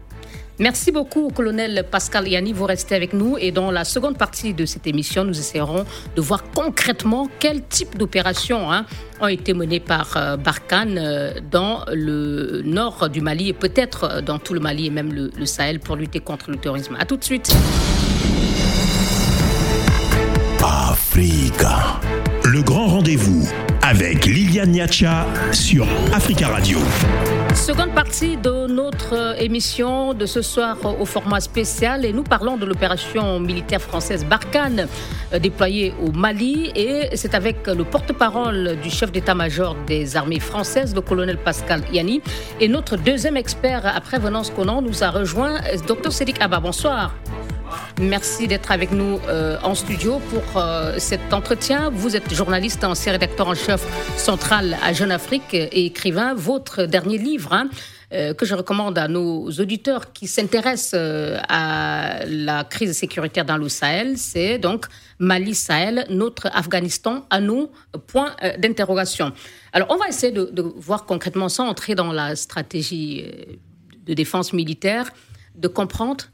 Merci 0.62 0.92
beaucoup, 0.92 1.28
colonel 1.30 1.84
Pascal 1.90 2.28
Yanni. 2.28 2.52
Vous 2.52 2.66
restez 2.66 2.94
avec 2.94 3.14
nous 3.14 3.36
et 3.36 3.50
dans 3.50 3.72
la 3.72 3.82
seconde 3.82 4.16
partie 4.16 4.54
de 4.54 4.64
cette 4.64 4.86
émission, 4.86 5.24
nous 5.24 5.36
essaierons 5.36 5.84
de 6.14 6.20
voir 6.22 6.44
concrètement 6.54 7.28
quel 7.40 7.64
type 7.64 7.98
d'opérations 7.98 8.70
hein, 8.70 8.86
ont 9.20 9.26
été 9.26 9.54
menées 9.54 9.80
par 9.80 10.16
euh, 10.16 10.36
Barkhane 10.36 10.98
euh, 10.98 11.32
dans 11.50 11.84
le 11.92 12.62
nord 12.64 13.08
du 13.08 13.20
Mali 13.20 13.48
et 13.48 13.52
peut-être 13.54 14.04
euh, 14.04 14.20
dans 14.20 14.38
tout 14.38 14.54
le 14.54 14.60
Mali 14.60 14.86
et 14.86 14.90
même 14.90 15.12
le, 15.12 15.32
Sahel 15.46 15.80
pour 15.80 15.96
lutter 15.96 16.20
contre 16.20 16.52
le 16.52 16.56
terrorisme. 16.58 16.96
A 16.96 17.06
tout 17.06 17.16
de 17.16 17.24
suite. 17.24 17.52
Africa. 20.62 22.00
Le 22.44 22.62
grand 22.62 22.86
rendez-vous 22.86 23.48
avec 23.92 24.24
Liliane 24.24 24.70
Niacha 24.70 25.26
sur 25.52 25.86
Africa 26.14 26.48
Radio. 26.48 26.78
Seconde 27.54 27.90
partie 27.94 28.38
de 28.38 28.66
notre 28.66 29.36
émission 29.38 30.14
de 30.14 30.24
ce 30.24 30.40
soir 30.40 30.78
au 30.98 31.04
format 31.04 31.40
spécial 31.40 32.06
et 32.06 32.14
nous 32.14 32.22
parlons 32.22 32.56
de 32.56 32.64
l'opération 32.64 33.38
militaire 33.38 33.82
française 33.82 34.24
Barkhane 34.24 34.88
euh, 35.34 35.38
déployée 35.38 35.92
au 36.02 36.10
Mali 36.10 36.72
et 36.74 37.14
c'est 37.16 37.34
avec 37.34 37.66
le 37.66 37.84
porte-parole 37.84 38.78
du 38.82 38.88
chef 38.88 39.12
d'état-major 39.12 39.76
des 39.86 40.16
armées 40.16 40.40
françaises, 40.40 40.94
le 40.94 41.02
colonel 41.02 41.36
Pascal 41.36 41.82
Yanni 41.92 42.22
et 42.60 42.68
notre 42.68 42.96
deuxième 42.96 43.36
expert 43.36 43.84
après 43.84 44.18
Venance 44.18 44.48
Conan 44.48 44.80
nous 44.80 45.04
a 45.04 45.10
rejoint, 45.10 45.60
Dr 45.86 46.12
Cédric 46.12 46.40
Abba. 46.40 46.60
Bonsoir. 46.60 47.12
Merci 48.00 48.48
d'être 48.48 48.72
avec 48.72 48.90
nous 48.90 49.20
euh, 49.28 49.58
en 49.62 49.74
studio 49.74 50.20
pour 50.30 50.60
euh, 50.60 50.98
cet 50.98 51.32
entretien. 51.32 51.90
Vous 51.90 52.16
êtes 52.16 52.32
journaliste, 52.34 52.84
ancien 52.84 53.12
rédacteur 53.12 53.48
en 53.48 53.54
chef 53.54 53.84
central 54.18 54.76
à 54.82 54.92
Jeune 54.92 55.12
Afrique 55.12 55.54
et 55.54 55.86
écrivain. 55.86 56.34
Votre 56.34 56.84
dernier 56.84 57.18
livre, 57.18 57.52
hein, 57.52 57.68
euh, 58.12 58.34
que 58.34 58.46
je 58.46 58.54
recommande 58.54 58.98
à 58.98 59.08
nos 59.08 59.50
auditeurs 59.50 60.12
qui 60.12 60.26
s'intéressent 60.26 60.98
à 61.48 62.24
la 62.26 62.64
crise 62.64 62.96
sécuritaire 62.96 63.44
dans 63.44 63.56
le 63.56 63.68
Sahel, 63.68 64.18
c'est 64.18 64.58
donc 64.58 64.86
Mali 65.18 65.54
Sahel, 65.54 66.06
notre 66.10 66.48
Afghanistan 66.52 67.26
à 67.30 67.40
nous, 67.40 67.70
point 68.06 68.34
d'interrogation. 68.58 69.32
Alors 69.72 69.88
on 69.90 69.96
va 69.96 70.08
essayer 70.08 70.32
de, 70.32 70.46
de, 70.46 70.62
voir 70.62 71.04
concrètement, 71.04 71.48
sans 71.48 71.68
entrer 71.68 71.94
dans 71.94 72.12
la 72.12 72.36
stratégie 72.36 73.24
de 74.06 74.14
défense 74.14 74.52
militaire, 74.52 75.10
de 75.54 75.68
comprendre 75.68 76.24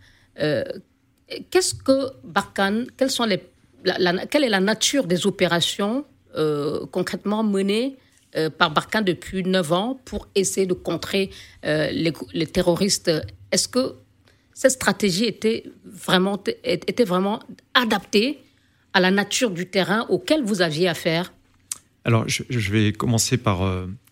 Qu'est-ce 1.51 1.75
que 1.75 2.11
Barkhane, 2.25 2.87
quelle 2.97 4.45
est 4.45 4.49
la 4.49 4.61
nature 4.61 5.07
des 5.07 5.27
opérations 5.27 6.05
euh, 6.37 6.87
concrètement 6.91 7.43
menées 7.43 7.97
euh, 8.37 8.49
par 8.49 8.71
Barkhane 8.71 9.05
depuis 9.05 9.43
9 9.43 9.73
ans 9.73 10.01
pour 10.05 10.29
essayer 10.35 10.67
de 10.67 10.73
contrer 10.73 11.31
euh, 11.65 11.91
les, 11.91 12.47
terroristes? 12.47 13.11
Est-ce 13.53 13.69
que 13.69 13.95
cette 14.55 14.73
stratégie 14.73 15.27
était 15.27 15.65
vraiment, 15.85 16.41
adaptée 17.75 18.39
à 18.95 19.01
la 19.01 19.11
nature 19.11 19.51
du 19.51 19.67
terrain 19.67 20.07
auquel 20.09 20.43
vous 20.43 20.63
aviez 20.63 20.89
affaire? 20.89 21.33
Alors, 22.05 22.25
je, 22.27 22.71
vais 22.71 22.93
commencer 22.93 23.37
par 23.37 23.61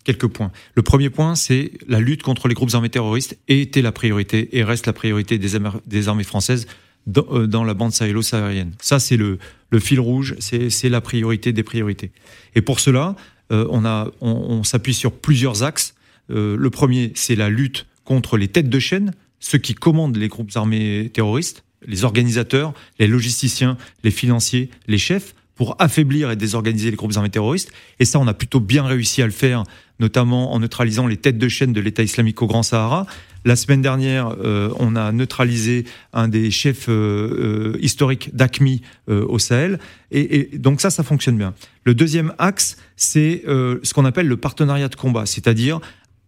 quelques 0.03 0.27
points. 0.27 0.51
Le 0.75 0.83
premier 0.83 1.09
point, 1.09 1.33
c'est 1.33 1.71
la 1.87 1.99
lutte 1.99 2.21
contre 2.21 2.47
les 2.47 2.53
groupes 2.53 2.73
armés 2.73 2.89
terroristes 2.89 3.37
était 3.47 3.81
la 3.81 3.91
priorité 3.91 4.55
et 4.55 4.63
reste 4.63 4.85
la 4.85 4.93
priorité 4.93 5.39
des 5.39 6.07
armées 6.07 6.23
françaises 6.23 6.67
euh, 7.15 7.47
dans, 7.47 7.63
la 7.63 7.73
bande 7.73 7.93
sahélo-saharienne. 7.93 8.73
Ça, 8.81 8.99
c'est 8.99 9.17
le, 9.17 9.39
fil 9.79 9.99
rouge, 9.99 10.35
c'est 10.39 10.89
la 10.89 11.01
priorité 11.01 11.53
des 11.53 11.63
priorités. 11.63 12.11
Et 12.55 12.61
pour 12.61 12.79
cela, 12.79 13.15
euh, 13.51 13.65
on, 13.69 13.85
on, 14.21 14.63
s'appuie 14.63 14.93
sur 14.93 15.13
plusieurs 15.13 15.63
axes. 15.63 15.95
Euh, 16.29 16.57
le 16.57 16.69
premier, 16.69 17.13
c'est 17.15 17.35
la 17.35 17.49
lutte 17.49 17.85
contre 18.03 18.37
les 18.37 18.47
têtes 18.47 18.69
de 18.69 18.79
chaîne, 18.79 19.13
ceux 19.39 19.57
qui 19.57 19.73
commandent 19.73 20.17
les 20.17 20.27
groupes 20.27 20.51
armés 20.55 21.09
terroristes, 21.13 21.63
les 21.85 22.03
organisateurs, 22.03 22.73
les 22.99 23.07
logisticiens, 23.07 23.77
les 24.03 24.11
financiers, 24.11 24.69
les 24.87 24.97
chefs, 24.97 25.33
pour 25.57 25.75
affaiblir 25.79 26.31
et 26.31 26.35
désorganiser 26.35 26.89
les 26.91 26.95
groupes 26.95 27.13
armés 27.17 27.29
terroristes. 27.29 27.71
Et 27.99 28.05
ça, 28.05 28.19
on 28.19 28.27
a 28.27 28.33
plutôt 28.33 28.59
bien 28.59 28.83
réussi 28.83 29.21
à 29.21 29.25
le 29.25 29.31
faire, 29.31 29.63
notamment 29.99 30.53
en 30.53 30.59
neutralisant 30.59 31.07
les 31.07 31.17
têtes 31.17 31.37
de 31.37 31.47
chaîne 31.49 31.73
de 31.73 31.81
l'État 31.81 32.03
islamique 32.03 32.41
au 32.41 32.47
Grand 32.47 32.63
Sahara. 32.63 33.05
La 33.43 33.55
semaine 33.55 33.81
dernière, 33.81 34.35
euh, 34.43 34.71
on 34.77 34.95
a 34.95 35.11
neutralisé 35.11 35.85
un 36.13 36.27
des 36.27 36.51
chefs 36.51 36.89
euh, 36.89 37.73
euh, 37.73 37.77
historiques 37.81 38.35
d'ACMI 38.35 38.81
au 39.07 39.39
Sahel. 39.39 39.79
Et, 40.11 40.53
et, 40.53 40.57
donc 40.57 40.79
ça, 40.79 40.89
ça 40.89 41.03
fonctionne 41.03 41.37
bien. 41.37 41.53
Le 41.83 41.95
deuxième 41.95 42.33
axe, 42.37 42.77
c'est 42.95 43.43
ce 43.45 43.93
qu'on 43.93 44.05
appelle 44.05 44.27
le 44.27 44.37
partenariat 44.37 44.89
de 44.89 44.95
combat, 44.95 45.25
c'est-à-dire 45.25 45.79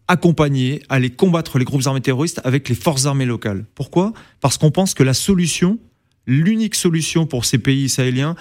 accompagner, 0.07 0.81
aller 0.89 1.11
combattre 1.11 1.59
les 1.59 1.65
groupes 1.65 1.85
armés 1.85 2.01
terroristes 2.01 2.41
avec 2.43 2.67
les 2.67 2.75
forces 2.75 3.05
armées 3.05 3.27
locales. 3.27 3.65
Pourquoi? 3.75 4.11
Parce 4.41 4.57
qu'on 4.57 4.71
pense 4.71 4.95
que 4.95 5.03
la 5.03 5.13
solution, 5.13 5.77
l'unique 6.29 6.75
solution 6.75 7.25
pour 7.25 7.43
ces 7.43 7.57
pays 7.57 7.89
sahéliens, 7.89 8.35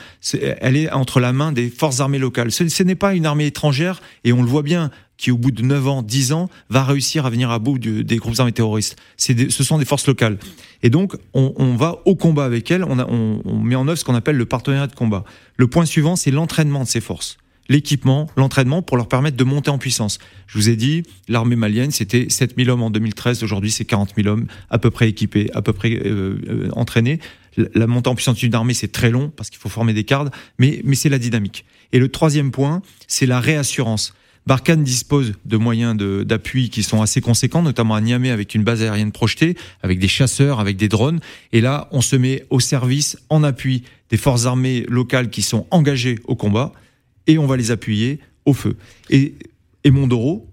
elle 0.61 0.77
est 0.77 0.91
entre 0.93 1.21
la 1.21 1.33
main 1.33 1.53
des 1.53 1.71
forces 1.71 2.01
armées 2.01 2.19
locales. 2.19 2.53
Ce, 2.53 2.83
n'est 2.83 2.95
pas 2.95 3.15
une 3.15 3.27
armée 3.27 3.47
étrangère, 3.47 4.01
et 4.25 4.33
on 4.33 4.43
le 4.43 4.49
voit 4.49 4.63
bien, 4.63 4.91
qui 5.17 5.31
au 5.31 5.39
bout 5.39 5.51
de 5.51 5.63
9 5.63 5.89
ans, 5.89 6.03
10 6.03 6.33
ans, 6.33 6.49
va 6.69 6.85
réussir 6.85 7.25
à 7.27 7.31
venir 7.31 7.51
à 7.51 7.59
bout 7.59 7.79
des 7.79 8.17
groupes 8.17 8.39
armés 8.39 8.53
terroristes. 8.53 8.97
ce 9.17 9.65
sont 9.65 9.79
des 9.79 9.87
forces 9.87 10.07
locales. 10.07 10.39
Et 10.83 10.91
donc, 10.91 11.17
on, 11.33 11.75
va 11.77 12.03
au 12.05 12.15
combat 12.15 12.45
avec 12.45 12.71
elles, 12.71 12.85
on, 12.85 13.63
met 13.63 13.75
en 13.75 13.89
œuvre 13.89 13.99
ce 13.99 14.05
qu'on 14.05 14.15
appelle 14.15 14.37
le 14.37 14.47
partenariat 14.47 14.87
de 14.87 14.95
combat. 14.95 15.25
Le 15.57 15.67
point 15.67 15.87
suivant, 15.87 16.15
c'est 16.15 16.31
l'entraînement 16.31 16.85
de 16.85 16.89
ces 16.89 17.01
forces 17.01 17.39
l'équipement, 17.69 18.29
l'entraînement 18.37 18.83
pour 18.83 18.97
leur 18.97 19.09
permettre 19.09 19.37
de 19.37 19.45
monter 19.45 19.71
en 19.71 19.79
puissance. 19.79 20.19
Je 20.47 20.57
vous 20.57 20.71
ai 20.71 20.77
dit, 20.77 21.03
l'armée 21.29 21.57
malienne, 21.57 21.91
c'était 21.91 22.31
7000 22.31 22.71
hommes 22.71 22.83
en 22.83 22.91
2013, 22.91 23.43
aujourd'hui 23.43 23.71
c'est 23.71 23.85
40 23.85 24.15
000 24.17 24.29
hommes 24.29 24.47
à 24.71 24.79
peu 24.79 24.91
près 24.91 25.09
équipés, 25.09 25.51
à 25.55 25.63
peu 25.63 25.73
près 25.73 25.93
euh, 25.93 26.39
euh, 26.49 26.69
entraînés. 26.73 27.21
La 27.75 27.87
montée 27.87 28.09
en 28.09 28.15
puissance 28.15 28.37
d'une 28.37 28.55
armée, 28.55 28.75
c'est 28.75 28.93
très 28.93 29.11
long 29.11 29.31
parce 29.35 29.51
qu'il 29.51 29.59
faut 29.59 29.69
former 29.69 29.93
des 29.93 30.05
cadres, 30.05 30.31
mais, 30.59 30.81
mais 30.85 30.95
c'est 30.95 31.09
la 31.09 31.19
dynamique. 31.19 31.65
Et 31.93 31.99
le 31.99 32.09
troisième 32.09 32.51
point, 32.51 32.83
c'est 33.07 33.27
la 33.27 33.41
réassurance. 33.41 34.15
Barkhane 34.47 34.83
dispose 34.83 35.35
de 35.45 35.57
moyens 35.59 35.95
d'appui 36.25 36.71
qui 36.71 36.83
sont 36.83 37.03
assez 37.03 37.21
conséquents, 37.21 37.63
notamment 37.63 37.95
à 37.95 38.01
Niamey 38.01 38.31
avec 38.31 38.55
une 38.55 38.65
base 38.65 38.83
aérienne 38.83 39.13
projetée, 39.13 39.57
avec 39.83 39.99
des 39.99 40.09
chasseurs, 40.09 40.59
avec 40.59 40.79
des 40.79 40.89
drones. 40.89 41.21
Et 41.53 41.61
là, 41.61 41.87
on 41.91 42.01
se 42.01 42.17
met 42.17 42.47
au 42.49 42.59
service, 42.59 43.19
en 43.29 43.45
appui 43.45 43.83
des 44.09 44.17
forces 44.17 44.47
armées 44.47 44.87
locales 44.89 45.29
qui 45.29 45.43
sont 45.43 45.67
engagées 45.71 46.19
au 46.25 46.35
combat 46.35 46.73
et 47.27 47.37
on 47.37 47.47
va 47.47 47.59
les 47.59 47.71
appuyer 47.71 48.21
au 48.47 48.55
feu. 48.55 48.77
Et, 49.11 49.35
et 49.85 49.91
Mondoro, 49.91 50.48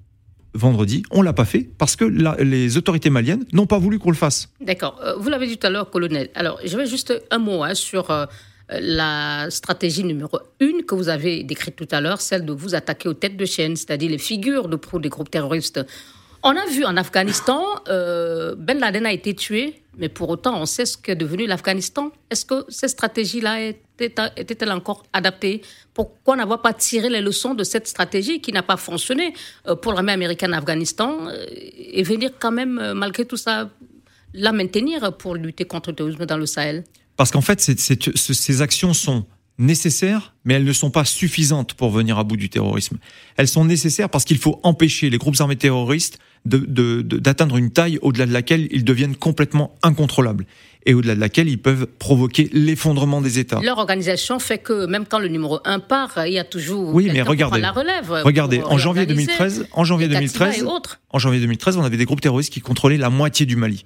vendredi, 0.56 1.04
on 1.12 1.22
l'a 1.22 1.34
pas 1.34 1.46
fait 1.46 1.70
parce 1.78 1.96
que 1.96 2.06
les 2.06 2.78
autorités 2.78 3.10
maliennes 3.10 3.46
n'ont 3.54 3.68
pas 3.68 3.78
voulu 3.78 4.00
qu'on 4.00 4.10
le 4.10 4.16
fasse. 4.16 4.50
D'accord. 4.62 5.00
Euh, 5.04 5.16
vous 5.18 5.30
l'avez 5.30 5.48
dit 5.48 5.58
tout 5.58 5.68
à 5.68 5.70
l'heure, 5.70 5.90
colonel. 5.90 6.30
Alors, 6.34 6.60
je 6.66 6.76
vais 6.78 6.88
juste 6.88 7.14
un 7.30 7.38
mot 7.38 7.64
hein, 7.64 7.76
sur 7.76 8.10
euh, 8.10 8.26
la 8.70 9.48
stratégie 9.50 10.04
numéro 10.04 10.40
une 10.60 10.84
que 10.84 10.96
vous 10.96 11.10
avez 11.10 11.44
décrite 11.44 11.76
tout 11.76 11.88
à 11.92 12.02
l'heure, 12.02 12.22
celle 12.22 12.46
de 12.46 12.54
vous 12.54 12.74
attaquer 12.74 13.10
aux 13.10 13.14
têtes 13.14 13.38
de 13.38 13.46
chaîne, 13.46 13.76
c'est-à-dire 13.76 14.10
les 14.10 14.18
figures 14.18 14.68
de 14.68 14.76
proue 14.76 15.00
des 15.00 15.10
groupes 15.10 15.30
terroristes. 15.30 15.80
On 16.48 16.56
a 16.56 16.66
vu 16.68 16.86
en 16.86 16.96
Afghanistan, 16.96 17.60
euh, 17.88 18.54
Ben 18.56 18.78
Laden 18.78 19.08
a 19.08 19.12
été 19.12 19.34
tué, 19.34 19.82
mais 19.98 20.10
pour 20.10 20.30
autant, 20.30 20.62
on 20.62 20.68
sait 20.68 20.86
ce 20.86 20.96
qu'est 20.96 21.16
devenu 21.16 21.48
l'Afghanistan. 21.48 22.12
Est-ce 22.30 22.46
que 22.46 22.66
cette 22.70 22.92
stratégie-là 22.92 23.72
était-elle 23.98 24.72
encore 24.72 25.02
adaptée 25.12 25.64
Pourquoi 25.96 26.36
n'avoir 26.36 26.62
pas 26.62 26.74
tiré 26.74 27.10
les 27.10 27.22
leçons 27.22 27.56
de 27.56 27.64
cette 27.64 27.88
stratégie 27.88 28.42
qui 28.42 28.52
n'a 28.52 28.62
pas 28.62 28.78
fonctionné 28.78 29.34
euh, 29.68 29.76
pour 29.76 29.94
l'armée 29.94 30.12
américaine 30.12 30.54
en 30.54 30.60
Afghanistan 30.60 31.18
euh, 31.30 31.48
et 31.50 32.04
venir 32.04 32.30
quand 32.38 32.52
même, 32.52 32.94
malgré 32.94 33.26
tout 33.26 33.38
ça, 33.38 33.72
la 34.36 34.52
maintenir 34.52 35.18
pour 35.18 35.34
lutter 35.34 35.66
contre 35.66 35.90
le 35.90 35.96
terrorisme 35.96 36.28
dans 36.28 36.38
le 36.38 36.46
Sahel? 36.46 36.84
Parce 37.18 37.32
qu'en 37.32 37.42
fait, 37.42 37.60
ces 37.60 38.62
actions 38.62 38.94
sont 38.94 39.26
nécessaires, 39.58 40.36
mais 40.44 40.56
elles 40.56 40.66
ne 40.66 40.74
sont 40.74 40.92
pas 40.92 41.06
suffisantes 41.06 41.74
pour 41.74 41.90
venir 41.90 42.20
à 42.20 42.24
bout 42.24 42.38
du 42.38 42.50
terrorisme. 42.50 42.98
Elles 43.38 43.48
sont 43.48 43.66
nécessaires 43.66 44.10
parce 44.10 44.26
qu'il 44.26 44.38
faut 44.38 44.60
empêcher 44.64 45.10
les 45.10 45.18
groupes 45.18 45.40
armés 45.40 45.56
terroristes 45.56 46.20
d'atteindre 46.46 47.58
une 47.58 47.72
taille 47.72 48.00
au-delà 48.02 48.26
de 48.26 48.34
laquelle 48.34 48.68
ils 48.72 48.84
deviennent 48.84 49.16
complètement 49.16 49.76
incontrôlables 49.84 50.46
et 50.86 50.94
au-delà 50.94 51.16
de 51.16 51.20
laquelle 51.20 51.50
ils 51.50 51.58
peuvent 51.58 51.88
provoquer 51.88 52.50
l'effondrement 52.54 53.22
des 53.22 53.40
États. 53.40 53.60
Leur 53.62 53.80
organisation 53.80 54.38
fait 54.40 54.60
que 54.60 54.86
même 54.86 55.06
quand 55.06 55.20
le 55.20 55.28
numéro 55.28 55.60
1 55.66 55.80
part, 55.80 56.26
il 56.28 56.34
y 56.34 56.40
a 56.40 56.44
toujours 56.44 56.94
oui, 56.94 57.10
mais 57.12 57.24
regardez, 57.24 57.60
la 57.60 57.72
relève. 57.72 58.12
Regardez, 58.24 58.62
en 58.62 58.78
janvier 58.78 59.06
2013, 59.06 59.68
en 59.72 59.84
janvier 59.84 60.08
2013, 60.08 60.66
en 61.10 61.20
janvier 61.20 61.40
2013, 61.40 61.78
on 61.78 61.84
avait 61.84 61.98
des 61.98 62.06
groupes 62.06 62.22
terroristes 62.22 62.54
qui 62.54 62.62
contrôlaient 62.62 62.98
la 62.98 63.10
moitié 63.10 63.46
du 63.46 63.56
Mali. 63.56 63.86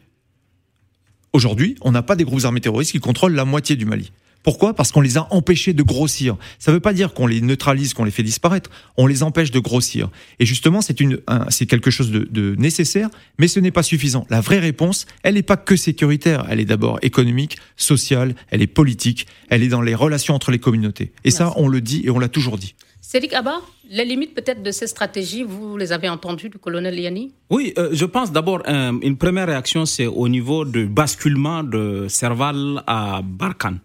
Aujourd'hui, 1.31 1.75
on 1.81 1.91
n'a 1.91 2.01
pas 2.01 2.15
des 2.15 2.25
groupes 2.25 2.43
armés 2.43 2.59
terroristes 2.59 2.91
qui 2.91 2.99
contrôlent 2.99 3.35
la 3.35 3.45
moitié 3.45 3.75
du 3.75 3.85
Mali. 3.85 4.11
Pourquoi? 4.43 4.73
Parce 4.73 4.91
qu'on 4.91 5.01
les 5.01 5.17
a 5.17 5.27
empêchés 5.31 5.73
de 5.73 5.83
grossir. 5.83 6.37
Ça 6.59 6.71
ne 6.71 6.75
veut 6.75 6.79
pas 6.81 6.93
dire 6.93 7.13
qu'on 7.13 7.27
les 7.27 7.41
neutralise, 7.41 7.93
qu'on 7.93 8.05
les 8.05 8.11
fait 8.11 8.23
disparaître. 8.23 8.69
On 8.97 9.05
les 9.05 9.23
empêche 9.23 9.51
de 9.51 9.59
grossir. 9.59 10.09
Et 10.39 10.45
justement, 10.45 10.81
c'est 10.81 10.99
une, 10.99 11.19
c'est 11.49 11.65
quelque 11.65 11.91
chose 11.91 12.11
de, 12.11 12.55
nécessaire, 12.57 13.09
mais 13.37 13.47
ce 13.47 13.59
n'est 13.59 13.71
pas 13.71 13.83
suffisant. 13.83 14.25
La 14.29 14.41
vraie 14.41 14.59
réponse, 14.59 15.05
elle 15.23 15.35
n'est 15.35 15.43
pas 15.43 15.57
que 15.57 15.75
sécuritaire. 15.75 16.45
Elle 16.49 16.59
est 16.59 16.65
d'abord 16.65 16.99
économique, 17.01 17.57
sociale, 17.75 18.35
elle 18.49 18.61
est 18.61 18.67
politique, 18.67 19.27
elle 19.49 19.63
est 19.63 19.67
dans 19.67 19.81
les 19.81 19.95
relations 19.95 20.35
entre 20.35 20.51
les 20.51 20.59
communautés. 20.59 21.11
Et 21.23 21.31
ça, 21.31 21.53
on 21.57 21.67
le 21.67 21.81
dit 21.81 22.01
et 22.05 22.09
on 22.09 22.19
l'a 22.19 22.29
toujours 22.29 22.57
dit. 22.57 22.75
Cédric 23.01 23.33
Abba, 23.33 23.61
les 23.89 24.05
limites 24.05 24.35
peut-être 24.35 24.61
de 24.61 24.71
ces 24.71 24.85
stratégies, 24.85 25.43
vous 25.43 25.77
les 25.77 25.91
avez 25.91 26.09
entendues 26.09 26.49
du 26.49 26.59
colonel 26.59 26.95
Liani? 26.95 27.31
Oui, 27.49 27.73
euh, 27.79 27.89
je 27.91 28.05
pense 28.05 28.31
d'abord, 28.31 28.61
euh, 28.67 28.91
une 29.01 29.17
première 29.17 29.47
réaction, 29.47 29.85
c'est 29.85 30.05
au 30.05 30.29
niveau 30.29 30.63
du 30.63 30.85
basculement 30.85 31.63
de 31.63 32.05
Serval 32.07 32.83
à 32.85 33.21
Barkhane. 33.23 33.79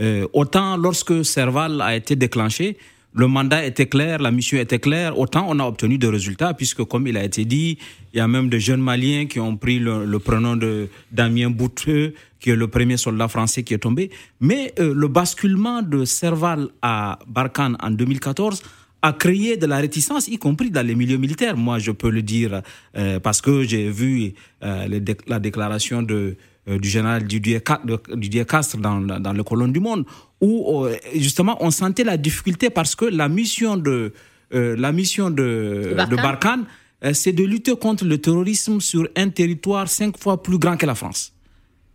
Euh, 0.00 0.26
autant 0.32 0.76
lorsque 0.76 1.24
Serval 1.24 1.80
a 1.80 1.94
été 1.94 2.16
déclenché, 2.16 2.76
le 3.16 3.28
mandat 3.28 3.64
était 3.64 3.86
clair, 3.86 4.18
la 4.20 4.32
mission 4.32 4.58
était 4.58 4.80
claire, 4.80 5.16
autant 5.16 5.46
on 5.48 5.60
a 5.60 5.64
obtenu 5.64 5.98
des 5.98 6.08
résultats, 6.08 6.52
puisque 6.52 6.82
comme 6.82 7.06
il 7.06 7.16
a 7.16 7.22
été 7.22 7.44
dit, 7.44 7.78
il 8.12 8.16
y 8.18 8.20
a 8.20 8.26
même 8.26 8.48
des 8.48 8.58
jeunes 8.58 8.80
Maliens 8.80 9.26
qui 9.26 9.38
ont 9.38 9.56
pris 9.56 9.78
le, 9.78 10.18
prénom 10.18 10.56
de 10.56 10.88
Damien 11.12 11.48
Bouteux, 11.50 12.14
qui 12.40 12.50
est 12.50 12.56
le 12.56 12.66
premier 12.66 12.96
soldat 12.96 13.28
français 13.28 13.62
qui 13.62 13.72
est 13.72 13.78
tombé. 13.78 14.10
Mais 14.40 14.74
euh, 14.80 14.92
le 14.92 15.06
basculement 15.06 15.80
de 15.80 16.04
Serval 16.04 16.68
à 16.82 17.20
Barkhane 17.28 17.76
en 17.80 17.90
2014 17.90 18.62
a 19.02 19.12
créé 19.12 19.56
de 19.56 19.66
la 19.66 19.76
réticence, 19.76 20.26
y 20.26 20.38
compris 20.38 20.70
dans 20.70 20.84
les 20.84 20.96
milieux 20.96 21.18
militaires. 21.18 21.56
Moi, 21.56 21.78
je 21.78 21.92
peux 21.92 22.10
le 22.10 22.22
dire 22.22 22.62
euh, 22.96 23.20
parce 23.20 23.40
que 23.40 23.62
j'ai 23.62 23.90
vu 23.90 24.32
la 24.60 25.38
déclaration 25.38 26.02
de 26.02 26.14
euh, 26.14 26.36
du 26.66 26.88
général 26.88 27.24
Didier, 27.24 27.60
Castres 27.60 28.78
dans, 28.78 29.00
dans 29.00 29.32
le 29.32 29.42
colonne 29.42 29.72
du 29.72 29.80
monde, 29.80 30.04
où 30.40 30.84
euh, 30.84 30.96
justement 31.14 31.56
on 31.60 31.70
sentait 31.70 32.04
la 32.04 32.16
difficulté 32.16 32.70
parce 32.70 32.94
que 32.94 33.04
la 33.04 33.28
mission 33.28 33.76
de, 33.76 34.12
euh, 34.54 34.74
la 34.78 34.92
mission 34.92 35.30
de, 35.30 35.94
de 36.10 36.16
Barkhane, 36.16 36.64
c'est 37.12 37.32
de 37.32 37.44
lutter 37.44 37.76
contre 37.76 38.06
le 38.06 38.16
terrorisme 38.18 38.80
sur 38.80 39.06
un 39.14 39.28
territoire 39.28 39.88
cinq 39.88 40.16
fois 40.18 40.42
plus 40.42 40.58
grand 40.58 40.76
que 40.76 40.86
la 40.86 40.94
France. 40.94 41.32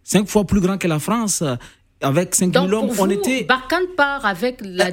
Cinq 0.03 0.27
fois 0.27 0.45
plus 0.45 0.60
grand 0.60 0.77
que 0.77 0.88
la 0.88 0.99
France, 0.99 1.43
avec 2.01 2.36
5 2.36 2.53
000 2.53 2.71
hommes, 2.71 2.91
on 2.97 3.10
était. 3.10 3.43
Barkhane 3.43 3.88
part 3.95 4.25
avec 4.25 4.62
la 4.63 4.89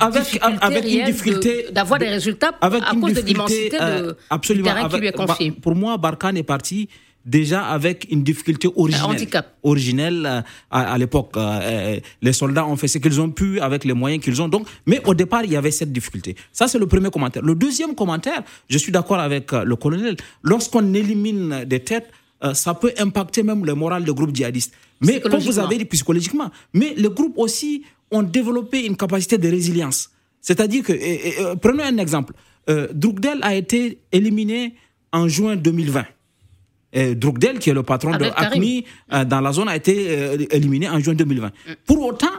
difficulté, 1.06 1.66
d'avoir 1.70 1.98
des 1.98 2.08
résultats 2.08 2.52
à 2.60 2.70
cause 2.70 3.14
de 3.14 3.20
l'immensité 3.20 3.70
du 3.70 4.62
terrain 4.62 4.88
qui 4.88 4.98
lui 4.98 5.06
est 5.06 5.12
confié. 5.12 5.50
Pour 5.52 5.74
moi, 5.74 5.96
Barkhane 5.96 6.36
est 6.36 6.42
parti 6.42 6.88
déjà 7.26 7.66
avec 7.66 8.06
une 8.10 8.22
difficulté 8.22 8.68
originelle. 8.76 9.44
Originelle 9.62 10.26
euh, 10.26 10.40
à, 10.70 10.96
l'époque. 10.96 11.36
Euh, 11.36 11.40
euh, 11.62 12.00
les 12.22 12.32
soldats 12.32 12.66
ont 12.66 12.76
fait 12.76 12.88
ce 12.88 12.98
qu'ils 12.98 13.20
ont 13.20 13.30
pu 13.30 13.60
avec 13.60 13.84
les 13.84 13.92
moyens 13.92 14.22
qu'ils 14.24 14.40
ont. 14.40 14.48
Donc, 14.48 14.66
mais 14.86 15.00
au 15.04 15.14
départ, 15.14 15.44
il 15.44 15.52
y 15.52 15.56
avait 15.56 15.70
cette 15.72 15.92
difficulté. 15.92 16.36
Ça, 16.52 16.68
c'est 16.68 16.78
le 16.78 16.86
premier 16.86 17.10
commentaire. 17.10 17.42
Le 17.42 17.54
deuxième 17.54 17.94
commentaire, 17.94 18.42
je 18.68 18.78
suis 18.78 18.92
d'accord 18.92 19.18
avec 19.18 19.52
le 19.52 19.76
colonel. 19.76 20.16
Lorsqu'on 20.42 20.94
élimine 20.94 21.64
des 21.66 21.80
têtes, 21.80 22.08
ça 22.52 22.74
peut 22.74 22.92
impacter 22.98 23.42
même 23.42 23.64
le 23.64 23.74
moral 23.74 24.04
des 24.04 24.12
groupes 24.14 24.34
djihadistes. 24.34 24.72
Mais 25.00 25.20
comme 25.20 25.40
vous 25.40 25.58
avez 25.58 25.78
dit 25.78 25.84
psychologiquement, 25.84 26.50
mais 26.72 26.94
les 26.96 27.08
groupes 27.08 27.36
aussi 27.36 27.82
ont 28.10 28.22
développé 28.22 28.86
une 28.86 28.96
capacité 28.96 29.36
de 29.36 29.48
résilience. 29.48 30.10
C'est-à-dire 30.40 30.84
que, 30.84 31.54
prenons 31.56 31.82
un 31.82 31.98
exemple. 31.98 32.32
Euh, 32.68 32.88
a 33.42 33.54
été 33.54 34.00
éliminé 34.10 34.74
en 35.12 35.28
juin 35.28 35.56
2020. 35.56 36.04
Drukdel, 37.14 37.58
qui 37.58 37.70
est 37.70 37.74
le 37.74 37.82
patron 37.82 38.16
de 38.16 38.24
ACMI 38.24 38.84
euh, 39.12 39.24
dans 39.24 39.40
la 39.40 39.52
zone, 39.52 39.68
a 39.68 39.76
été 39.76 40.06
euh, 40.08 40.36
éliminé 40.50 40.88
en 40.88 40.98
juin 40.98 41.14
2020. 41.14 41.46
Mm. 41.46 41.50
Pour 41.86 42.04
autant, 42.04 42.32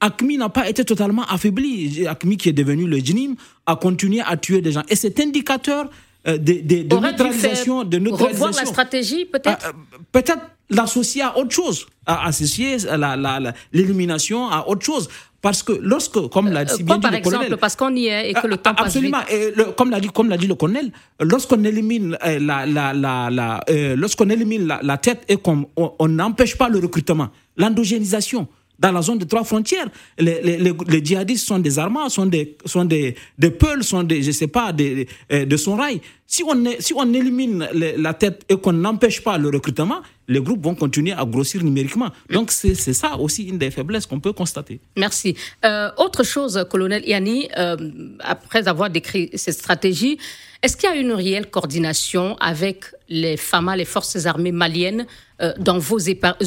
ACMI 0.00 0.38
n'a 0.38 0.48
pas 0.48 0.68
été 0.68 0.84
totalement 0.84 1.24
affaibli. 1.24 2.06
ACMI, 2.06 2.36
qui 2.36 2.48
est 2.48 2.52
devenu 2.52 2.86
le 2.86 2.98
GNIM, 2.98 3.34
a 3.66 3.76
continué 3.76 4.20
à 4.24 4.36
tuer 4.36 4.60
des 4.60 4.72
gens. 4.72 4.82
Et 4.88 4.96
cet 4.96 5.18
indicateur 5.20 5.90
de, 6.26 6.36
de, 6.36 6.82
de 6.82 6.96
neutralisation, 6.96 7.84
de 7.84 7.98
neutralisation. 7.98 8.46
Revoir 8.46 8.64
la 8.64 8.66
stratégie, 8.66 9.24
peut-être 9.24 9.72
Peut-être 10.12 10.42
l'associer 10.70 11.22
à 11.22 11.38
autre 11.38 11.52
chose, 11.52 11.86
à 12.06 12.26
associer 12.26 12.76
l'élimination 13.72 14.48
à 14.48 14.66
autre 14.68 14.84
chose. 14.84 15.08
Parce 15.42 15.62
que 15.62 15.72
lorsque, 15.80 16.18
comme 16.28 16.50
l'a 16.50 16.66
si 16.66 16.82
bien 16.82 16.98
dit 16.98 17.06
le 17.08 17.20
colonel, 17.20 17.56
parce 17.56 17.76
qu'on 17.76 17.94
y 17.94 18.06
est 18.06 18.30
et 18.30 18.34
que 18.34 18.48
le 18.48 18.56
temps 18.56 18.74
passe 18.74 18.86
Absolument. 18.86 19.20
Et 19.30 19.52
comme 19.76 19.90
l'a 19.90 20.00
dit, 20.00 20.08
comme 20.08 20.28
l'a 20.28 20.36
dit 20.36 20.48
le 20.48 20.56
colonel, 20.56 20.90
lorsqu'on 21.20 21.62
élimine 21.62 22.18
euh, 22.26 22.40
la, 22.40 22.66
la, 22.66 22.92
la, 22.92 23.30
la 23.30 23.60
euh, 23.70 23.94
lorsqu'on 23.94 24.28
élimine 24.28 24.66
la, 24.66 24.98
tête 24.98 25.22
et 25.28 25.36
qu'on 25.36 25.68
on 25.76 26.08
n'empêche 26.08 26.58
pas 26.58 26.68
le 26.68 26.80
recrutement, 26.80 27.28
l'endogénisation, 27.56 28.48
dans 28.78 28.92
la 28.92 29.02
zone 29.02 29.18
de 29.18 29.24
trois 29.24 29.44
frontières. 29.44 29.88
Les, 30.18 30.72
djihadistes 31.02 31.46
sont 31.46 31.58
des 31.58 31.78
armats, 31.78 32.08
sont 32.08 32.26
des, 32.26 32.56
sont 32.64 32.84
des, 32.84 33.14
des 33.38 33.50
peuls, 33.50 33.82
sont 33.84 34.02
des, 34.02 34.22
je 34.22 34.30
sais 34.30 34.48
pas, 34.48 34.72
des, 34.72 35.08
de 35.30 35.56
son 35.56 35.76
rail. 35.76 36.00
Si 36.26 36.42
on, 36.42 36.64
si 36.80 36.92
on 36.94 37.12
élimine 37.14 37.68
la 37.72 38.14
tête 38.14 38.44
et 38.48 38.56
qu'on 38.56 38.72
n'empêche 38.72 39.22
pas 39.22 39.38
le 39.38 39.48
recrutement, 39.48 40.02
les 40.28 40.40
groupes 40.40 40.62
vont 40.64 40.74
continuer 40.74 41.12
à 41.12 41.24
grossir 41.24 41.62
numériquement. 41.62 42.10
Donc 42.30 42.50
c'est 42.50 42.74
ça 42.74 43.16
aussi 43.16 43.44
une 43.44 43.58
des 43.58 43.70
faiblesses 43.70 44.06
qu'on 44.06 44.20
peut 44.20 44.32
constater. 44.32 44.80
Merci. 44.96 45.36
Euh, 45.64 45.90
autre 45.98 46.24
chose, 46.24 46.66
colonel 46.68 47.04
Yanni, 47.06 47.48
euh, 47.56 47.76
après 48.20 48.66
avoir 48.66 48.90
décrit 48.90 49.30
cette 49.34 49.54
stratégie, 49.54 50.18
est-ce 50.62 50.76
qu'il 50.76 50.88
y 50.88 50.92
a 50.92 50.96
une 50.96 51.12
réelle 51.12 51.50
coordination 51.50 52.36
avec 52.40 52.84
les 53.08 53.36
FAMA, 53.36 53.76
les 53.76 53.84
forces 53.84 54.26
armées 54.26 54.52
maliennes, 54.52 55.06
euh, 55.42 55.52
dans 55.58 55.78
vos 55.78 55.98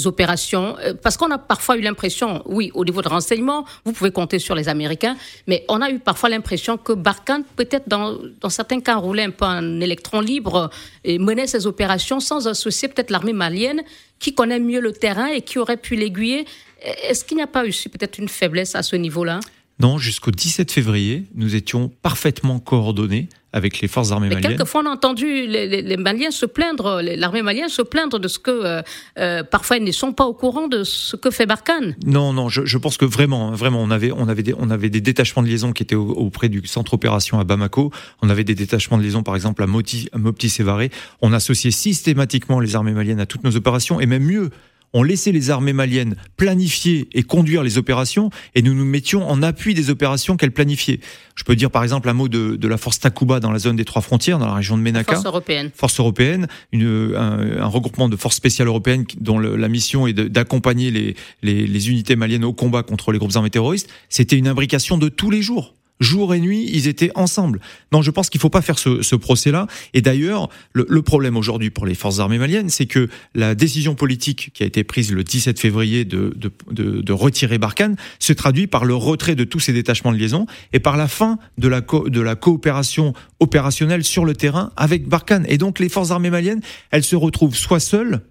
opérations? 0.05 0.75
Parce 1.03 1.15
qu'on 1.15 1.31
a 1.31 1.37
parfois 1.37 1.77
eu 1.77 1.81
l'impression, 1.81 2.41
oui, 2.45 2.71
au 2.73 2.83
niveau 2.83 3.01
de 3.01 3.07
renseignement, 3.07 3.65
vous 3.85 3.93
pouvez 3.93 4.11
compter 4.11 4.39
sur 4.39 4.55
les 4.55 4.67
Américains, 4.67 5.15
mais 5.47 5.63
on 5.69 5.81
a 5.81 5.89
eu 5.91 5.99
parfois 5.99 6.29
l'impression 6.29 6.77
que 6.77 6.93
Barkhane, 6.93 7.43
peut-être 7.55 7.87
dans, 7.87 8.17
dans 8.41 8.49
certains 8.49 8.81
cas, 8.81 8.95
roulait 8.95 9.23
un 9.23 9.31
peu 9.31 9.45
en 9.45 9.79
électron 9.79 10.21
libre 10.21 10.69
et 11.03 11.19
menait 11.19 11.47
ses 11.47 11.67
opérations 11.67 12.19
sans 12.19 12.47
associer 12.47 12.87
peut-être 12.87 13.11
l'armée 13.11 13.33
malienne 13.33 13.83
qui 14.19 14.33
connaît 14.33 14.59
mieux 14.59 14.81
le 14.81 14.91
terrain 14.91 15.27
et 15.27 15.41
qui 15.41 15.59
aurait 15.59 15.77
pu 15.77 15.95
l'aiguiller. 15.95 16.45
Est-ce 16.81 17.23
qu'il 17.25 17.37
n'y 17.37 17.43
a 17.43 17.47
pas 17.47 17.65
eu 17.65 17.71
peut-être 17.71 18.17
une 18.17 18.29
faiblesse 18.29 18.75
à 18.75 18.83
ce 18.83 18.95
niveau-là? 18.95 19.39
Non, 19.79 19.97
jusqu'au 19.97 20.31
17 20.31 20.71
février, 20.71 21.23
nous 21.35 21.55
étions 21.55 21.89
parfaitement 22.01 22.59
coordonnés 22.59 23.29
avec 23.53 23.79
les 23.79 23.87
forces 23.87 24.11
armées 24.11 24.27
maliennes. 24.27 24.51
Quelquefois, 24.51 24.81
on 24.83 24.87
a 24.87 24.91
entendu 24.91 25.47
les, 25.47 25.97
Maliens 25.97 26.31
se 26.31 26.45
plaindre, 26.45 27.01
l'armée 27.01 27.41
malienne 27.41 27.69
se 27.69 27.81
plaindre 27.81 28.19
de 28.19 28.27
ce 28.27 28.39
que 28.39 28.51
euh, 28.51 28.81
euh, 29.17 29.43
parfois 29.43 29.77
ils 29.77 29.83
ne 29.83 29.91
sont 29.91 30.13
pas 30.13 30.25
au 30.25 30.33
courant 30.33 30.67
de 30.67 30.83
ce 30.83 31.15
que 31.15 31.31
fait 31.31 31.45
Barkhane. 31.45 31.95
Non, 32.05 32.33
non, 32.33 32.49
je, 32.49 32.77
pense 32.77 32.97
que 32.97 33.05
vraiment, 33.05 33.51
vraiment, 33.51 33.81
on 33.81 33.89
avait, 33.89 34.11
on 34.11 34.27
avait 34.27 34.43
des, 34.43 34.53
on 34.57 34.69
avait 34.69 34.89
des 34.89 35.01
détachements 35.01 35.41
de 35.41 35.47
liaison 35.47 35.71
qui 35.71 35.81
étaient 35.81 35.95
auprès 35.95 36.49
du 36.49 36.67
centre 36.67 36.93
opération 36.93 37.39
à 37.39 37.43
Bamako. 37.43 37.91
On 38.21 38.29
avait 38.29 38.43
des 38.43 38.55
détachements 38.55 38.97
de 38.97 39.03
liaison, 39.03 39.23
par 39.23 39.35
exemple, 39.35 39.63
à 39.63 39.67
Mopti, 39.67 40.09
à 40.11 40.17
Mopti 40.17 40.49
Sévaré. 40.49 40.91
On 41.21 41.33
associait 41.33 41.71
systématiquement 41.71 42.59
les 42.59 42.75
armées 42.75 42.91
maliennes 42.91 43.21
à 43.21 43.25
toutes 43.25 43.43
nos 43.43 43.55
opérations, 43.55 43.99
et 43.99 44.05
même 44.05 44.23
mieux, 44.23 44.51
on 44.93 45.03
laissait 45.03 45.31
les 45.31 45.49
armées 45.49 45.73
maliennes 45.73 46.15
planifier 46.37 47.07
et 47.13 47.23
conduire 47.23 47.63
les 47.63 47.77
opérations, 47.77 48.29
et 48.55 48.61
nous 48.61 48.73
nous 48.73 48.85
mettions 48.85 49.27
en 49.27 49.43
appui 49.43 49.73
des 49.73 49.89
opérations 49.89 50.37
qu'elles 50.37 50.51
planifiaient. 50.51 50.99
Je 51.35 51.43
peux 51.43 51.55
dire 51.55 51.71
par 51.71 51.83
exemple 51.83 52.09
un 52.09 52.13
mot 52.13 52.27
de, 52.27 52.67
la 52.67 52.77
force 52.77 52.99
Takuba 52.99 53.39
dans 53.39 53.51
la 53.51 53.59
zone 53.59 53.75
des 53.75 53.85
trois 53.85 54.01
frontières, 54.01 54.39
dans 54.39 54.47
la 54.47 54.55
région 54.55 54.77
de 54.77 54.81
Ménaka. 54.81 55.13
Force 55.13 55.25
européenne. 55.25 55.71
Force 55.73 55.99
européenne, 55.99 56.47
une, 56.71 57.15
un, 57.15 57.67
regroupement 57.67 58.09
de 58.09 58.15
forces 58.15 58.35
spéciales 58.35 58.67
européennes 58.67 59.05
dont 59.19 59.39
la 59.39 59.67
mission 59.67 60.07
est 60.07 60.13
d'accompagner 60.13 60.91
les, 60.91 61.15
les 61.43 61.89
unités 61.89 62.15
maliennes 62.15 62.43
au 62.43 62.53
combat 62.53 62.83
contre 62.83 63.11
les 63.11 63.19
groupes 63.19 63.35
armés 63.35 63.49
terroristes. 63.49 63.89
C'était 64.09 64.37
une 64.37 64.47
imbrication 64.47 64.97
de 64.97 65.09
tous 65.09 65.31
les 65.31 65.41
jours 65.41 65.75
jour 65.99 66.33
et 66.33 66.39
nuit, 66.39 66.69
ils 66.71 66.87
étaient 66.87 67.11
ensemble. 67.15 67.59
Non, 67.91 68.01
je 68.01 68.11
pense 68.11 68.29
qu'il 68.29 68.39
faut 68.39 68.49
pas 68.49 68.61
faire 68.61 68.79
ce, 68.79 69.01
ce 69.01 69.15
procès-là. 69.15 69.67
Et 69.93 70.01
d'ailleurs, 70.01 70.49
le, 70.73 70.85
le, 70.89 71.01
problème 71.01 71.35
aujourd'hui 71.37 71.69
pour 71.69 71.85
les 71.85 71.95
forces 71.95 72.19
armées 72.19 72.37
maliennes, 72.37 72.69
c'est 72.69 72.85
que 72.85 73.09
la 73.35 73.55
décision 73.55 73.95
politique 73.95 74.51
qui 74.53 74.63
a 74.63 74.65
été 74.65 74.83
prise 74.83 75.11
le 75.11 75.23
17 75.23 75.59
février 75.59 76.05
de, 76.05 76.33
de, 76.35 76.51
de, 76.71 77.01
de, 77.01 77.13
retirer 77.13 77.57
Barkhane 77.57 77.95
se 78.19 78.33
traduit 78.33 78.67
par 78.67 78.85
le 78.85 78.95
retrait 78.95 79.35
de 79.35 79.43
tous 79.43 79.59
ces 79.59 79.73
détachements 79.73 80.11
de 80.11 80.17
liaison 80.17 80.45
et 80.73 80.79
par 80.79 80.95
la 80.97 81.07
fin 81.07 81.37
de 81.57 81.67
la, 81.67 81.81
de 81.81 82.21
la 82.21 82.35
coopération 82.35 83.13
opérationnelle 83.39 84.03
sur 84.03 84.25
le 84.25 84.35
terrain 84.35 84.71
avec 84.77 85.07
Barkhane. 85.07 85.45
Et 85.49 85.57
donc, 85.57 85.79
les 85.79 85.89
forces 85.89 86.11
armées 86.11 86.29
maliennes, 86.29 86.61
elles 86.91 87.03
se 87.03 87.15
retrouvent 87.15 87.55
soit 87.55 87.79
seules, 87.79 88.21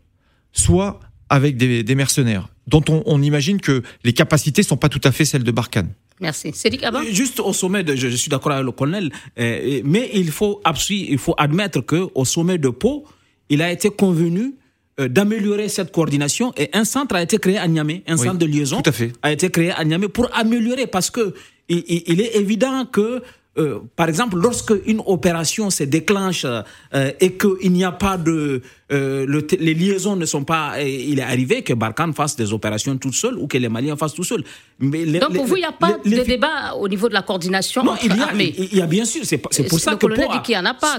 soit 0.53 1.01
avec 1.29 1.57
des, 1.57 1.83
des 1.83 1.95
mercenaires, 1.95 2.49
dont 2.67 2.85
on, 2.89 3.03
on 3.05 3.21
imagine 3.21 3.61
que 3.61 3.83
les 4.05 4.15
capacités 4.15 4.63
sont 4.63 4.79
pas 4.79 4.89
tout 4.89 5.01
à 5.05 5.13
fait 5.13 5.27
celles 5.27 5.45
de 5.45 5.51
Barkhane. 5.51 5.93
Merci. 6.21 6.53
Cédric 6.53 6.83
Abba 6.85 7.03
Juste 7.11 7.41
au 7.41 7.53
sommet, 7.53 7.85
de, 7.85 7.95
je, 7.95 8.09
suis 8.09 8.29
d'accord 8.29 8.53
avec 8.53 8.65
le 8.65 8.73
colonel, 8.73 9.11
euh, 9.39 9.81
mais 9.85 10.11
il 10.15 10.31
faut, 10.31 10.61
il 10.91 11.19
faut 11.19 11.35
admettre 11.39 11.81
qu'au 11.81 12.25
sommet 12.25 12.59
de 12.59 12.69
Pau, 12.69 13.05
il 13.49 13.63
a 13.63 13.71
été 13.71 13.91
convenu 13.91 14.55
euh, 15.01 15.09
d'améliorer 15.09 15.69
cette 15.69 15.93
coordination 15.93 16.53
et 16.57 16.71
un 16.73 16.85
centre 16.85 17.15
a 17.15 17.23
été 17.23 17.39
créé 17.39 17.57
à 17.59 17.69
Niamey, 17.69 18.03
un 18.07 18.17
centre 18.17 18.39
de 18.39 18.47
liaison 18.47 18.83
tout 18.83 18.91
à 18.91 18.93
fait. 18.93 19.13
a 19.23 19.33
été 19.33 19.49
créé 19.51 19.71
à 19.71 19.85
Niamey 19.85 20.09
pour 20.09 20.29
améliorer 20.37 20.87
parce 20.87 21.11
que 21.11 21.35
il, 21.69 21.85
il 21.87 22.21
est 22.21 22.35
évident 22.37 22.85
que 22.87 23.23
euh, 23.59 23.81
par 23.97 24.09
exemple, 24.09 24.37
lorsque 24.39 24.73
une 24.87 25.03
opération 25.05 25.71
se 25.71 25.83
déclenche 25.83 26.45
euh, 26.45 27.13
et 27.21 27.33
qu'il 27.33 27.73
n'y 27.73 27.85
a 27.85 27.91
pas 27.91 28.17
de, 28.17 28.63
euh, 28.93 29.41
les 29.59 29.75
liaisons 29.75 30.15
ne 30.15 30.27
sont 30.27 30.45
pas, 30.45 30.81
il 30.81 31.19
est 31.19 31.23
arrivé 31.23 31.63
que 31.63 31.73
Barkhane 31.73 32.15
fasse 32.15 32.37
des 32.37 32.53
opérations 32.53 32.97
tout 32.99 33.13
seul 33.13 33.37
ou 33.37 33.49
que 33.49 33.59
les 33.59 33.69
Maliens 33.69 33.97
fassent 33.97 34.15
tout 34.15 34.23
seuls. 34.23 34.45
Mais 34.79 35.05
Donc 35.07 35.35
pour 35.35 35.47
vous, 35.47 35.57
il 35.57 35.61
n'y 35.61 35.65
a 35.65 35.73
pas 35.73 35.99
de 36.05 36.25
débat 36.25 36.75
au 36.79 36.89
niveau 36.89 37.09
de 37.09 37.15
la 37.15 37.23
coordination 37.23 37.83
non, 37.83 37.95
il 38.03 38.17
y 38.17 38.21
a, 38.21 38.33
Il 38.35 38.77
y 38.77 38.81
a 38.81 38.87
bien 38.87 39.05
sûr, 39.05 39.23
c'est 39.25 39.39
pour 39.39 39.81
ça 39.81 39.97
que 39.97 40.07
Pau 40.07 40.31
a, 40.31 40.43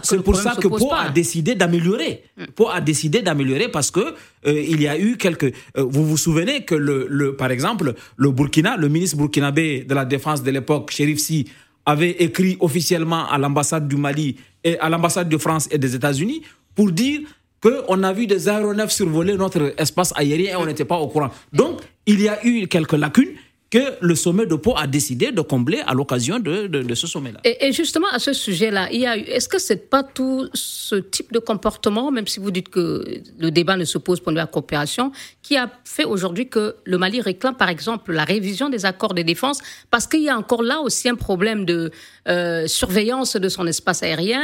c'est 0.03 0.21
pour 0.21 0.35
ça 0.35 0.55
que 0.55 0.67
Pau 0.67 0.91
a 0.93 1.09
décidé 1.09 1.55
d'améliorer. 1.55 2.23
Hmm. 2.37 2.45
Pau 2.55 2.67
a 2.69 2.81
décidé 2.81 3.21
d'améliorer 3.21 3.69
parce 3.69 3.89
que 3.89 4.15
il 4.45 4.81
y 4.81 4.87
a 4.87 4.99
eu 4.99 5.17
quelques. 5.17 5.53
vous 5.75 6.05
vous 6.05 6.17
souvenez 6.17 6.65
que 6.65 6.75
le, 6.75 7.07
le, 7.09 7.35
par 7.35 7.51
exemple, 7.51 7.93
le 8.17 8.31
Burkina, 8.31 8.75
le 8.75 8.89
ministre 8.89 9.17
burkinabé 9.17 9.83
de 9.83 9.93
la 9.93 10.05
défense 10.05 10.43
de 10.43 10.51
l'époque, 10.51 10.91
Chérif 10.91 11.19
Si 11.19 11.47
avait 11.85 12.11
écrit 12.11 12.57
officiellement 12.59 13.27
à 13.29 13.37
l'ambassade 13.37 13.87
du 13.87 13.95
Mali 13.95 14.35
et 14.63 14.77
à 14.79 14.89
l'ambassade 14.89 15.29
de 15.29 15.37
France 15.37 15.67
et 15.71 15.77
des 15.77 15.95
États-Unis 15.95 16.43
pour 16.75 16.91
dire 16.91 17.21
qu'on 17.61 18.03
a 18.03 18.13
vu 18.13 18.27
des 18.27 18.47
aéronefs 18.47 18.91
survoler 18.91 19.35
notre 19.35 19.73
espace 19.77 20.13
aérien 20.15 20.53
et 20.53 20.55
on 20.55 20.65
n'était 20.65 20.85
pas 20.85 20.97
au 20.97 21.07
courant. 21.07 21.29
Donc, 21.51 21.81
il 22.05 22.21
y 22.21 22.29
a 22.29 22.45
eu 22.45 22.67
quelques 22.67 22.93
lacunes 22.93 23.33
que 23.69 23.97
le 24.01 24.15
sommet 24.15 24.47
de 24.47 24.55
Pau 24.55 24.73
a 24.75 24.87
décidé 24.87 25.31
de 25.31 25.41
combler 25.41 25.81
à 25.85 25.93
l'occasion 25.93 26.39
de, 26.39 26.65
de, 26.65 26.95
ce 26.95 27.05
sommet-là. 27.05 27.39
Et, 27.43 27.71
justement, 27.71 28.07
à 28.11 28.17
ce 28.17 28.33
sujet-là, 28.33 28.91
est-ce 28.91 29.47
que 29.47 29.59
c'est 29.59 29.89
pas 29.89 30.01
tout 30.01 30.49
ce 30.53 30.95
type 30.95 31.31
de 31.31 31.39
comportement, 31.39 32.11
même 32.11 32.25
si 32.25 32.39
vous 32.39 32.49
dites 32.49 32.69
que 32.69 33.21
le 33.37 33.51
débat 33.51 33.77
ne 33.77 33.85
se 33.85 33.99
pose 33.99 34.21
pour 34.21 34.31
la 34.31 34.47
coopération, 34.47 35.11
qui 35.43 35.55
a 35.55 35.69
fait 35.85 36.03
aujourd'hui 36.03 36.49
que 36.49 36.77
le 36.83 36.97
Mali 36.97 37.21
réclame, 37.21 37.55
par 37.55 37.69
exemple, 37.69 38.11
la 38.11 38.23
révision 38.23 38.69
des 38.69 38.85
accords 38.85 39.13
de 39.13 39.21
défense, 39.21 39.59
parce 39.91 40.07
qu'il 40.07 40.21
y 40.21 40.29
a 40.29 40.37
encore 40.37 40.63
là 40.63 40.79
aussi 40.79 41.07
un 41.07 41.15
problème 41.15 41.65
de 41.65 41.91
euh, 42.27 42.65
surveillance 42.65 43.35
de 43.35 43.49
son 43.49 43.67
espace 43.67 44.01
aérien. 44.01 44.41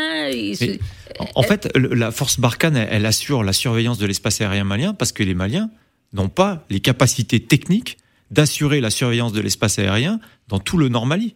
en, 1.34 1.42
fait, 1.42 1.76
la 1.76 2.12
force 2.12 2.40
Barkhane, 2.40 2.78
elle 2.78 3.08
assure 3.08 3.44
la 3.44 3.54
surveillance 3.54 3.98
de 3.98 4.06
l'espace 4.06 4.40
aérien 4.42 4.64
malien 4.64 4.94
parce 4.94 5.12
que 5.12 5.24
les 5.24 5.34
Maliens 5.34 5.72
n'ont 6.14 6.30
pas 6.30 6.64
les 6.70 6.80
capacités 6.80 7.40
techniques 7.40 7.98
d'assurer 8.32 8.82
la 8.82 8.90
surveillance 8.90 9.34
de 9.34 9.42
l'espace 9.42 9.80
aérien 9.80 10.20
dans 10.48 10.60
tout 10.60 10.78
le 10.78 10.90
Nord 10.90 11.06
Mali. 11.06 11.36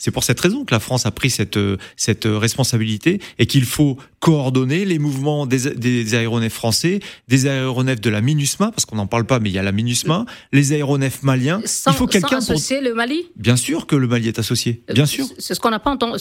C'est 0.00 0.10
pour 0.10 0.24
cette 0.24 0.40
raison 0.40 0.64
que 0.64 0.72
la 0.72 0.80
France 0.80 1.04
a 1.04 1.10
pris 1.10 1.28
cette, 1.28 1.58
cette 1.94 2.24
responsabilité 2.24 3.20
et 3.38 3.46
qu'il 3.46 3.66
faut 3.66 3.98
coordonner 4.18 4.86
les 4.86 4.98
mouvements 4.98 5.44
des, 5.44 5.74
des, 5.74 6.14
aéronefs 6.14 6.54
français, 6.54 7.00
des 7.28 7.46
aéronefs 7.46 8.00
de 8.00 8.08
la 8.08 8.22
MINUSMA, 8.22 8.70
parce 8.70 8.86
qu'on 8.86 8.96
n'en 8.96 9.06
parle 9.06 9.26
pas, 9.26 9.40
mais 9.40 9.50
il 9.50 9.52
y 9.52 9.58
a 9.58 9.62
la 9.62 9.72
MINUSMA, 9.72 10.24
les 10.52 10.72
aéronefs 10.72 11.22
maliens. 11.22 11.60
il 11.86 11.92
faut 11.92 12.06
quelqu'un 12.06 12.38
associer 12.38 12.80
le 12.80 12.94
Mali 12.94 13.26
Bien 13.36 13.56
sûr 13.56 13.86
que 13.86 13.94
le 13.94 14.08
Mali 14.08 14.28
est 14.28 14.38
associé, 14.38 14.82
bien 14.92 15.04
sûr. 15.04 15.26
C'est 15.38 15.54
ce 15.54 15.60
qu'on 15.60 15.70
n'a 15.70 15.78
pas 15.78 15.90
entendu. 15.90 16.18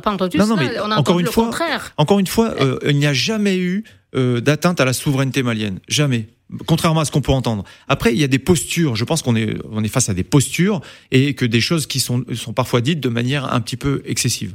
Pas 0.00 0.12
entendu 0.12 0.38
non, 0.38 0.46
non, 0.46 0.56
mais 0.56 0.78
on 0.78 0.92
a 0.92 0.96
encore 0.96 1.18
une 1.18 1.26
fois, 1.26 1.46
contraire. 1.46 1.92
Encore 1.96 2.20
une 2.20 2.28
fois, 2.28 2.54
euh, 2.60 2.78
il 2.86 2.96
n'y 2.96 3.06
a 3.06 3.12
jamais 3.12 3.58
eu 3.58 3.82
euh, 4.14 4.40
d'atteinte 4.40 4.80
à 4.80 4.84
la 4.84 4.92
souveraineté 4.92 5.42
malienne. 5.42 5.80
Jamais 5.88 6.28
contrairement 6.66 7.00
à 7.00 7.04
ce 7.04 7.10
qu'on 7.10 7.20
peut 7.20 7.32
entendre. 7.32 7.64
Après, 7.88 8.12
il 8.12 8.18
y 8.18 8.24
a 8.24 8.28
des 8.28 8.38
postures. 8.38 8.94
Je 8.94 9.04
pense 9.04 9.22
qu'on 9.22 9.34
est, 9.34 9.56
on 9.70 9.82
est 9.82 9.88
face 9.88 10.08
à 10.08 10.14
des 10.14 10.22
postures 10.22 10.80
et 11.10 11.34
que 11.34 11.44
des 11.44 11.60
choses 11.60 11.86
qui 11.86 11.98
sont, 11.98 12.24
sont 12.34 12.52
parfois 12.52 12.80
dites 12.80 13.00
de 13.00 13.08
manière 13.08 13.52
un 13.52 13.60
petit 13.60 13.76
peu 13.76 14.02
excessive. 14.06 14.54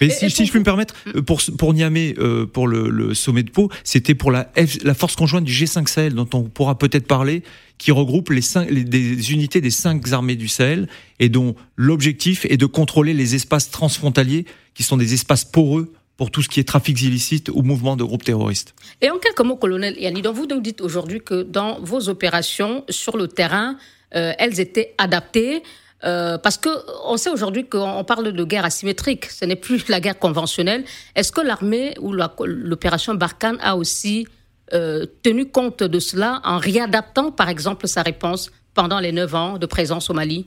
Mais 0.00 0.10
si, 0.10 0.30
si 0.30 0.46
je 0.46 0.52
peux 0.52 0.58
me 0.58 0.64
permettre, 0.64 0.94
mm. 1.06 1.20
pour, 1.22 1.40
pour 1.56 1.74
Niamey, 1.74 2.14
euh, 2.18 2.46
pour 2.46 2.66
le, 2.66 2.88
le, 2.90 3.14
sommet 3.14 3.42
de 3.42 3.50
Pau, 3.50 3.70
c'était 3.84 4.14
pour 4.14 4.32
la, 4.32 4.50
la 4.82 4.94
force 4.94 5.14
conjointe 5.14 5.44
du 5.44 5.52
G5 5.52 5.86
Sahel, 5.86 6.14
dont 6.14 6.28
on 6.34 6.42
pourra 6.42 6.76
peut-être 6.76 7.06
parler, 7.06 7.42
qui 7.78 7.92
regroupe 7.92 8.30
les, 8.30 8.42
cinq, 8.42 8.68
les 8.70 8.82
des 8.82 9.32
unités 9.32 9.60
des 9.60 9.70
cinq 9.70 10.10
armées 10.12 10.36
du 10.36 10.48
Sahel 10.48 10.88
et 11.20 11.28
dont 11.28 11.54
l'objectif 11.76 12.44
est 12.46 12.56
de 12.56 12.66
contrôler 12.66 13.14
les 13.14 13.36
espaces 13.36 13.70
transfrontaliers, 13.70 14.44
qui 14.74 14.82
sont 14.82 14.96
des 14.96 15.14
espaces 15.14 15.44
poreux 15.44 15.92
pour 16.18 16.32
tout 16.32 16.42
ce 16.42 16.48
qui 16.48 16.60
est 16.60 16.64
trafic 16.64 17.00
illicite 17.00 17.48
ou 17.48 17.62
mouvement 17.62 17.96
de 17.96 18.04
groupes 18.04 18.24
terroristes. 18.24 18.74
Et 19.00 19.08
en 19.08 19.18
quelques 19.18 19.40
mots, 19.40 19.56
colonel 19.56 19.96
Yanni, 19.98 20.20
donc 20.20 20.34
vous 20.34 20.46
nous 20.46 20.60
dites 20.60 20.80
aujourd'hui 20.80 21.20
que 21.20 21.42
dans 21.42 21.78
vos 21.80 22.08
opérations 22.08 22.84
sur 22.90 23.16
le 23.16 23.28
terrain, 23.28 23.76
euh, 24.14 24.32
elles 24.38 24.60
étaient 24.60 24.94
adaptées. 24.98 25.62
Euh, 26.04 26.36
parce 26.38 26.58
que 26.58 26.68
on 27.06 27.16
sait 27.16 27.30
aujourd'hui 27.30 27.68
qu'on 27.68 28.04
parle 28.04 28.32
de 28.32 28.44
guerre 28.44 28.64
asymétrique, 28.64 29.26
ce 29.26 29.44
n'est 29.44 29.56
plus 29.56 29.88
la 29.88 30.00
guerre 30.00 30.18
conventionnelle. 30.18 30.84
Est-ce 31.14 31.30
que 31.30 31.40
l'armée 31.40 31.94
ou 32.00 32.12
l'opération 32.12 33.14
Barkhane 33.14 33.58
a 33.60 33.76
aussi 33.76 34.26
euh, 34.74 35.06
tenu 35.22 35.46
compte 35.46 35.84
de 35.84 36.00
cela 36.00 36.40
en 36.44 36.58
réadaptant, 36.58 37.30
par 37.30 37.48
exemple, 37.48 37.86
sa 37.86 38.02
réponse 38.02 38.50
pendant 38.74 38.98
les 38.98 39.12
neuf 39.12 39.34
ans 39.36 39.56
de 39.56 39.66
présence 39.66 40.10
au 40.10 40.14
Mali? 40.14 40.46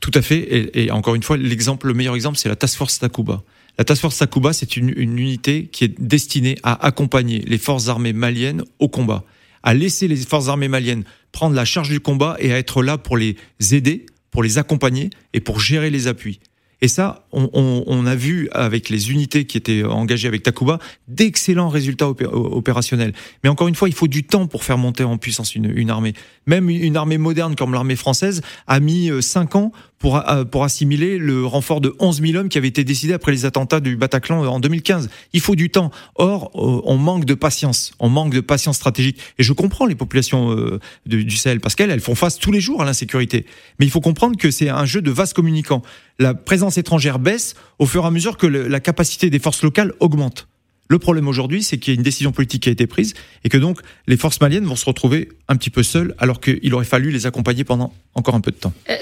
Tout 0.00 0.12
à 0.14 0.22
fait. 0.22 0.38
Et, 0.38 0.84
et 0.84 0.90
encore 0.92 1.16
une 1.16 1.24
fois, 1.24 1.36
l'exemple, 1.36 1.88
le 1.88 1.94
meilleur 1.94 2.14
exemple, 2.14 2.38
c'est 2.38 2.48
la 2.48 2.56
Task 2.56 2.76
Force 2.76 3.00
Takuba. 3.00 3.42
La 3.78 3.84
Task 3.84 4.02
Force 4.02 4.18
Takuba, 4.18 4.52
c'est 4.52 4.76
une, 4.76 4.88
unité 4.90 5.66
qui 5.66 5.84
est 5.84 6.00
destinée 6.00 6.56
à 6.64 6.84
accompagner 6.84 7.44
les 7.46 7.58
forces 7.58 7.88
armées 7.88 8.12
maliennes 8.12 8.64
au 8.80 8.88
combat 8.88 9.24
à 9.62 9.74
laisser 9.74 10.08
les 10.08 10.16
forces 10.16 10.48
armées 10.48 10.68
maliennes 10.68 11.04
prendre 11.32 11.54
la 11.54 11.64
charge 11.64 11.88
du 11.88 12.00
combat 12.00 12.36
et 12.38 12.52
à 12.52 12.58
être 12.58 12.82
là 12.82 12.96
pour 12.96 13.16
les 13.16 13.36
aider, 13.72 14.06
pour 14.30 14.42
les 14.42 14.58
accompagner 14.58 15.10
et 15.32 15.40
pour 15.40 15.60
gérer 15.60 15.90
les 15.90 16.06
appuis. 16.06 16.40
Et 16.80 16.86
ça, 16.86 17.26
on, 17.32 18.06
a 18.06 18.14
vu 18.14 18.48
avec 18.52 18.88
les 18.88 19.10
unités 19.10 19.46
qui 19.46 19.56
étaient 19.56 19.82
engagées 19.82 20.28
avec 20.28 20.44
Takuba 20.44 20.78
d'excellents 21.08 21.68
résultats 21.68 22.08
opérationnels. 22.08 23.14
Mais 23.42 23.50
encore 23.50 23.66
une 23.66 23.74
fois, 23.74 23.88
il 23.88 23.94
faut 23.96 24.06
du 24.06 24.22
temps 24.22 24.46
pour 24.46 24.62
faire 24.62 24.78
monter 24.78 25.02
en 25.02 25.18
puissance 25.18 25.56
une, 25.56 25.76
une 25.76 25.90
armée. 25.90 26.12
Même 26.46 26.70
une 26.70 26.96
armée 26.96 27.18
moderne 27.18 27.56
comme 27.56 27.72
l'armée 27.72 27.96
française 27.96 28.42
a 28.68 28.78
mis 28.78 29.10
euh, 29.10 29.20
cinq 29.20 29.56
ans 29.56 29.72
pour, 29.98 30.16
euh, 30.16 30.44
pour 30.44 30.64
assimiler 30.64 31.18
le 31.18 31.44
renfort 31.44 31.80
de 31.80 31.94
11 31.98 32.20
000 32.22 32.38
hommes 32.38 32.48
qui 32.48 32.58
avait 32.58 32.68
été 32.68 32.84
décidé 32.84 33.12
après 33.12 33.32
les 33.32 33.44
attentats 33.44 33.80
du 33.80 33.96
Bataclan 33.96 34.44
en 34.44 34.60
2015. 34.60 35.10
Il 35.32 35.40
faut 35.40 35.54
du 35.54 35.70
temps. 35.70 35.90
Or, 36.16 36.50
euh, 36.54 36.82
on 36.84 36.96
manque 36.96 37.24
de 37.24 37.34
patience. 37.34 37.92
On 37.98 38.08
manque 38.08 38.32
de 38.32 38.40
patience 38.40 38.76
stratégique. 38.76 39.18
Et 39.38 39.42
je 39.42 39.52
comprends 39.52 39.86
les 39.86 39.94
populations 39.94 40.78
du 41.06 41.36
Sahel 41.36 41.60
parce 41.60 41.74
qu'elles 41.74 41.90
elles 41.90 42.00
font 42.00 42.14
face 42.14 42.38
tous 42.38 42.52
les 42.52 42.60
jours 42.60 42.82
à 42.82 42.84
l'insécurité. 42.84 43.46
Mais 43.78 43.86
il 43.86 43.90
faut 43.90 44.00
comprendre 44.00 44.36
que 44.36 44.50
c'est 44.50 44.68
un 44.68 44.84
jeu 44.84 45.02
de 45.02 45.10
vases 45.10 45.32
communicants. 45.32 45.82
La 46.18 46.34
présence 46.34 46.78
étrangère 46.78 47.18
baisse 47.18 47.54
au 47.78 47.86
fur 47.86 48.04
et 48.04 48.06
à 48.06 48.10
mesure 48.10 48.36
que 48.36 48.46
la 48.46 48.80
capacité 48.80 49.30
des 49.30 49.38
forces 49.38 49.62
locales 49.62 49.92
augmente. 50.00 50.48
Le 50.88 50.98
problème 50.98 51.28
aujourd'hui, 51.28 51.62
c'est 51.62 51.78
qu'il 51.78 51.92
y 51.92 51.96
a 51.96 51.98
une 51.98 52.02
décision 52.02 52.32
politique 52.32 52.62
qui 52.62 52.70
a 52.70 52.72
été 52.72 52.86
prise 52.86 53.12
et 53.44 53.50
que 53.50 53.58
donc 53.58 53.80
les 54.06 54.16
forces 54.16 54.40
maliennes 54.40 54.64
vont 54.64 54.76
se 54.76 54.86
retrouver 54.86 55.28
un 55.46 55.56
petit 55.56 55.70
peu 55.70 55.82
seules 55.82 56.14
alors 56.18 56.40
qu'il 56.40 56.74
aurait 56.74 56.86
fallu 56.86 57.10
les 57.10 57.26
accompagner 57.26 57.64
pendant 57.64 57.92
encore 58.14 58.34
un 58.34 58.40
peu 58.40 58.50
de 58.50 58.56
temps. 58.56 58.72
Euh, 58.88 58.96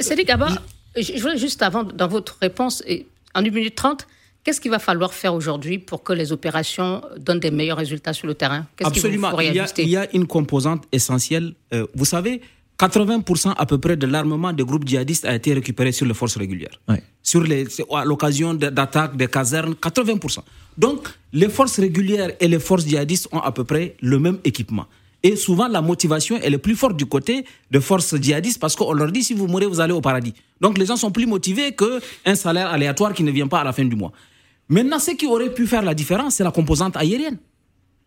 je 0.96 1.20
voulais 1.20 1.38
juste 1.38 1.62
avant, 1.62 1.84
dans 1.84 2.08
votre 2.08 2.38
réponse, 2.40 2.82
en 3.34 3.44
1 3.44 3.50
minute 3.50 3.74
30, 3.74 4.06
Qu'est-ce 4.46 4.60
qu'il 4.60 4.70
va 4.70 4.78
falloir 4.78 5.12
faire 5.12 5.34
aujourd'hui 5.34 5.80
pour 5.80 6.04
que 6.04 6.12
les 6.12 6.30
opérations 6.30 7.02
donnent 7.18 7.40
des 7.40 7.50
meilleurs 7.50 7.78
résultats 7.78 8.12
sur 8.12 8.28
le 8.28 8.34
terrain? 8.34 8.64
Absolument. 8.80 9.36
Il 9.40 9.52
y, 9.52 9.58
a, 9.58 9.66
il 9.76 9.88
y, 9.88 9.96
a, 9.96 10.08
une 10.14 10.28
composante 10.28 10.84
essentielle. 10.92 11.54
Euh, 11.74 11.84
vous 11.96 12.04
savez, 12.04 12.40
80% 12.78 13.54
à 13.58 13.66
peu 13.66 13.78
près 13.78 13.96
de 13.96 14.06
l'armement 14.06 14.52
des 14.52 14.62
groupes 14.62 14.86
djihadistes 14.86 15.24
a 15.24 15.34
été 15.34 15.52
récupéré 15.52 15.90
sur 15.90 16.06
les 16.06 16.14
forces 16.14 16.36
régulières. 16.36 16.78
Sur 17.24 17.42
les, 17.42 17.66
à 17.92 18.04
l'occasion 18.04 18.54
d'attaques 18.54 19.16
des 19.16 19.26
casernes, 19.26 19.72
80%. 19.72 20.38
Donc, 20.78 21.08
les 21.32 21.48
forces 21.48 21.80
régulières 21.80 22.30
et 22.38 22.46
les 22.46 22.60
forces 22.60 22.86
djihadistes 22.86 23.28
ont 23.32 23.40
à 23.40 23.50
peu 23.50 23.64
près 23.64 23.96
le 24.00 24.20
même 24.20 24.38
équipement. 24.44 24.86
Et 25.22 25.36
souvent, 25.36 25.66
la 25.68 25.82
motivation, 25.82 26.38
elle 26.42 26.54
est 26.54 26.58
plus 26.58 26.76
forte 26.76 26.96
du 26.96 27.06
côté 27.06 27.44
de 27.70 27.80
forces 27.80 28.14
djihadistes 28.20 28.60
parce 28.60 28.76
qu'on 28.76 28.92
leur 28.92 29.10
dit 29.10 29.24
si 29.24 29.34
vous 29.34 29.46
mourrez, 29.46 29.66
vous 29.66 29.80
allez 29.80 29.92
au 29.92 30.00
paradis. 30.00 30.34
Donc, 30.60 30.78
les 30.78 30.86
gens 30.86 30.96
sont 30.96 31.10
plus 31.10 31.26
motivés 31.26 31.74
qu'un 31.74 32.34
salaire 32.34 32.68
aléatoire 32.68 33.12
qui 33.12 33.22
ne 33.22 33.30
vient 33.30 33.48
pas 33.48 33.60
à 33.60 33.64
la 33.64 33.72
fin 33.72 33.84
du 33.84 33.96
mois. 33.96 34.12
Maintenant, 34.68 34.98
ce 34.98 35.12
qui 35.12 35.26
aurait 35.26 35.52
pu 35.52 35.66
faire 35.66 35.82
la 35.82 35.94
différence, 35.94 36.34
c'est 36.34 36.44
la 36.44 36.50
composante 36.50 36.96
aérienne. 36.96 37.38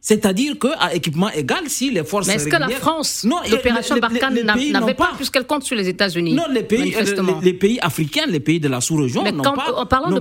C'est-à-dire 0.02 0.58
qu'à 0.58 0.94
équipement 0.96 1.30
égal, 1.30 1.64
si 1.68 1.92
les 1.92 2.06
forces. 2.06 2.28
Mais 2.28 2.36
est-ce 2.36 2.48
que 2.48 2.56
la 2.56 2.70
France, 2.70 3.28
l'opération 3.52 3.98
Barkhane 3.98 4.42
n'avait 4.44 4.94
pas, 4.94 5.12
puisqu'elle 5.18 5.46
compte 5.46 5.64
sur 5.64 5.76
les 5.76 5.90
États-Unis 5.90 6.34
Non, 6.34 6.46
les 6.50 6.64
pays, 6.64 6.96
les, 7.42 7.54
pays 7.54 7.80
africains, 7.82 8.26
les 8.28 8.40
pays 8.40 8.62
de 8.62 8.70
la 8.70 8.80
sous-région 8.80 9.24
n'ont 9.30 9.44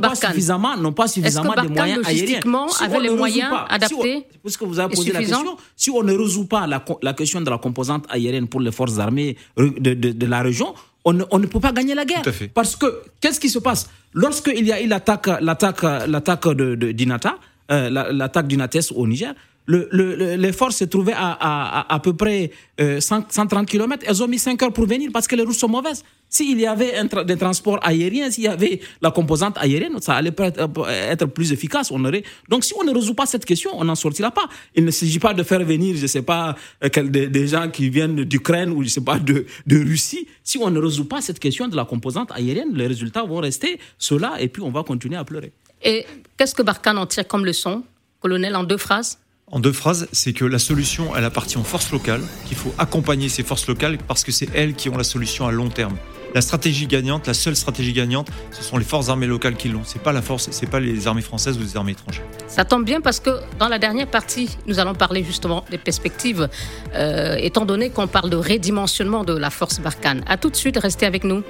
pas, 0.00 0.14
suffisamment, 0.16 0.76
n'ont 0.76 0.92
pas 0.92 1.06
suffisamment 1.06 1.54
de 1.54 1.68
moyens 1.68 2.06
aériens. 2.06 2.40
Si 2.70 2.84
avait 2.84 3.00
les 3.00 3.10
moyens 3.10 3.52
adaptés 3.68 4.26
Puisque 4.42 4.62
vous 4.62 4.78
avez 4.80 4.94
posé 4.94 5.12
la 5.12 5.20
question, 5.20 5.56
si 5.76 5.90
on 5.90 6.02
ne 6.02 6.12
résout 6.12 6.46
pas 6.46 6.66
la, 6.66 7.12
question 7.14 7.40
de 7.40 7.50
la 7.50 7.58
composante 7.58 8.04
aérienne 8.10 8.48
pour 8.48 8.60
les 8.60 8.72
forces 8.72 8.98
armées 8.98 9.36
de, 9.56 10.26
la 10.26 10.42
région, 10.42 10.74
on 11.04 11.12
ne, 11.12 11.46
peut 11.46 11.60
pas 11.60 11.72
gagner 11.72 11.94
la 11.94 12.04
guerre. 12.04 12.22
Parce 12.52 12.74
que 12.74 13.02
qu'est-ce 13.20 13.38
qui 13.38 13.48
se 13.48 13.60
passe? 13.60 13.88
Lorsqu'il 14.12 14.66
y 14.66 14.72
a 14.72 14.82
eu 14.82 14.88
l'attaque, 14.88 15.28
l'attaque, 15.40 15.82
l'attaque 15.82 16.48
de, 16.48 16.74
d'Inata, 16.92 17.36
euh, 17.70 17.90
l'attaque 17.90 18.48
d'Inates 18.48 18.90
au 18.94 19.06
Niger, 19.06 19.34
le, 19.68 20.36
les 20.36 20.52
forces 20.52 20.76
se 20.76 20.84
trouvaient 20.84 21.12
à, 21.12 21.36
à, 21.38 21.94
à, 21.94 22.00
peu 22.00 22.14
près 22.14 22.50
130 22.78 23.52
euh, 23.52 23.64
km. 23.64 24.04
Elles 24.06 24.22
ont 24.22 24.28
mis 24.28 24.38
5 24.38 24.62
heures 24.62 24.72
pour 24.72 24.86
venir 24.86 25.10
parce 25.12 25.26
que 25.26 25.36
les 25.36 25.42
routes 25.42 25.54
sont 25.54 25.68
mauvaises. 25.68 26.02
S'il 26.30 26.58
y 26.58 26.66
avait 26.66 26.94
des 27.26 27.36
transports 27.36 27.78
aériens, 27.82 28.30
s'il 28.30 28.44
y 28.44 28.48
avait 28.48 28.80
la 29.02 29.10
composante 29.10 29.56
aérienne, 29.58 30.00
ça 30.00 30.14
allait 30.14 30.32
euh, 30.40 31.10
être 31.10 31.26
plus 31.26 31.52
efficace. 31.52 31.90
On 31.90 32.02
aurait... 32.04 32.22
Donc, 32.48 32.64
si 32.64 32.72
on 32.78 32.84
ne 32.84 32.92
résout 32.92 33.14
pas 33.14 33.26
cette 33.26 33.44
question, 33.44 33.70
on 33.74 33.84
n'en 33.84 33.94
sortira 33.94 34.30
pas. 34.30 34.48
Il 34.74 34.84
ne 34.84 34.90
s'agit 34.90 35.18
pas 35.18 35.34
de 35.34 35.42
faire 35.42 35.64
venir, 35.64 35.96
je 35.96 36.02
ne 36.02 36.06
sais 36.06 36.22
pas, 36.22 36.56
euh, 36.82 36.88
des, 37.02 37.28
des, 37.28 37.46
gens 37.48 37.68
qui 37.70 37.90
viennent 37.90 38.24
d'Ukraine 38.24 38.70
ou 38.70 38.82
je 38.82 38.88
ne 38.88 38.90
sais 38.90 39.04
pas 39.04 39.18
de, 39.18 39.44
de 39.66 39.78
Russie. 39.78 40.26
Si 40.42 40.58
on 40.58 40.70
ne 40.70 40.80
résout 40.80 41.06
pas 41.06 41.20
cette 41.20 41.38
question 41.38 41.68
de 41.68 41.76
la 41.76 41.84
composante 41.84 42.30
aérienne, 42.32 42.74
les 42.74 42.86
résultats 42.86 43.22
vont 43.22 43.40
rester 43.40 43.78
ceux-là 43.98 44.36
et 44.40 44.48
puis 44.48 44.62
on 44.62 44.70
va 44.70 44.82
continuer 44.82 45.16
à 45.16 45.24
pleurer. 45.24 45.52
Et 45.82 46.06
qu'est-ce 46.36 46.54
que 46.54 46.62
Barkhane 46.62 46.98
en 46.98 47.06
tire 47.06 47.28
comme 47.28 47.44
leçon, 47.44 47.84
colonel, 48.20 48.56
en 48.56 48.64
deux 48.64 48.78
phrases? 48.78 49.18
En 49.50 49.60
deux 49.60 49.72
phrases, 49.72 50.08
c'est 50.12 50.32
que 50.32 50.44
la 50.44 50.58
solution, 50.58 51.16
elle 51.16 51.24
appartient 51.24 51.56
aux 51.56 51.64
forces 51.64 51.90
locales, 51.90 52.22
qu'il 52.46 52.56
faut 52.56 52.74
accompagner 52.78 53.28
ces 53.28 53.42
forces 53.42 53.66
locales 53.66 53.98
parce 53.98 54.24
que 54.24 54.32
c'est 54.32 54.48
elles 54.54 54.74
qui 54.74 54.88
ont 54.88 54.96
la 54.96 55.04
solution 55.04 55.46
à 55.46 55.52
long 55.52 55.68
terme. 55.68 55.96
La 56.34 56.42
stratégie 56.42 56.86
gagnante, 56.86 57.26
la 57.26 57.32
seule 57.32 57.56
stratégie 57.56 57.94
gagnante, 57.94 58.28
ce 58.50 58.62
sont 58.62 58.76
les 58.76 58.84
forces 58.84 59.08
armées 59.08 59.26
locales 59.26 59.56
qui 59.56 59.70
l'ont. 59.70 59.80
C'est 59.84 60.02
pas 60.02 60.12
la 60.12 60.20
force, 60.20 60.48
c'est 60.50 60.68
pas 60.68 60.78
les 60.78 61.06
armées 61.06 61.22
françaises 61.22 61.56
ou 61.56 61.62
les 61.62 61.76
armées 61.78 61.92
étrangères. 61.92 62.26
Ça 62.48 62.66
tombe 62.66 62.84
bien 62.84 63.00
parce 63.00 63.20
que 63.20 63.30
dans 63.58 63.68
la 63.68 63.78
dernière 63.78 64.08
partie, 64.08 64.50
nous 64.66 64.78
allons 64.78 64.94
parler 64.94 65.24
justement 65.24 65.64
des 65.70 65.78
perspectives, 65.78 66.48
euh, 66.94 67.36
étant 67.36 67.64
donné 67.64 67.88
qu'on 67.88 68.06
parle 68.06 68.28
de 68.28 68.36
redimensionnement 68.36 69.24
de 69.24 69.32
la 69.32 69.48
force 69.48 69.80
Barkhane. 69.80 70.22
À 70.26 70.36
tout 70.36 70.50
de 70.50 70.56
suite, 70.56 70.76
restez 70.76 71.06
avec 71.06 71.24
nous. 71.24 71.42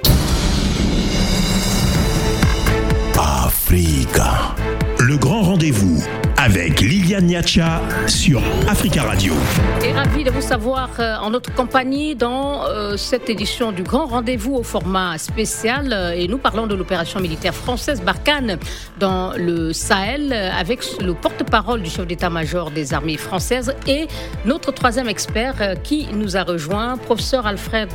Africa. 3.17 4.55
Le 4.99 5.17
grand 5.17 5.41
rendez-vous 5.41 6.01
avec 6.41 6.79
Liliane 6.79 7.25
Niacha 7.25 7.81
sur 8.07 8.41
Africa 8.69 9.03
Radio. 9.03 9.33
Ravi 9.93 10.23
de 10.23 10.31
vous 10.31 10.41
savoir 10.41 10.89
euh, 10.99 11.17
en 11.17 11.31
notre 11.31 11.53
compagnie 11.53 12.15
dans 12.15 12.65
euh, 12.65 12.95
cette 12.95 13.29
édition 13.29 13.73
du 13.73 13.83
Grand 13.83 14.05
Rendez-vous 14.05 14.55
au 14.55 14.63
format 14.63 15.17
spécial. 15.17 16.13
Et 16.15 16.29
nous 16.29 16.37
parlons 16.37 16.65
de 16.65 16.75
l'opération 16.75 17.19
militaire 17.19 17.53
française 17.53 18.01
Barkhane 18.01 18.57
dans 18.99 19.33
le 19.35 19.73
Sahel 19.73 20.31
avec 20.31 20.79
le 21.01 21.13
porte-parole 21.13 21.81
du 21.81 21.89
chef 21.89 22.07
d'état-major 22.07 22.71
des 22.71 22.93
armées 22.93 23.17
françaises 23.17 23.75
et 23.85 24.07
notre 24.45 24.71
troisième 24.71 25.09
expert 25.09 25.55
euh, 25.59 25.75
qui 25.75 26.07
nous 26.13 26.37
a 26.37 26.43
rejoint, 26.43 26.95
professeur 26.95 27.47
Alfred 27.47 27.89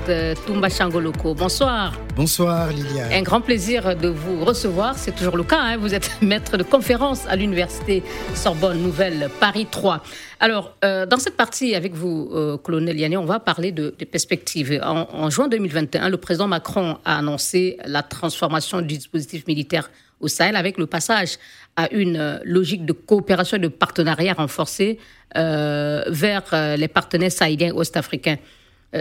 Toumbachangoloko. 0.46 1.34
Bonsoir. 1.34 1.94
Bonsoir 2.16 2.70
Liliane. 2.70 3.12
Un 3.12 3.22
grand 3.22 3.40
plaisir 3.40 3.96
de 3.96 4.06
vous 4.06 4.44
recevoir. 4.44 4.96
C'est 4.96 5.16
toujours 5.16 5.36
le 5.36 5.42
cas. 5.42 5.58
Hein. 5.58 5.78
Vous 5.78 5.94
êtes 5.94 6.08
maître 6.22 6.56
de 6.56 6.62
conférence 6.62 7.26
à 7.26 7.34
l'université 7.34 8.04
Sorbonne 8.36 8.80
Nouvelle 8.80 9.28
Paris 9.40 9.66
3. 9.68 10.00
Alors, 10.38 10.76
euh, 10.84 11.06
dans 11.06 11.16
cette 11.18 11.36
partie 11.36 11.74
avec 11.74 11.92
vous, 11.92 12.30
euh, 12.32 12.56
colonel 12.56 12.96
Yanné, 13.00 13.16
on 13.16 13.24
va 13.24 13.40
parler 13.40 13.72
de, 13.72 13.92
des 13.98 14.04
perspectives. 14.04 14.80
En, 14.84 15.28
juin 15.28 15.48
2021, 15.48 16.08
le 16.08 16.16
président 16.16 16.46
Macron 16.46 16.98
a 17.04 17.18
annoncé 17.18 17.78
la 17.84 18.04
transformation 18.04 18.80
du 18.80 18.94
dispositif 18.94 19.44
militaire 19.48 19.90
au 20.20 20.28
Sahel 20.28 20.54
avec 20.54 20.78
le 20.78 20.86
passage 20.86 21.38
à 21.74 21.92
une 21.92 22.16
euh, 22.16 22.38
logique 22.44 22.86
de 22.86 22.92
coopération 22.92 23.56
et 23.56 23.60
de 23.60 23.66
partenariat 23.68 24.34
renforcé 24.34 25.00
vers 25.34 26.44
les 26.78 26.86
partenaires 26.86 27.32
sahéliens 27.32 27.72
ouest-africains. 27.72 28.36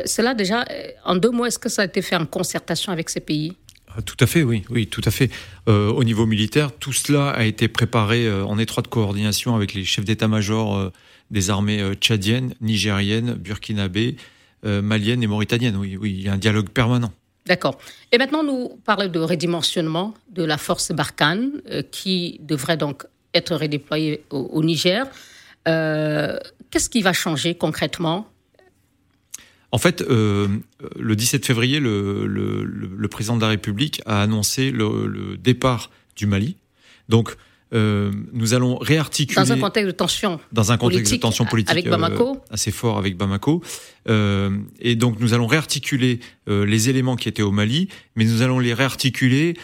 Cela 0.05 0.33
déjà, 0.33 0.65
en 1.05 1.15
deux 1.15 1.29
mois, 1.31 1.47
est-ce 1.47 1.59
que 1.59 1.69
ça 1.69 1.83
a 1.83 1.85
été 1.85 2.01
fait 2.01 2.15
en 2.15 2.25
concertation 2.25 2.91
avec 2.91 3.09
ces 3.09 3.19
pays? 3.19 3.55
Ah, 3.95 4.01
tout 4.01 4.17
à 4.19 4.25
fait, 4.25 4.41
oui, 4.41 4.63
oui, 4.69 4.87
tout 4.87 5.01
à 5.05 5.11
fait. 5.11 5.29
Euh, 5.67 5.91
au 5.91 6.03
niveau 6.03 6.25
militaire, 6.25 6.71
tout 6.71 6.93
cela 6.93 7.29
a 7.29 7.43
été 7.43 7.67
préparé 7.67 8.25
euh, 8.25 8.43
en 8.43 8.57
étroite 8.57 8.87
coordination 8.87 9.55
avec 9.55 9.75
les 9.75 9.85
chefs 9.85 10.05
d'état-major 10.05 10.77
euh, 10.77 10.91
des 11.29 11.51
armées 11.51 11.93
tchadiennes, 11.95 12.55
nigériennes, 12.61 13.33
burkinabées, 13.33 14.17
maliennes 14.63 15.23
et 15.23 15.27
mauritaniennes. 15.27 15.75
Oui, 15.75 15.97
oui, 15.97 16.15
il 16.17 16.23
y 16.23 16.29
a 16.29 16.33
un 16.33 16.37
dialogue 16.37 16.69
permanent. 16.69 17.11
D'accord. 17.47 17.77
Et 18.11 18.17
maintenant, 18.17 18.43
nous 18.43 18.79
parlons 18.85 19.07
de 19.07 19.19
redimensionnement 19.19 20.13
de 20.29 20.43
la 20.43 20.57
force 20.57 20.91
Barkhane, 20.91 21.61
qui 21.91 22.39
devrait 22.43 22.77
donc 22.77 23.05
être 23.33 23.55
redéployée 23.55 24.23
au 24.29 24.63
Niger. 24.63 25.07
Qu'est-ce 25.65 26.89
qui 26.89 27.01
va 27.01 27.13
changer 27.13 27.55
concrètement? 27.55 28.27
En 29.73 29.79
fait, 29.79 30.03
euh, 30.03 30.47
le 30.99 31.15
17 31.15 31.47
février, 31.47 31.79
le, 31.79 33.07
président 33.09 33.37
de 33.37 33.41
la 33.41 33.47
République 33.47 34.03
a 34.05 34.21
annoncé 34.21 34.69
le, 34.69 35.35
départ 35.35 35.89
du 36.15 36.27
Mali. 36.27 36.57
Donc, 37.09 37.35
euh, 37.73 38.11
nous 38.33 38.53
allons 38.53 38.77
réarticuler. 38.77 39.41
Dans 39.41 39.51
un 39.51 39.59
contexte 39.59 39.87
de 39.87 39.91
tension. 39.91 40.39
Dans 40.51 40.71
un 40.71 40.77
contexte 40.77 41.11
de 41.11 41.17
tension 41.17 41.45
politique. 41.45 41.71
Avec 41.71 41.89
Bamako. 41.89 42.35
Euh, 42.35 42.53
assez 42.53 42.69
fort 42.69 42.99
avec 42.99 43.17
Bamako. 43.17 43.63
et 44.07 44.95
donc, 44.95 45.19
nous 45.19 45.33
allons 45.33 45.47
réarticuler 45.47 46.19
les 46.45 46.89
éléments 46.89 47.15
qui 47.15 47.27
étaient 47.27 47.41
au 47.41 47.51
Mali, 47.51 47.87
mais 48.15 48.25
nous 48.25 48.43
allons 48.43 48.59
les 48.59 48.75
réarticuler 48.75 49.55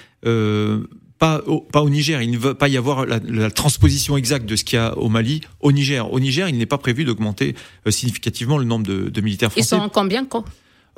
pas 1.20 1.42
au, 1.46 1.60
pas 1.62 1.82
au 1.82 1.90
Niger. 1.90 2.22
Il 2.22 2.32
ne 2.32 2.38
va 2.38 2.56
pas 2.56 2.70
y 2.70 2.78
avoir 2.78 3.06
la, 3.06 3.52
transposition 3.52 4.18
exacte 4.18 4.46
de 4.46 4.56
ce 4.56 4.64
qu'il 4.64 4.78
y 4.78 4.82
a 4.82 4.98
au 4.98 5.10
Mali 5.10 5.42
au 5.60 5.72
Niger. 5.72 6.12
Au 6.12 6.20
Niger, 6.20 6.48
il 6.50 6.58
n'est 6.58 6.66
pas 6.66 6.78
prévu 6.78 7.04
d'augmenter 7.04 7.56
euh, 7.86 7.92
significativement 7.92 8.58
le 8.58 8.64
nombre 8.64 8.88
de, 8.88 9.22
militaires 9.22 9.52
français. 9.52 9.76
Ils 9.76 9.80
sont 9.80 9.84
en 9.84 9.90
combien 9.90 10.26
quoi 10.26 10.46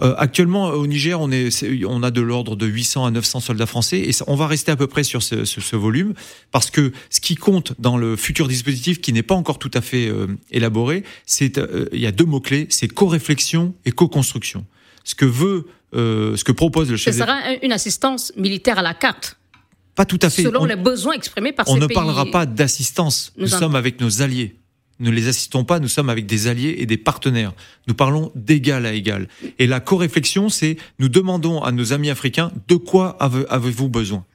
euh, 0.02 0.16
actuellement, 0.18 0.70
au 0.70 0.88
Niger, 0.88 1.20
on, 1.22 1.32
est, 1.32 1.64
on 1.86 2.02
a 2.02 2.10
de 2.10 2.22
l'ordre 2.22 2.56
de 2.56 2.66
800 2.66 3.06
à 3.06 3.12
900 3.12 3.40
soldats 3.40 3.66
français 3.66 4.00
et 4.00 4.12
on 4.26 4.36
va 4.36 4.48
rester 4.48 4.72
à 4.72 4.76
peu 4.76 4.88
près 4.88 5.04
sur 5.04 5.22
ce, 5.22 5.46
ce, 5.46 5.62
ce, 5.62 5.76
volume 5.76 6.14
parce 6.52 6.72
que 6.72 6.92
ce 7.12 7.20
qui 7.20 7.36
compte 7.36 7.74
dans 7.78 7.98
le 7.98 8.16
futur 8.16 8.48
dispositif 8.48 9.00
qui 9.00 9.14
n'est 9.14 9.22
pas 9.22 9.36
encore 9.36 9.60
tout 9.60 9.70
à 9.74 9.82
fait 9.82 10.08
euh, 10.08 10.28
élaboré, 10.50 11.04
c'est 11.28 11.60
euh, 11.60 11.88
il 11.92 12.00
y 12.00 12.08
a 12.08 12.12
deux 12.12 12.26
mots 12.26 12.40
clés, 12.40 12.66
c'est 12.70 12.88
co-réflexion 12.88 13.76
et 13.86 13.92
co-construction. 13.92 14.66
Ce 15.04 15.14
que 15.14 15.26
veut, 15.26 15.68
ce 15.94 16.44
que 16.44 16.52
propose 16.52 16.90
le 16.90 16.96
chef. 16.96 17.14
Ce 17.14 17.20
sera 17.20 17.40
une 17.64 17.72
assistance 17.72 18.32
militaire 18.38 18.78
à 18.80 18.84
la 18.84 18.94
carte. 18.94 19.38
Pas 19.96 20.06
tout 20.06 20.20
à 20.22 20.30
fait. 20.30 20.44
Selon 20.44 20.66
les 20.66 20.76
besoins 20.76 21.14
exprimés 21.14 21.52
par 21.52 21.68
on 21.68 21.74
ces 21.74 21.80
pays. 21.80 21.88
pays. 21.90 21.98
On 21.98 22.02
ne 22.02 22.06
parlera 22.06 22.26
pas 22.32 22.46
d'assistance. 22.46 23.34
Nous, 23.38 23.44
Nous 23.44 23.50
sommes 23.50 23.76
avec 23.76 24.00
nos 24.00 24.22
alliés 24.22 24.56
ne 25.02 25.10
les 25.10 25.28
assistons 25.28 25.64
pas, 25.64 25.80
nous 25.80 25.88
sommes 25.88 26.10
avec 26.10 26.26
des 26.26 26.48
alliés 26.48 26.76
et 26.78 26.86
des 26.86 26.98
partenaires. 26.98 27.54
Nous 27.88 27.94
parlons 27.94 28.32
d'égal 28.36 28.86
à 28.86 28.94
égal. 28.94 29.28
Et 29.60 29.68
la 29.68 29.80
co-réflexion, 29.80 30.50
c'est 30.50 30.78
nous 31.00 31.10
demandons 31.10 31.62
à 31.62 31.72
nos 31.72 31.92
amis 31.92 32.10
africains 32.10 32.52
de 32.68 32.76
quoi 32.76 33.18
avez-vous 33.20 33.90
besoin? 33.90 34.26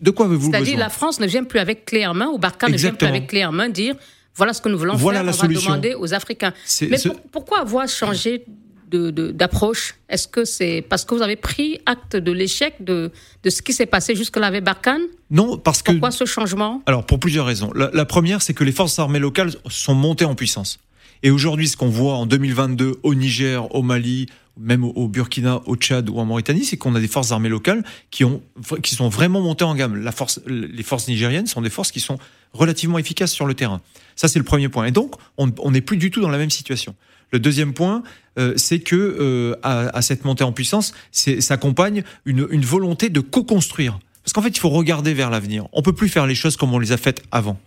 De 0.00 0.10
quoi 0.10 0.26
avez-vous 0.26 0.50
besoin? 0.50 0.64
C'est-à-dire 0.64 0.78
la 0.78 0.88
France 0.88 1.20
ne 1.20 1.26
vient 1.26 1.44
plus 1.44 1.58
avec 1.58 1.84
clé 1.84 2.06
en 2.06 2.14
main, 2.14 2.28
ou 2.28 2.38
Barkhane 2.38 2.72
ne 2.72 2.76
vient 2.76 2.94
plus 2.94 3.06
avec 3.06 3.26
clé 3.28 3.44
en 3.44 3.52
main 3.52 3.68
dire 3.68 3.94
voilà 4.34 4.52
ce 4.52 4.62
que 4.62 4.68
nous 4.68 4.78
voulons 4.78 4.94
voilà 4.94 5.18
faire, 5.18 5.26
la 5.26 5.32
on 5.32 5.34
solution. 5.34 5.70
va 5.72 5.76
demander 5.78 5.94
aux 5.96 6.14
Africains. 6.14 6.54
Mais 6.82 6.96
ce... 6.96 7.08
pour, 7.08 7.20
pourquoi 7.22 7.60
avoir 7.60 7.88
changé 7.88 8.44
d'approche 8.88 9.94
de, 10.08 10.14
Est-ce 10.14 10.28
que 10.28 10.44
c'est 10.44 10.84
parce 10.88 11.04
que 11.04 11.14
vous 11.14 11.22
avez 11.22 11.36
pris 11.36 11.80
acte 11.86 12.16
de 12.16 12.32
l'échec 12.32 12.74
de, 12.80 13.12
de 13.42 13.50
ce 13.50 13.62
qui 13.62 13.72
s'est 13.72 13.86
passé 13.86 14.14
jusque-là 14.14 14.46
avec 14.46 14.64
Barkhane? 14.64 15.02
Non, 15.30 15.58
parce 15.58 15.82
que. 15.82 15.92
Pourquoi 15.92 16.10
ce 16.10 16.24
changement? 16.24 16.82
Alors, 16.86 17.04
pour 17.04 17.20
plusieurs 17.20 17.46
raisons. 17.46 17.70
La, 17.74 17.90
la 17.92 18.04
première, 18.04 18.42
c'est 18.42 18.54
que 18.54 18.64
les 18.64 18.72
forces 18.72 18.98
armées 18.98 19.18
locales 19.18 19.52
sont 19.68 19.94
montées 19.94 20.24
en 20.24 20.34
puissance. 20.34 20.78
Et 21.22 21.30
aujourd'hui, 21.30 21.68
ce 21.68 21.76
qu'on 21.76 21.88
voit 21.88 22.14
en 22.14 22.26
2022 22.26 23.00
au 23.02 23.14
Niger, 23.14 23.74
au 23.74 23.82
Mali, 23.82 24.26
même 24.56 24.84
au, 24.84 24.90
au 24.90 25.08
Burkina, 25.08 25.60
au 25.66 25.76
Tchad 25.76 26.08
ou 26.08 26.18
en 26.18 26.24
Mauritanie, 26.24 26.64
c'est 26.64 26.76
qu'on 26.76 26.94
a 26.94 27.00
des 27.00 27.08
forces 27.08 27.32
armées 27.32 27.48
locales 27.48 27.84
qui, 28.10 28.24
ont, 28.24 28.42
qui 28.82 28.94
sont 28.94 29.08
vraiment 29.08 29.40
montées 29.40 29.64
en 29.64 29.74
gamme. 29.74 29.96
La 29.96 30.12
force, 30.12 30.40
les 30.46 30.82
forces 30.82 31.08
nigériennes 31.08 31.46
sont 31.46 31.60
des 31.60 31.70
forces 31.70 31.92
qui 31.92 32.00
sont 32.00 32.18
relativement 32.52 32.98
efficaces 32.98 33.32
sur 33.32 33.46
le 33.46 33.54
terrain. 33.54 33.80
Ça, 34.16 34.28
c'est 34.28 34.38
le 34.38 34.44
premier 34.44 34.68
point. 34.68 34.86
Et 34.86 34.90
donc, 34.90 35.14
on 35.36 35.70
n'est 35.70 35.80
plus 35.80 35.96
du 35.96 36.10
tout 36.10 36.20
dans 36.20 36.30
la 36.30 36.38
même 36.38 36.50
situation. 36.50 36.94
Le 37.30 37.38
deuxième 37.38 37.74
point, 37.74 38.02
euh, 38.38 38.54
c'est 38.56 38.78
que 38.78 38.96
euh, 38.96 39.54
à, 39.62 40.00
cette 40.02 40.24
montée 40.24 40.44
en 40.44 40.52
puissance 40.52 40.94
s'accompagne 41.10 42.04
une, 42.24 42.46
une, 42.50 42.64
volonté 42.64 43.10
de 43.10 43.20
co-construire. 43.20 43.98
Parce 44.22 44.32
qu'en 44.32 44.42
fait, 44.42 44.50
il 44.50 44.60
faut 44.60 44.70
regarder 44.70 45.14
vers 45.14 45.30
l'avenir. 45.30 45.66
On 45.72 45.82
peut 45.82 45.92
plus 45.92 46.08
faire 46.08 46.26
les 46.26 46.34
choses 46.34 46.56
comme 46.56 46.72
on 46.72 46.78
les 46.78 46.92
a 46.92 46.96
faites 46.96 47.22
avant. 47.32 47.58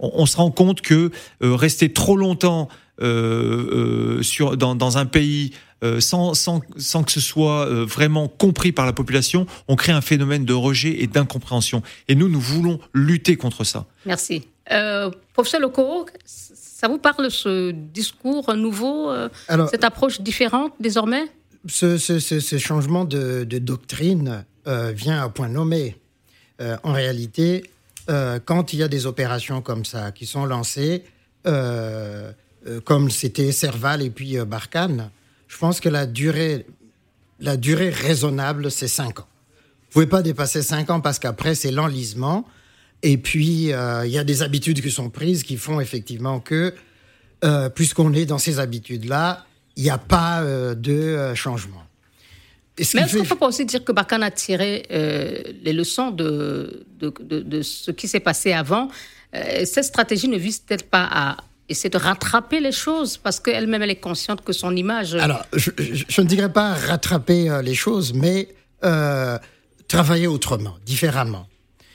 On, 0.00 0.26
se 0.26 0.36
rend 0.36 0.52
compte 0.52 0.80
que 0.80 1.10
euh, 1.42 1.54
rester 1.54 1.92
trop 1.92 2.16
longtemps 2.16 2.68
sur, 3.00 4.56
dans, 4.56 4.98
un 4.98 5.06
pays 5.06 5.52
sans, 6.00 6.34
sans, 6.34 6.60
que 6.60 7.12
ce 7.12 7.20
soit 7.20 7.66
vraiment 7.84 8.26
compris 8.26 8.72
par 8.72 8.86
la 8.86 8.92
population, 8.92 9.46
on 9.68 9.76
crée 9.76 9.92
un 9.92 10.00
phénomène 10.00 10.44
de 10.44 10.52
rejet 10.52 11.02
et 11.02 11.06
d'incompréhension. 11.06 11.82
Et 12.08 12.16
nous, 12.16 12.28
nous 12.28 12.40
voulons 12.40 12.80
lutter 12.94 13.36
contre 13.36 13.62
ça. 13.62 13.86
Merci. 14.04 14.48
professeur 15.32 15.60
Loco, 15.60 16.06
ça 16.78 16.86
vous 16.86 16.98
parle 16.98 17.28
ce 17.28 17.72
discours 17.72 18.54
nouveau, 18.54 19.10
euh, 19.10 19.28
Alors, 19.48 19.68
cette 19.68 19.82
approche 19.82 20.20
différente 20.20 20.74
désormais? 20.78 21.24
ce, 21.66 21.98
ce, 21.98 22.20
ce, 22.20 22.38
ce, 22.38 22.56
changement 22.56 23.04
de, 23.04 23.42
de 23.42 23.58
doctrine 23.58 24.44
euh, 24.68 24.92
vient 24.92 25.20
à 25.20 25.28
point 25.28 25.48
nommé. 25.48 25.96
Euh, 26.60 26.76
en 26.84 26.92
réalité, 26.92 27.64
quand 28.46 28.72
il 28.72 28.78
y 28.78 28.82
a 28.82 28.88
des 28.88 29.04
opérations 29.04 29.60
comme 29.60 29.84
ça 29.84 30.12
qui 30.12 30.24
sont 30.24 30.46
lancées, 30.46 31.04
comme 31.44 33.10
c'était 33.10 33.52
Serval 33.52 34.00
et 34.00 34.08
puis 34.08 34.38
Barkhane, 34.46 35.10
je 35.46 35.58
pense 35.58 35.78
que 35.78 35.90
la 35.90 36.06
durée, 36.06 36.64
la 37.38 37.58
durée 37.58 37.90
raisonnable, 37.90 38.70
c'est 38.70 38.88
5 38.88 39.20
ans. 39.20 39.26
Vous 39.26 39.92
pouvez 39.92 40.06
pas 40.06 40.22
dépasser 40.22 40.62
5 40.62 40.88
ans 40.88 41.00
parce 41.00 41.18
qu'après, 41.18 41.54
c'est 41.54 41.70
l'enlisement. 41.70 42.46
Et 43.02 43.16
puis, 43.18 43.66
il 43.66 43.72
euh, 43.72 44.06
y 44.06 44.18
a 44.18 44.24
des 44.24 44.42
habitudes 44.42 44.82
qui 44.82 44.90
sont 44.90 45.10
prises 45.10 45.44
qui 45.44 45.56
font 45.56 45.80
effectivement 45.80 46.40
que, 46.40 46.74
euh, 47.44 47.68
puisqu'on 47.68 48.12
est 48.12 48.26
dans 48.26 48.38
ces 48.38 48.58
habitudes-là, 48.58 49.46
il 49.76 49.84
n'y 49.84 49.90
a 49.90 49.98
pas 49.98 50.42
euh, 50.42 50.74
de 50.74 51.34
changement. 51.34 51.82
Est-ce 52.76 52.96
Mais 52.96 53.04
est-ce 53.04 53.16
qu'on 53.16 53.22
ne 53.22 53.28
peut 53.28 53.36
pas 53.36 53.46
aussi 53.48 53.64
dire 53.64 53.84
que 53.84 53.92
Barkhane 53.92 54.22
a 54.22 54.30
tiré 54.30 54.84
les 54.88 55.72
leçons 55.72 56.12
de, 56.12 56.86
de, 56.98 57.12
de, 57.20 57.40
de 57.40 57.62
ce 57.62 57.90
qui 57.90 58.06
s'est 58.06 58.20
passé 58.20 58.52
avant? 58.52 58.88
Cette 59.32 59.84
stratégie 59.84 60.28
ne 60.28 60.36
vise 60.36 60.60
peut-être 60.60 60.88
pas 60.88 61.08
à 61.10 61.36
essayer 61.68 61.90
de 61.90 61.98
rattraper 61.98 62.60
les 62.60 62.70
choses? 62.70 63.16
Parce 63.16 63.40
qu'elle-même, 63.40 63.82
elle 63.82 63.90
est 63.90 63.96
consciente 63.96 64.44
que 64.44 64.52
son 64.52 64.76
image... 64.76 65.16
Alors, 65.16 65.44
je, 65.52 65.70
je, 65.76 66.04
je 66.08 66.20
ne 66.20 66.26
dirais 66.28 66.52
pas 66.52 66.74
rattraper 66.74 67.50
les 67.64 67.74
choses, 67.74 68.14
mais 68.14 68.48
travailler 69.88 70.28
autrement, 70.28 70.76
différemment. 70.86 71.48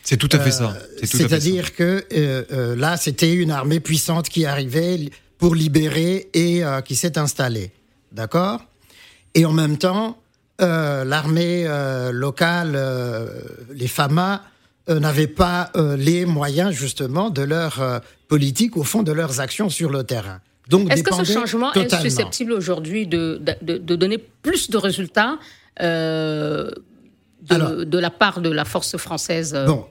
C'est 0.03 0.17
tout 0.17 0.29
à 0.33 0.39
fait 0.39 0.51
ça. 0.51 0.75
C'est-à-dire 1.01 1.73
que 1.73 2.03
euh, 2.13 2.43
euh, 2.51 2.75
là, 2.75 2.97
c'était 2.97 3.33
une 3.33 3.51
armée 3.51 3.79
puissante 3.79 4.27
qui 4.27 4.45
arrivait 4.45 5.09
pour 5.37 5.55
libérer 5.55 6.27
et 6.33 6.63
euh, 6.63 6.81
qui 6.81 6.95
s'est 6.95 7.17
installée. 7.17 7.71
D'accord? 8.11 8.61
Et 9.33 9.45
en 9.45 9.53
même 9.53 9.77
temps, 9.77 10.17
l'armée 10.59 11.67
locale, 12.11 12.79
les 13.73 13.87
FAMA, 13.87 14.43
n'avaient 14.87 15.27
pas 15.27 15.71
les 15.97 16.25
moyens 16.25 16.71
justement 16.71 17.31
de 17.31 17.41
leur 17.41 18.01
politique, 18.27 18.77
au 18.77 18.83
fond 18.83 19.01
de 19.01 19.11
leurs 19.11 19.39
actions 19.39 19.69
sur 19.69 19.89
le 19.89 20.03
terrain. 20.03 20.39
Donc, 20.69 20.91
Est-ce 20.91 21.03
que 21.03 21.15
ce 21.15 21.33
changement 21.33 21.71
totalement. 21.71 22.05
est 22.05 22.09
susceptible 22.09 22.53
aujourd'hui 22.53 23.07
de, 23.07 23.41
de, 23.61 23.77
de, 23.77 23.95
donner 23.95 24.19
plus 24.19 24.69
de 24.69 24.77
résultats 24.77 25.39
de, 25.79 26.71
Alors, 27.49 27.85
de, 27.85 27.97
la 27.97 28.11
part 28.11 28.39
de 28.39 28.51
la 28.51 28.63
force 28.65 28.95
française 28.97 29.57
Bon, 29.65 29.87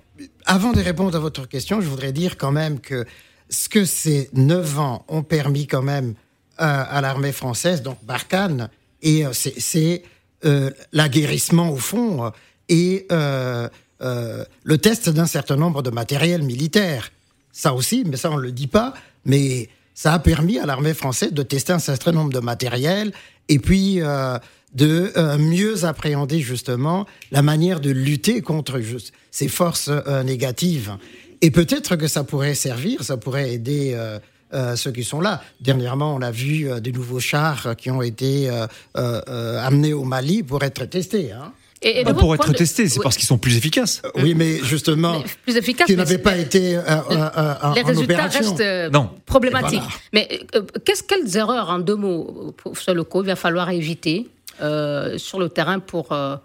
avant 0.47 0.73
de 0.73 0.81
répondre 0.81 1.17
à 1.17 1.21
votre 1.21 1.47
question, 1.47 1.81
je 1.81 1.89
voudrais 1.89 2.13
dire 2.13 2.37
quand 2.37 2.53
même 2.53 2.81
que 2.81 3.05
ce 3.49 3.69
que 3.69 3.85
ces 3.85 4.31
neuf 4.33 4.79
ans 4.79 5.05
ont 5.09 5.23
permis 5.23 5.67
quand 5.67 5.83
même 5.83 6.15
à, 6.59 6.83
à 6.83 7.01
l'armée 7.01 7.33
française, 7.33 7.83
donc 7.83 7.99
Barkhane, 8.05 8.69
et 9.03 9.25
c'est 9.33 10.03
euh, 10.45 10.71
l'aguerrissement 10.93 11.71
au 11.71 11.77
fond 11.77 12.33
et 12.69 13.07
euh, 13.13 13.69
euh, 14.01 14.45
le 14.65 14.79
test 14.79 15.09
d'un 15.09 15.27
certain 15.27 15.57
nombre 15.57 15.83
de 15.83 15.91
matériel 15.91 16.43
militaire. 16.43 17.13
Ça 17.53 17.75
aussi, 17.75 18.05
mais 18.07 18.17
ça 18.17 18.31
on 18.31 18.37
le 18.37 18.51
dit 18.51 18.67
pas, 18.67 18.95
mais 19.25 19.69
ça 19.95 20.15
a 20.15 20.19
permis 20.19 20.59
à 20.59 20.67
l'armée 20.67 20.95
française 20.95 21.33
de 21.33 21.43
tester 21.43 21.73
un 21.73 21.79
certain 21.79 22.13
nombre 22.13 22.33
de 22.33 22.41
matériel 22.41 23.13
et 23.49 23.59
puis 23.59 24.01
euh, 24.01 24.39
de 24.75 25.13
euh, 25.17 25.39
mieux 25.39 25.85
appréhender 25.85 26.41
justement 26.41 27.07
la 27.31 27.43
manière 27.43 27.81
de 27.81 27.91
lutter 27.91 28.41
contre 28.41 28.81
juste, 28.81 29.13
ces 29.31 29.49
forces 29.49 29.91
euh, 29.91 30.23
négatives. 30.23 30.97
Et 31.41 31.51
peut-être 31.51 31.97
que 31.97 32.07
ça 32.07 32.25
pourrait 32.25 32.55
servir, 32.55 33.03
ça 33.03 33.17
pourrait 33.17 33.53
aider 33.53 33.93
euh, 33.95 34.77
ceux 34.77 34.93
qui 34.93 35.03
sont 35.03 35.21
là. 35.21 35.43
Dernièrement, 35.61 36.15
on 36.15 36.23
a 36.23 36.31
vu 36.31 36.69
des 36.81 36.93
nouveaux 36.93 37.21
chars 37.21 37.75
qui 37.77 37.91
ont 37.91 38.03
été 38.03 38.51
amenés 38.95 39.93
au 39.93 40.05
Mali 40.05 40.43
pour 40.43 40.63
être 40.63 40.85
testés. 40.85 41.33
Hein. 41.33 41.53
Et, 41.83 42.01
et 42.01 42.05
pas 42.05 42.15
pour 42.15 42.35
être 42.35 42.53
testés, 42.53 42.89
c'est 42.89 42.99
oui. 42.99 43.03
parce 43.03 43.17
qu'ils 43.17 43.27
sont 43.27 43.39
plus 43.39 43.57
efficaces. 43.57 44.03
Oui, 44.17 44.35
mais 44.35 44.59
justement, 44.63 45.19
mais 45.19 45.25
plus 45.45 45.57
efficaces, 45.57 45.87
qui 45.87 45.97
n'avaient 45.97 46.19
pas 46.19 46.37
été 46.37 46.77
euh, 46.77 46.81
euh, 46.87 47.73
les 47.75 47.83
en 47.83 47.87
résultats 47.87 48.15
opération. 48.15 48.55
restent 48.55 48.93
non. 48.93 49.11
problématiques. 49.27 49.81
Voilà. 49.81 49.97
Mais 50.13 50.29
euh, 50.55 50.63
qu'est-ce 50.85 51.03
quelles 51.03 51.37
erreurs, 51.37 51.71
en 51.71 51.81
deux 51.81 51.97
mots, 51.97 52.55
pour 52.57 52.79
ce 52.79 52.93
loco, 52.93 53.23
il 53.23 53.27
va 53.27 53.37
falloir 53.37 53.71
éviter? 53.71 54.29
Euh, 54.63 55.19
sur 55.19 55.39
le 55.39 55.49
terrain 55.49 55.79
pour 55.79 56.13
euh, 56.13 56.37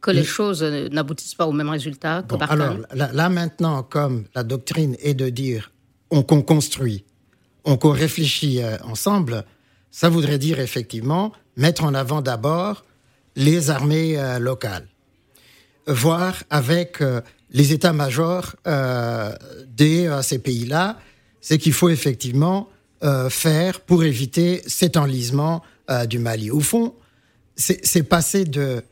que 0.00 0.10
les, 0.10 0.24
choses 0.24 0.62
n'aboutissent 0.62 1.34
pas 1.34 1.46
au 1.46 1.52
même 1.52 1.70
résultat 1.70 2.22
que 2.22 2.34
bon, 2.34 2.38
Alors 2.38 2.76
là, 2.92 3.10
là, 3.12 3.28
maintenant, 3.28 3.82
comme 3.82 4.24
la 4.34 4.42
doctrine 4.42 4.96
est 5.00 5.14
de 5.14 5.30
dire 5.30 5.72
on, 6.10 6.22
qu'on 6.22 6.42
construit, 6.42 7.04
on 7.64 7.76
qu'on 7.76 7.90
réfléchit 7.90 8.62
euh, 8.62 8.76
ensemble, 8.84 9.44
ça 9.90 10.08
voudrait 10.08 10.38
dire 10.38 10.60
effectivement 10.60 11.32
mettre 11.56 11.84
en 11.84 11.94
avant 11.94 12.20
d'abord 12.20 12.84
les 13.36 13.70
armées 13.70 14.18
euh, 14.18 14.38
locales, 14.38 14.86
voir 15.86 16.42
avec 16.50 17.00
euh, 17.00 17.20
les 17.50 17.72
états-majors 17.72 18.56
euh, 18.66 19.34
de 19.76 20.08
ces 20.22 20.38
pays-là, 20.38 20.98
c'est 21.40 21.58
qu'il 21.58 21.72
faut 21.72 21.90
effectivement 21.90 22.68
faire 23.28 23.80
pour 23.80 24.02
éviter 24.02 24.62
cet 24.66 24.96
enlisement 24.96 25.62
du 26.08 26.18
Mali. 26.18 26.50
Au 26.50 26.60
fond, 26.60 26.94
c'est 27.56 28.02
passé 28.02 28.44
de 28.44 28.82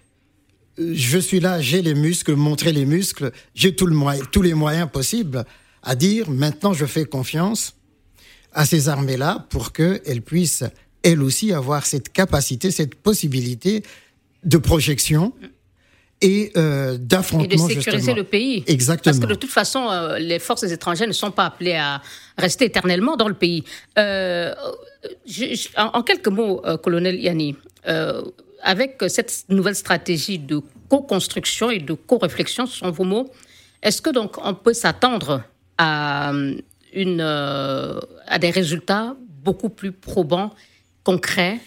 je 0.78 1.18
suis 1.18 1.40
là, 1.40 1.60
j'ai 1.60 1.82
les 1.82 1.94
muscles, 1.94 2.34
montrer 2.34 2.72
les 2.72 2.86
muscles, 2.86 3.30
j'ai 3.54 3.70
le 3.70 4.26
tous 4.30 4.42
les 4.42 4.54
moyens 4.54 4.88
possibles 4.90 5.44
à 5.82 5.94
dire 5.94 6.30
maintenant 6.30 6.72
je 6.72 6.86
fais 6.86 7.04
confiance 7.04 7.74
à 8.52 8.64
ces 8.64 8.88
armées-là 8.88 9.46
pour 9.50 9.72
qu'elles 9.72 10.22
puissent 10.22 10.64
elles 11.02 11.22
aussi 11.22 11.52
avoir 11.52 11.84
cette 11.84 12.12
capacité, 12.12 12.70
cette 12.70 12.94
possibilité 12.94 13.82
de 14.44 14.56
projection 14.56 15.32
et 16.20 16.52
euh, 16.56 16.96
d'affrontement. 16.98 17.68
Et 17.68 17.74
de 17.74 17.80
sécuriser 17.80 17.98
justement. 17.98 18.16
le 18.16 18.24
pays. 18.24 18.62
Exactement. 18.68 19.12
Parce 19.12 19.24
que 19.24 19.28
de 19.28 19.38
toute 19.38 19.50
façon, 19.50 19.88
euh, 19.90 20.18
les 20.18 20.38
forces 20.38 20.62
étrangères 20.62 21.08
ne 21.08 21.12
sont 21.12 21.32
pas 21.32 21.46
appelées 21.46 21.74
à 21.74 22.00
rester 22.38 22.66
éternellement 22.66 23.16
dans 23.16 23.26
le 23.26 23.34
pays. 23.34 23.64
Euh, 23.98 24.54
je, 25.26 25.54
je, 25.54 25.68
en, 25.76 25.98
en, 25.98 26.02
quelques 26.02 26.28
mots, 26.28 26.62
colonel 26.82 27.20
Yanni, 27.20 27.56
avec 28.62 29.02
cette 29.08 29.44
nouvelle 29.48 29.74
stratégie 29.74 30.38
de 30.38 30.60
co-construction 30.88 31.70
et 31.70 31.78
de 31.78 31.94
co-réflexion, 31.94 32.66
ce 32.66 32.78
sont 32.78 32.90
vos 32.90 33.04
mots, 33.04 33.30
est-ce 33.82 34.00
que 34.00 34.10
donc 34.10 34.36
on 34.44 34.54
peut 34.54 34.74
s'attendre 34.74 35.42
à, 35.78 36.32
une, 36.94 37.20
à 37.20 38.38
des 38.38 38.50
résultats 38.50 39.16
beaucoup 39.42 39.68
plus 39.68 39.92
probants, 39.92 40.54
concrets 41.04 41.60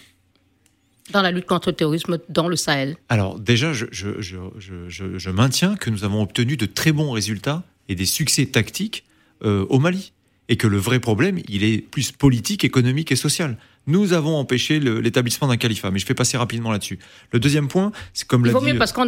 dans 1.12 1.22
la 1.22 1.32
lutte 1.32 1.46
contre 1.46 1.70
le 1.70 1.76
terrorisme 1.76 2.20
dans 2.30 2.48
le 2.48 2.56
Sahel? 2.56 2.96
Alors 3.10 3.40
déjà, 3.40 3.74
je, 3.74 5.30
maintiens 5.30 5.76
que 5.76 5.90
nous 5.90 6.04
avons 6.04 6.22
obtenu 6.22 6.58
de 6.58 6.66
très 6.66 6.92
bons 6.92 7.12
résultats 7.12 7.64
et 7.90 7.96
des 7.96 8.06
succès 8.06 8.46
tactiques 8.46 9.06
euh, 9.44 9.66
au 9.70 9.80
Mali. 9.80 10.14
Et 10.48 10.58
que 10.58 10.68
le 10.68 10.78
vrai 10.78 11.00
problème, 11.00 11.40
il 11.50 11.64
est 11.64 11.80
plus 11.80 12.12
politique, 12.12 12.64
économique 12.64 13.12
et 13.12 13.16
social. 13.16 13.58
Nous 13.88 14.14
avons 14.14 14.36
empêché 14.36 14.80
l'établissement 14.80 15.48
d'un 15.48 15.58
califat, 15.58 15.92
mais 15.92 16.00
je 16.00 16.06
fais 16.06 16.14
passer 16.14 16.38
rapidement 16.38 16.72
là-dessus. 16.72 17.00
Le 17.32 17.40
deuxième 17.40 17.68
point, 17.68 17.92
c'est 18.14 18.28
comme 18.28 18.46
Il 18.46 18.52
vaut 18.52 18.62
mieux 18.62 18.78
parce 18.78 18.92
que 18.92 19.02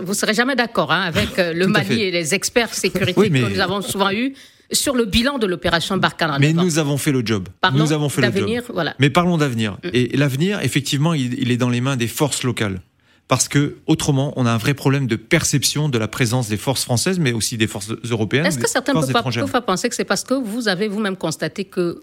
vous 0.00 0.08
ne 0.08 0.14
serez 0.14 0.34
jamais 0.34 0.56
d'accord 0.56 0.92
hein, 0.92 1.02
avec 1.02 1.38
euh, 1.38 1.52
le 1.52 1.66
Mali 1.66 2.02
et 2.02 2.10
les 2.10 2.34
experts 2.34 2.74
sécurité 2.74 3.30
que 3.30 3.52
nous 3.52 3.60
avons 3.60 3.82
souvent 3.82 4.10
eus 4.12 4.34
sur 4.72 4.94
le 4.94 5.04
bilan 5.04 5.38
de 5.38 5.46
l'opération 5.46 5.96
Barkhane. 5.96 6.36
Mais 6.40 6.52
nous 6.52 6.78
avons 6.78 6.96
fait 6.96 7.12
le 7.12 7.22
job. 7.24 7.48
nous 7.72 7.92
avons 7.92 8.08
fait 8.08 8.22
le 8.22 8.32
job. 8.32 8.64
Voilà. 8.72 8.94
Mais 8.98 9.10
parlons 9.10 9.38
d'avenir. 9.38 9.78
Et 9.92 10.16
l'avenir, 10.16 10.60
effectivement, 10.62 11.14
il, 11.14 11.50
est 11.50 11.56
dans 11.56 11.70
les 11.70 11.80
mains 11.80 11.96
des 11.96 12.08
forces 12.08 12.42
locales. 12.42 12.80
Parce 13.26 13.48
que 13.48 13.76
autrement, 13.86 14.34
on 14.36 14.44
a 14.44 14.50
un 14.50 14.58
vrai 14.58 14.74
problème 14.74 15.06
de 15.06 15.16
perception 15.16 15.88
de 15.88 15.96
la 15.96 16.08
présence 16.08 16.48
des 16.48 16.58
forces 16.58 16.84
françaises, 16.84 17.18
mais 17.18 17.32
aussi 17.32 17.56
des 17.56 17.66
forces 17.66 17.92
européennes. 18.10 18.46
Est-ce 18.46 18.58
que 18.58 18.68
certains 18.68 18.92
peuvent 18.92 19.12
pas, 19.12 19.62
penser 19.62 19.88
que 19.88 19.94
c'est 19.94 20.04
parce 20.04 20.24
que 20.24 20.34
vous 20.34 20.68
avez 20.68 20.88
vous-même 20.88 21.16
constaté 21.16 21.64
que 21.64 22.02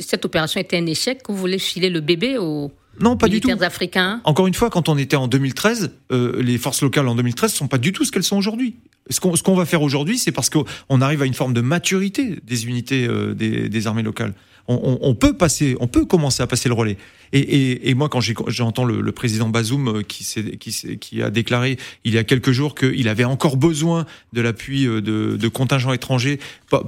cette 0.00 0.24
opération 0.24 0.60
était 0.60 0.78
un 0.78 0.86
échec 0.86 1.22
que 1.22 1.32
vous 1.32 1.38
voulez 1.38 1.58
filer 1.58 1.90
le 1.90 2.00
bébé 2.00 2.38
aux 2.38 2.72
non, 3.00 3.16
pas 3.16 3.28
du 3.28 3.40
tout. 3.40 3.50
africains? 3.62 4.20
Encore 4.24 4.46
une 4.46 4.54
fois, 4.54 4.70
quand 4.70 4.88
on 4.88 4.98
était 4.98 5.16
en 5.16 5.26
2013, 5.26 5.92
euh, 6.12 6.42
les 6.42 6.58
forces 6.58 6.82
locales 6.82 7.08
en 7.08 7.14
2013 7.14 7.52
ne 7.52 7.56
sont 7.56 7.68
pas 7.68 7.78
du 7.78 7.92
tout 7.92 8.04
ce 8.04 8.12
qu'elles 8.12 8.22
sont 8.22 8.36
aujourd'hui. 8.36 8.76
Ce 9.08 9.20
qu'on 9.20 9.54
va 9.54 9.66
faire 9.66 9.82
aujourd'hui, 9.82 10.18
c'est 10.18 10.30
parce 10.30 10.50
qu'on 10.50 11.00
arrive 11.00 11.22
à 11.22 11.26
une 11.26 11.34
forme 11.34 11.54
de 11.54 11.60
maturité 11.60 12.38
des 12.44 12.66
unités 12.66 13.06
euh, 13.06 13.34
des, 13.34 13.86
armées 13.86 14.02
locales. 14.02 14.34
On, 14.68 15.14
peut 15.14 15.36
passer, 15.36 15.76
on 15.80 15.88
peut 15.88 16.04
commencer 16.04 16.42
à 16.42 16.46
passer 16.46 16.68
le 16.68 16.74
relais. 16.74 16.96
Et, 17.32 17.94
moi, 17.94 18.08
quand 18.08 18.20
j'entends 18.20 18.84
le, 18.84 19.12
président 19.12 19.48
Bazoum 19.48 19.88
euh, 19.88 20.02
qui, 20.02 20.24
qui, 20.58 20.98
qui, 20.98 21.22
a 21.22 21.30
déclaré 21.30 21.78
il 22.04 22.14
y 22.14 22.18
a 22.18 22.24
quelques 22.24 22.52
jours 22.52 22.74
qu'il 22.74 23.08
avait 23.08 23.24
encore 23.24 23.56
besoin 23.56 24.06
de 24.32 24.40
l'appui 24.40 24.86
euh, 24.86 25.00
de, 25.00 25.48
contingents 25.48 25.92
étrangers 25.92 26.38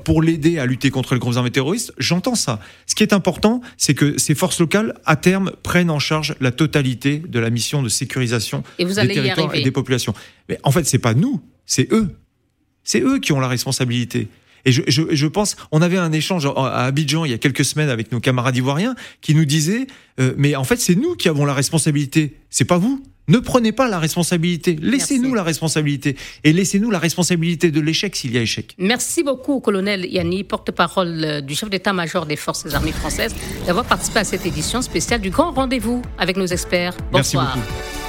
pour 0.05 0.23
l'aider 0.23 0.59
à 0.59 0.67
lutter 0.67 0.91
contre 0.91 1.15
les 1.15 1.21
groupes 1.21 1.37
armés 1.37 1.51
terroristes, 1.51 1.93
j'entends 1.99 2.35
ça. 2.35 2.61
Ce 2.87 2.95
qui 2.95 3.03
est 3.03 3.13
important, 3.13 3.61
c'est 3.77 3.95
que 3.95 4.19
ces 4.19 4.35
forces 4.35 4.61
locales, 4.61 4.95
à 5.05 5.17
terme, 5.17 5.53
prennent 5.63 5.91
en 5.91 5.99
charge 5.99 6.35
la 6.41 6.51
totalité 6.51 7.19
de 7.19 7.39
la 7.39 7.51
mission 7.51 7.83
de 7.83 7.89
sécurisation 7.89 8.63
des 8.79 8.87
territoires 8.95 9.55
et 9.55 9.63
des 9.63 9.71
populations. 9.71 10.15
Mais 10.49 10.59
en 10.63 10.71
fait, 10.71 10.85
c'est 10.85 10.99
pas 10.99 11.15
nous 11.15 11.41
c'est 11.67 11.93
eux. 11.93 12.17
C'est 12.83 13.01
eux 13.01 13.19
qui 13.19 13.33
ont 13.33 13.41
la 13.41 13.49
responsabilité. 13.49 14.29
Et 14.65 14.73
je, 14.73 14.83
je, 14.87 15.27
pense, 15.27 15.57
on 15.73 15.83
avait 15.83 15.99
un 15.99 16.13
échange 16.13 16.47
à 16.47 16.85
Abidjan 16.85 17.25
il 17.25 17.31
y 17.31 17.35
a 17.35 17.39
quelques 17.39 17.65
semaines 17.65 17.91
avec 17.91 18.13
nos 18.13 18.21
camarades 18.21 18.57
ivoiriens 18.57 18.95
qui 19.21 19.35
nous 19.35 19.45
disaient, 19.45 19.87
euh, 20.21 20.35
mais 20.37 20.57
en 20.57 20.65
fait 20.65 20.81
c'est 20.81 20.95
nous 20.95 21.15
qui 21.17 21.29
avons 21.29 21.45
la 21.45 21.55
responsabilité, 21.55 22.37
c'est 22.51 22.65
pas 22.65 22.79
vous. 22.79 23.03
Ne 23.27 23.39
prenez 23.39 23.73
pas 23.73 23.89
la 23.89 23.99
responsabilité, 23.99 24.77
laissez-nous 24.83 25.35
la 25.35 25.43
responsabilité 25.43 26.15
et 26.45 26.53
laissez-nous 26.53 26.91
la 26.91 26.99
responsabilité 26.99 27.71
de 27.71 27.81
l'échec 27.81 28.15
s'il 28.15 28.35
y 28.35 28.39
a 28.39 28.43
échec. 28.43 28.75
Merci 28.77 29.23
beaucoup, 29.23 29.61
colonel 29.61 30.05
Yanni, 30.05 30.45
porte-parole 30.45 31.25
euh, 31.25 31.41
du 31.41 31.55
chef 31.55 31.71
d'état-major 31.71 32.27
des 32.27 32.37
forces 32.37 32.75
armées 32.75 32.93
françaises, 32.93 33.35
d'avoir 33.67 33.87
participé 33.87 34.19
à 34.19 34.25
cette 34.25 34.45
édition 34.45 34.83
spéciale 34.83 35.23
du 35.23 35.31
Grand 35.31 35.53
Rendez-vous 35.53 36.03
avec 36.19 36.37
nos 36.37 36.47
experts. 36.47 36.95
Bonsoir. 37.11 37.57
Merci 37.57 37.61
beaucoup. 37.61 38.04